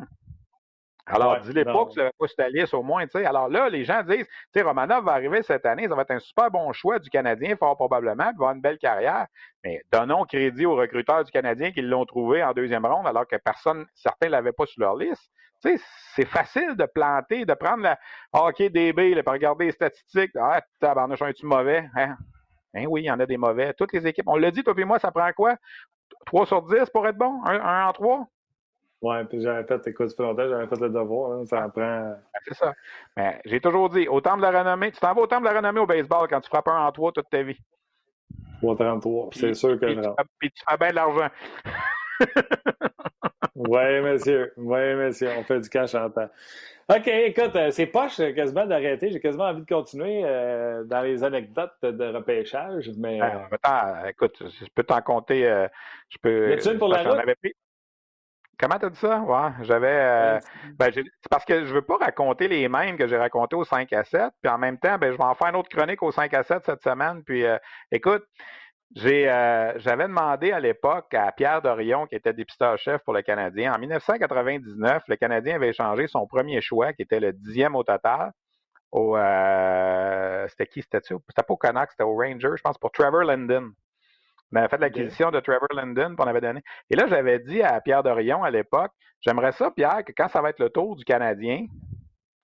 [1.06, 3.24] Alors, dis-les pas que tu n'avais pas sur ta liste au moins, tu sais.
[3.24, 6.12] Alors là, les gens disent, tu sais, Romanov va arriver cette année, ça va être
[6.12, 9.26] un super bon choix du Canadien, fort probablement, puis va avoir une belle carrière.
[9.64, 13.36] Mais donnons crédit aux recruteurs du Canadien qui l'ont trouvé en deuxième ronde, alors que
[13.36, 15.30] personne, certains ne l'avaient pas sur leur liste.
[15.64, 15.84] Tu sais,
[16.14, 17.98] c'est facile de planter, de prendre la
[18.32, 20.32] hockey DB, là, pour regarder les statistiques.
[20.38, 21.88] Ah, tabarnouche, es-tu mauvais?
[21.96, 22.16] Hein?
[22.74, 22.84] hein?
[22.88, 23.72] oui, il y en a des mauvais.
[23.74, 25.56] Toutes les équipes, on l'a dit, toi et moi, ça prend quoi?
[26.26, 27.44] 3 sur 10 pour être bon?
[27.44, 28.26] Un, en 3?
[29.02, 31.70] Oui, puis j'avais fait, écoute, ça fait longtemps, j'avais fait le devoir, hein, ça en
[31.70, 32.14] prend.
[32.46, 32.72] C'est ça.
[33.16, 35.56] Mais j'ai toujours dit, au de la renommée, tu t'en vas au temple de la
[35.56, 37.58] renommée au baseball quand tu frappes un en trois toute ta vie.
[38.62, 39.86] 3,33, c'est sûr que.
[39.86, 41.28] Puis, tu, puis tu fais bien de l'argent.
[43.56, 44.52] oui, monsieur.
[44.56, 45.30] Oui, monsieur.
[45.36, 46.28] On fait du cash en temps.
[46.88, 49.10] OK, écoute, euh, c'est poche euh, quasiment d'arrêter.
[49.10, 52.90] J'ai quasiment envie de continuer euh, dans les anecdotes de repêchage.
[52.98, 53.18] Mais...
[53.18, 55.42] Ben, écoute, je peux t'en compter.
[56.08, 56.50] je peux.
[56.50, 57.52] Y a pour la route?
[58.62, 59.20] Comment t'as dit ça?
[59.20, 60.38] Ouais, j'avais.
[60.78, 63.92] ben, c'est parce que je veux pas raconter les mêmes que j'ai racontés au 5
[63.92, 64.30] à 7.
[64.40, 66.44] Puis en même temps, ben, je vais en faire une autre chronique au 5 à
[66.44, 67.24] 7 cette semaine.
[67.24, 67.44] Puis
[67.90, 68.22] écoute,
[68.94, 73.72] j'ai, euh, j'avais demandé à l'époque à Pierre Dorion, qui était dépisteur-chef pour le Canadien.
[73.72, 78.32] En 1999, le Canadien avait échangé son premier choix, qui était le dixième au total.
[78.90, 80.82] Au, euh, c'était qui?
[80.82, 83.70] C'était, c'était pas au Canucks, c'était au Rangers, je pense, pour Trevor Linden.
[84.52, 86.62] On avait fait l'acquisition de Trevor Linden, on avait donné.
[86.90, 90.42] Et là, j'avais dit à Pierre Dorion à l'époque, j'aimerais ça, Pierre, que quand ça
[90.42, 91.66] va être le tour du Canadien,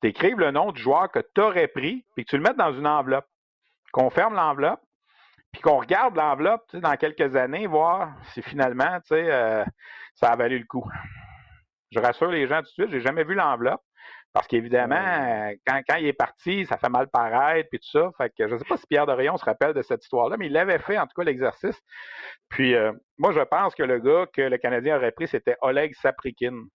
[0.00, 2.56] tu écrives le nom du joueur que tu aurais pris, puis que tu le mettes
[2.56, 3.26] dans une enveloppe.
[3.92, 4.80] Qu'on ferme l'enveloppe,
[5.52, 9.64] puis qu'on regarde l'enveloppe dans quelques années, voir si finalement euh,
[10.14, 10.86] ça a valu le coup.
[11.90, 13.80] Je rassure les gens tout de suite, j'ai jamais vu l'enveloppe.
[14.38, 18.12] Parce qu'évidemment, quand, il est parti, ça fait mal paraître, puis tout ça.
[18.16, 20.46] Fait que je ne sais pas si Pierre Dorion se rappelle de cette histoire-là, mais
[20.46, 21.76] il l'avait fait, en tout cas, l'exercice.
[22.48, 25.92] Puis euh, moi, je pense que le gars que le Canadien aurait pris, c'était Oleg
[25.96, 26.66] Saprikin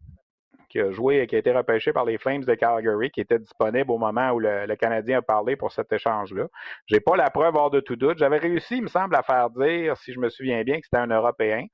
[0.68, 3.89] qui a joué, qui a été repêché par les Flames de Calgary, qui était disponible
[3.91, 6.47] au moment où le, Canadien a parlé pour cet échange-là.
[6.88, 8.18] J'ai pas la preuve hors de tout doute.
[8.18, 10.97] J'avais réussi, il me semble, à faire dire, si je me souviens bien, que c'était
[10.97, 11.66] un Européen.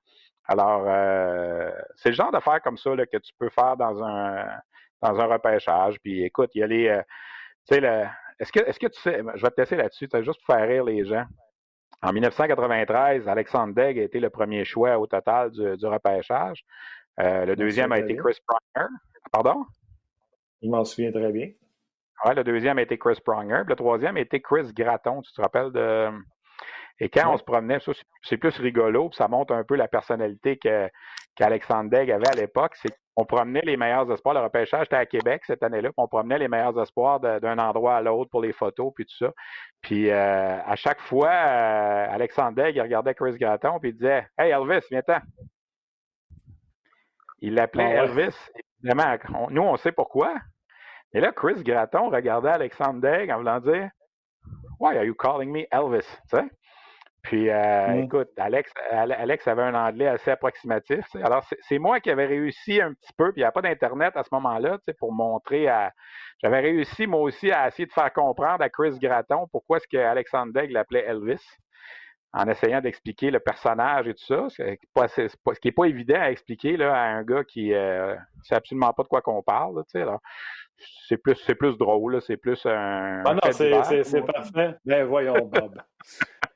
[0.47, 4.45] Alors, euh, c'est le genre d'affaires comme ça que tu peux faire dans un
[5.01, 5.99] dans un repêchage.
[6.01, 6.87] Puis écoute, il y a les.
[6.87, 7.01] Euh,
[7.69, 10.55] tu sais, est-ce que, est-ce que tu sais, je vais te laisser là-dessus, juste pour
[10.55, 11.25] faire rire les gens.
[12.01, 16.63] En 1993, Alexandre Degg a été le premier choix au total du, repêchage.
[17.19, 18.87] Euh, le deuxième a été Chris Pronger.
[19.31, 19.65] Pardon?
[20.61, 21.51] Il m'en souviens très bien.
[22.23, 23.63] Ouais, le deuxième a été Chris Pronger.
[23.67, 25.21] Le troisième a été Chris Gratton.
[25.21, 26.09] Tu te rappelles de.
[27.01, 27.79] Et quand on se promenait,
[28.23, 30.57] c'est plus rigolo, puis ça montre un peu la personnalité
[31.35, 32.75] qu'Alexandre Degg avait à l'époque.
[32.75, 34.33] C'est qu'on promenait les meilleurs espoirs.
[34.33, 38.01] Le repêchage était à Québec cette année-là, on promenait les meilleurs espoirs d'un endroit à
[38.01, 39.33] l'autre pour les photos, puis tout ça.
[39.81, 44.27] Puis euh, à chaque fois, euh, Alexandre Degg, il regardait Chris Gratton, puis il disait
[44.37, 45.19] Hey Elvis, viens-t'en.
[47.41, 48.35] Il l'appelait ah Elvis.
[48.83, 49.17] Évidemment,
[49.49, 50.33] nous, on sait pourquoi.
[51.13, 53.89] Et là, Chris Gratton regardait Alexandre Degg en voulant dire
[54.79, 56.07] Why are you calling me Elvis?
[57.21, 58.03] Puis, euh, mm.
[58.03, 61.05] écoute, Alex, Alex avait un anglais assez approximatif.
[61.15, 64.15] Alors, c'est moi qui avais réussi un petit peu, puis il n'y a pas d'Internet
[64.15, 65.91] à ce moment-là, pour montrer à.
[66.41, 70.53] J'avais réussi, moi aussi, à essayer de faire comprendre à Chris Gratton pourquoi est-ce qu'Alexandre
[70.53, 71.43] Degg l'appelait Elvis,
[72.31, 76.77] en essayant d'expliquer le personnage et tout ça, ce qui n'est pas évident à expliquer
[76.77, 79.83] là, à un gars qui ne euh, sait absolument pas de quoi qu'on parle.
[79.95, 80.21] alors,
[81.07, 83.23] c'est plus, c'est plus drôle, c'est plus un.
[83.25, 83.71] Ah non, c'est
[84.25, 84.77] parfait.
[84.85, 85.81] Ben voyons, Bob.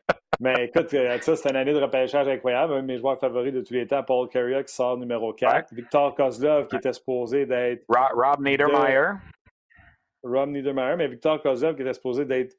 [0.43, 2.73] Mais écoute, euh, ça, c'est une année de repêchage incroyable.
[2.73, 5.73] Un de mes joueurs favoris de tous les temps, Paul Carrier, qui sort numéro 4.
[5.73, 7.85] Victor Kozlov, qui était supposé d'être.
[7.87, 9.13] Rob, Niedermeyer.
[10.21, 12.57] Rob Niedermeyer, mais Victor Kozlov, qui était supposé d'être.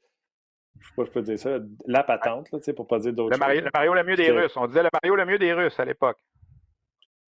[0.80, 3.46] Je sais pas, je peux dire ça, la patente, là, pour pas dire d'autres choses.
[3.46, 4.56] Le Mario le mieux des Russes.
[4.56, 6.18] On disait le Mario le mieux des Russes à l'époque.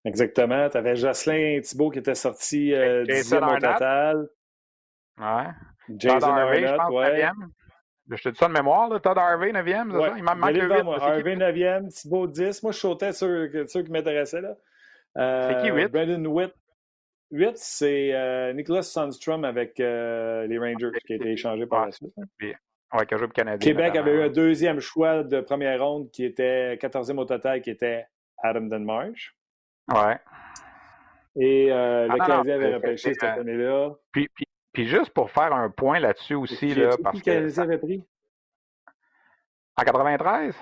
[0.05, 0.69] Exactement.
[0.69, 4.27] Tu avais Jocelyn Thibault qui était sorti euh, dixième au total.
[5.19, 5.49] Ouais.
[5.97, 7.29] Jason Arnott, ouais.
[8.09, 8.99] Je te dis ça de mémoire, là.
[8.99, 10.13] Todd Harvey, 9e, c'est ça?
[10.17, 10.71] Il m'en manque 8.
[11.01, 12.63] Harvey, 9e, Thibault, 10.
[12.63, 13.27] Moi, je sautais sur
[13.67, 14.55] ceux qui m'intéressaient, là.
[15.15, 15.83] c'est qui 8?
[15.83, 16.53] Euh, Brandon Witt.
[17.31, 21.91] 8, c'est euh, Nicholas Sundstrom avec euh, les Rangers, qui a été échangé par la
[21.91, 22.13] suite.
[22.41, 23.69] Oui, qui a joué Canadien.
[23.69, 27.69] Québec avait eu un deuxième choix de première ronde qui était 14e au total, qui
[27.69, 28.05] était
[28.41, 29.35] Adam Denmarsh.
[29.93, 30.17] Ouais.
[31.39, 33.91] Et euh, ah, le Canadien avait repêché cette année-là.
[34.11, 34.45] Puis, puis,
[34.77, 37.49] puis juste pour faire un point là-dessus aussi, là, parce que.
[37.49, 37.63] Ça...
[37.63, 38.05] avait pris?
[39.75, 40.55] En 93?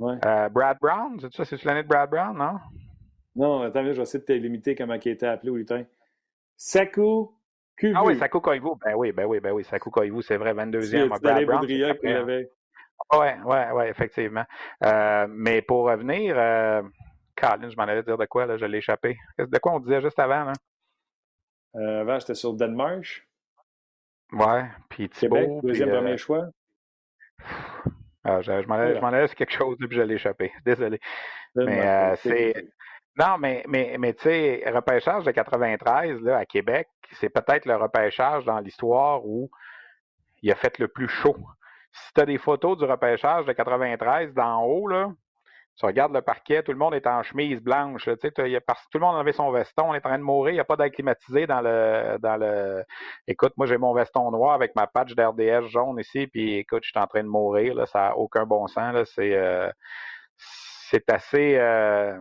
[0.00, 0.14] Ouais.
[0.26, 1.44] Euh, Brad Brown, c'est ça?
[1.44, 2.58] C'est l'année de Brad Brown, non?
[3.36, 5.84] Non, attends, je vais essayer de te limiter comment il était appelé au lutin.
[6.56, 7.30] Saku
[7.76, 7.94] Kuvu.
[7.96, 8.70] Ah oui, Saku Koivu.
[8.84, 9.62] Ben oui, ben oui, ben oui.
[9.62, 11.06] Saku Koivu, c'est vrai, 22e.
[11.06, 11.64] Brad Brown.
[13.12, 14.44] Oui, oui, oui, effectivement.
[14.84, 16.82] Euh, mais pour revenir, euh,
[17.36, 19.16] Colin, je m'en allais dire de quoi, là, je l'ai échappé.
[19.38, 20.52] De quoi on disait juste avant, là?
[21.76, 23.26] Euh, avant, j'étais sur Denmark.
[24.32, 25.36] Ouais, puis Thibault.
[25.36, 26.48] Québec, deuxième puis, premier choix.
[28.24, 30.52] Ah, je, je m'en allais, sur quelque chose, puis je l'ai échappé.
[30.64, 31.00] Désolé.
[31.54, 32.68] mais euh, c'est.
[33.16, 37.76] Non, mais, mais, mais tu sais, repêchage de 93 là, à Québec, c'est peut-être le
[37.76, 39.50] repêchage dans l'histoire où
[40.40, 41.36] il a fait le plus chaud.
[41.92, 45.12] Si tu as des photos du repêchage de 93 d'en haut, là,
[45.76, 48.04] tu regardes le parquet, tout le monde est en chemise blanche.
[48.04, 50.56] Tu sais, tout le monde avait son veston, on est en train de mourir, il
[50.56, 52.84] n'y a pas d'air climatisé dans le, dans le.
[53.26, 56.90] Écoute, moi j'ai mon veston noir avec ma patch d'RDS jaune ici, puis écoute, je
[56.90, 57.74] suis en train de mourir.
[57.74, 59.10] Là, ça n'a aucun bon sens.
[59.14, 59.70] C'est euh,
[61.08, 61.56] assez.
[61.56, 62.18] Euh,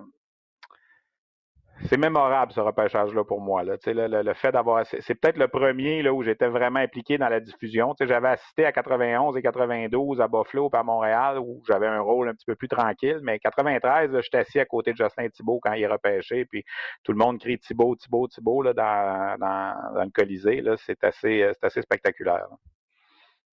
[1.87, 3.63] c'est mémorable ce repêchage-là pour moi.
[3.63, 3.75] Là.
[3.85, 4.85] Le, fait d'avoir.
[4.85, 7.93] C'est peut-être le premier là, où j'étais vraiment impliqué dans la diffusion.
[7.99, 12.29] J'avais assisté à 91 et 92 à Buffalo et à Montréal où j'avais un rôle
[12.29, 13.19] un petit peu plus tranquille.
[13.23, 16.45] Mais 93, j'étais assis à côté de Justin Thibault quand il est repêché.
[16.45, 16.63] Puis
[17.03, 20.63] tout le monde crie Thibault, Thibault, Thibault là, dans, dans, le Colisée.
[20.77, 22.47] C'est assez, assez spectaculaire.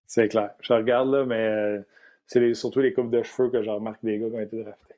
[0.08, 0.52] C'est clair.
[0.62, 1.80] Je regarde là, mais euh,
[2.28, 4.95] c'est surtout les coupes de cheveux que je remarque des gars qui ont été draftés.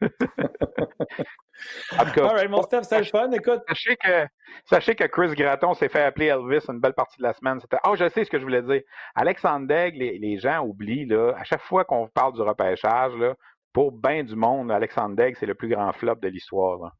[1.98, 3.30] En tout cas, mon Steph, c'était fun.
[3.30, 3.60] Écoute.
[3.68, 4.26] Sachez que,
[4.64, 7.60] sachez que Chris Gratton s'est fait appeler Elvis une belle partie de la semaine.
[7.60, 8.82] C'était, oh, je sais ce que je voulais dire.
[9.14, 13.34] Alexandre Degg, les, les gens oublient, là, à chaque fois qu'on parle du repêchage, là,
[13.72, 16.92] pour bien du monde, Alexandre Degg, c'est le plus grand flop de l'histoire.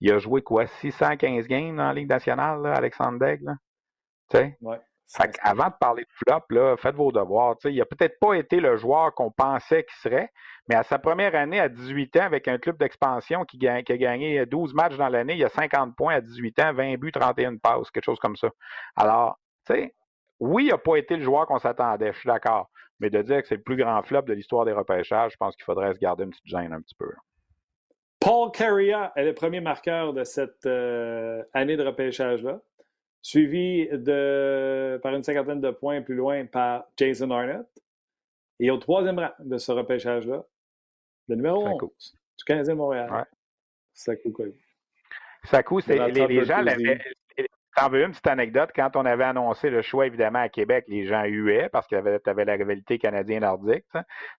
[0.00, 3.42] Il a joué quoi, 615 games dans la Ligue nationale, là, Alexandre Degg?
[3.42, 3.54] Là?
[4.30, 4.56] Tu sais?
[4.60, 4.78] Ouais.
[5.42, 7.56] avant de parler de flop, là, faites vos devoirs.
[7.64, 10.30] il n'a peut-être pas été le joueur qu'on pensait qu'il serait,
[10.70, 14.46] mais à sa première année, à 18 ans, avec un club d'expansion qui, a gagné
[14.46, 17.90] 12 matchs dans l'année, il a 50 points à 18 ans, 20 buts, 31 passes,
[17.90, 18.50] quelque chose comme ça.
[18.94, 19.94] Alors, tu sais,
[20.38, 22.70] oui, il n'a pas été le joueur qu'on s'attendait, je suis d'accord.
[23.00, 25.56] Mais de dire que c'est le plus grand flop de l'histoire des repêchages, je pense
[25.56, 27.10] qu'il faudrait se garder une petite gêne un petit peu.
[28.20, 32.60] Paul Carrier est le premier marqueur de cette euh, année de repêchage-là
[33.22, 33.88] suivi
[35.02, 37.66] par une cinquantaine de points plus loin par Jason Arnott.
[38.60, 40.44] Et au troisième rang de ce repêchage-là,
[41.28, 41.80] le numéro 11
[42.38, 43.24] du 15e Montréal, ouais.
[43.92, 44.34] Sakou
[45.44, 46.62] Sakou, les, les, gens
[47.76, 48.70] t'en veux une petite anecdote?
[48.74, 52.00] Quand on avait annoncé le choix, évidemment, à Québec, les gens huaient parce qu'il y
[52.00, 53.84] avait la rivalité canadienne-nordique.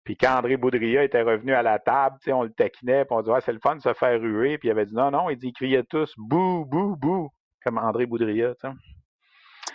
[0.04, 3.42] Puis quand André Boudria était revenu à la table, on le taquinait, puis on disait
[3.42, 4.58] c'est le fun de se faire ruer.
[4.58, 7.30] Puis il avait dit non, non, il dit, ils criaient tous bouh, bouh, bouh,
[7.64, 8.54] comme André Boudria.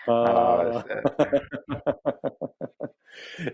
[0.06, 0.84] Ah.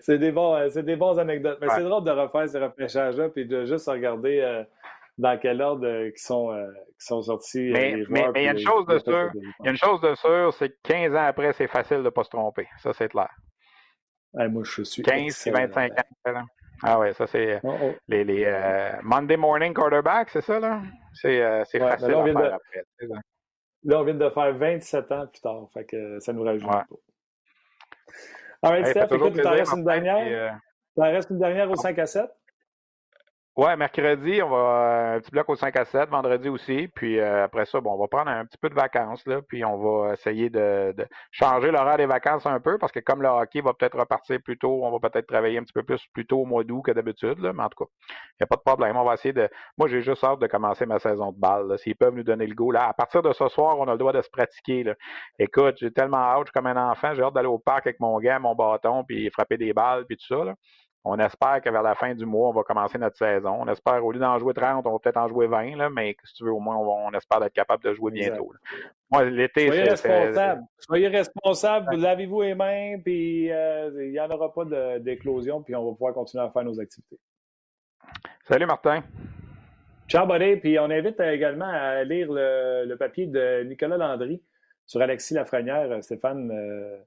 [0.00, 1.58] c'est des bons, euh, c'est des bons anecdotes.
[1.60, 4.64] Mais c'est drôle de refaire ces repêchages-là puis de juste regarder euh,
[5.18, 6.50] dans quel ordre euh, qui sont,
[6.98, 7.70] qui sont sortis.
[7.72, 10.52] Mais, il y a une chose de sûr, il y a une chose de sûr,
[10.54, 12.68] c'est que 15 ans après, c'est facile de ne pas se tromper.
[12.78, 13.30] Ça, c'est clair.
[14.34, 16.44] moi, je suis 15 25 ans.
[16.84, 17.94] Ah ouais, ça c'est oh, oh.
[18.08, 20.80] les, les Monday morning quarterback, c'est ça là?
[21.14, 21.40] C'est
[21.78, 22.84] facile à faire après.
[23.84, 25.68] Là, on vient de faire 27 ans plus tard.
[25.74, 26.86] Fait que ça nous rajoute pas.
[28.62, 30.60] All right, Steph, écoute, tu t'en restes une dernière?
[30.94, 32.30] Tu t'en restes une dernière au 5 à 7?
[33.54, 36.88] Ouais, mercredi, on va un petit bloc au 5 à 7, vendredi aussi.
[36.88, 39.62] Puis euh, après ça, bon, on va prendre un petit peu de vacances, là, puis
[39.62, 40.94] on va essayer de,
[41.32, 44.56] changer l'horaire des vacances un peu, parce que comme le hockey va peut-être repartir plus
[44.56, 46.92] tôt, on va peut-être travailler un petit peu plus plus tôt au mois d'août que
[46.92, 48.96] d'habitude, mais en tout cas, il n'y a pas de problème.
[48.96, 49.46] On va essayer de.
[49.76, 51.78] Moi, j'ai juste hâte de commencer ma saison de balle.
[51.78, 52.70] S'ils peuvent nous donner le go.
[52.72, 54.82] Là, à partir de ce soir, on a le droit de se pratiquer.
[54.82, 54.94] Là.
[55.38, 58.18] Écoute, j'ai tellement hâte, je comme un enfant, j'ai hâte d'aller au parc avec mon
[58.18, 60.42] gars, mon bâton, puis frapper des balles, puis tout ça.
[60.42, 60.54] Là.
[61.04, 63.56] On espère que vers la fin du mois, on va commencer notre saison.
[63.60, 66.16] On espère, au lieu d'en jouer 30, on va peut-être en jouer 20, là, mais
[66.22, 68.52] si tu veux, au moins, on, espère être capable de jouer bientôt.
[69.10, 70.62] Moi, l'été, Soyez responsable.
[70.78, 74.64] Soyez responsable, lavez-vous les mains, puis euh, il n'y en aura pas
[75.00, 77.18] d'éclosion, puis on va pouvoir continuer à faire nos activités.
[78.44, 79.02] Salut, Martin.
[80.08, 80.56] Ciao, buddy.
[80.56, 84.42] Puis on invite également à lire le, papier de Nicolas Landry
[84.86, 85.88] sur Alexis Lafrenière.
[86.02, 86.98] Stéphane, euh, euh,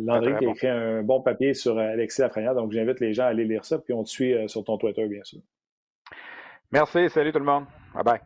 [0.00, 2.54] Landry qui a écrit un bon papier sur euh, Alexis Lafrenière.
[2.54, 3.78] Donc, j'invite les gens à aller lire ça.
[3.78, 5.40] Puis on te suit euh, sur ton Twitter, bien sûr.
[6.72, 7.08] Merci.
[7.08, 7.64] Salut tout le monde.
[7.94, 8.20] Bye bye.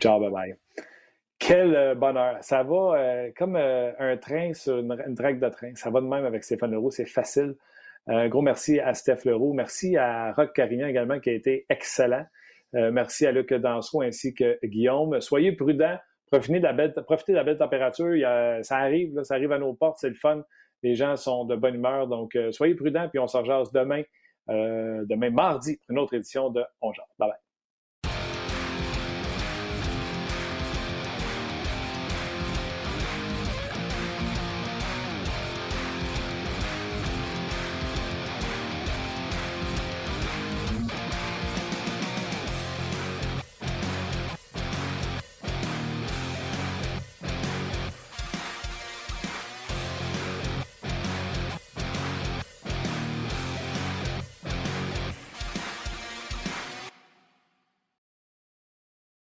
[0.00, 0.56] Ciao, bye bye.
[1.38, 2.38] Quel bonheur.
[2.40, 5.74] Ça va comme un train sur une, une de train.
[5.74, 6.90] Ça va de même avec Stéphane Leroux.
[6.90, 7.54] C'est facile.
[8.06, 9.52] Un gros merci à Steph Leroux.
[9.52, 12.24] Merci à Rock Carignan également qui a été excellent.
[12.72, 15.20] merci à Luc Danseau ainsi que Guillaume.
[15.20, 15.98] Soyez prudents.
[16.30, 18.14] Profitez de la belle, profitez de la belle température.
[18.62, 19.98] ça arrive, ça arrive à nos portes.
[20.00, 20.42] C'est le fun.
[20.84, 22.06] Les gens sont de bonne humeur.
[22.06, 23.36] Donc, euh, soyez prudents, puis on se
[23.72, 24.02] demain,
[24.50, 27.43] euh, demain mardi, une autre édition de On Bye bye.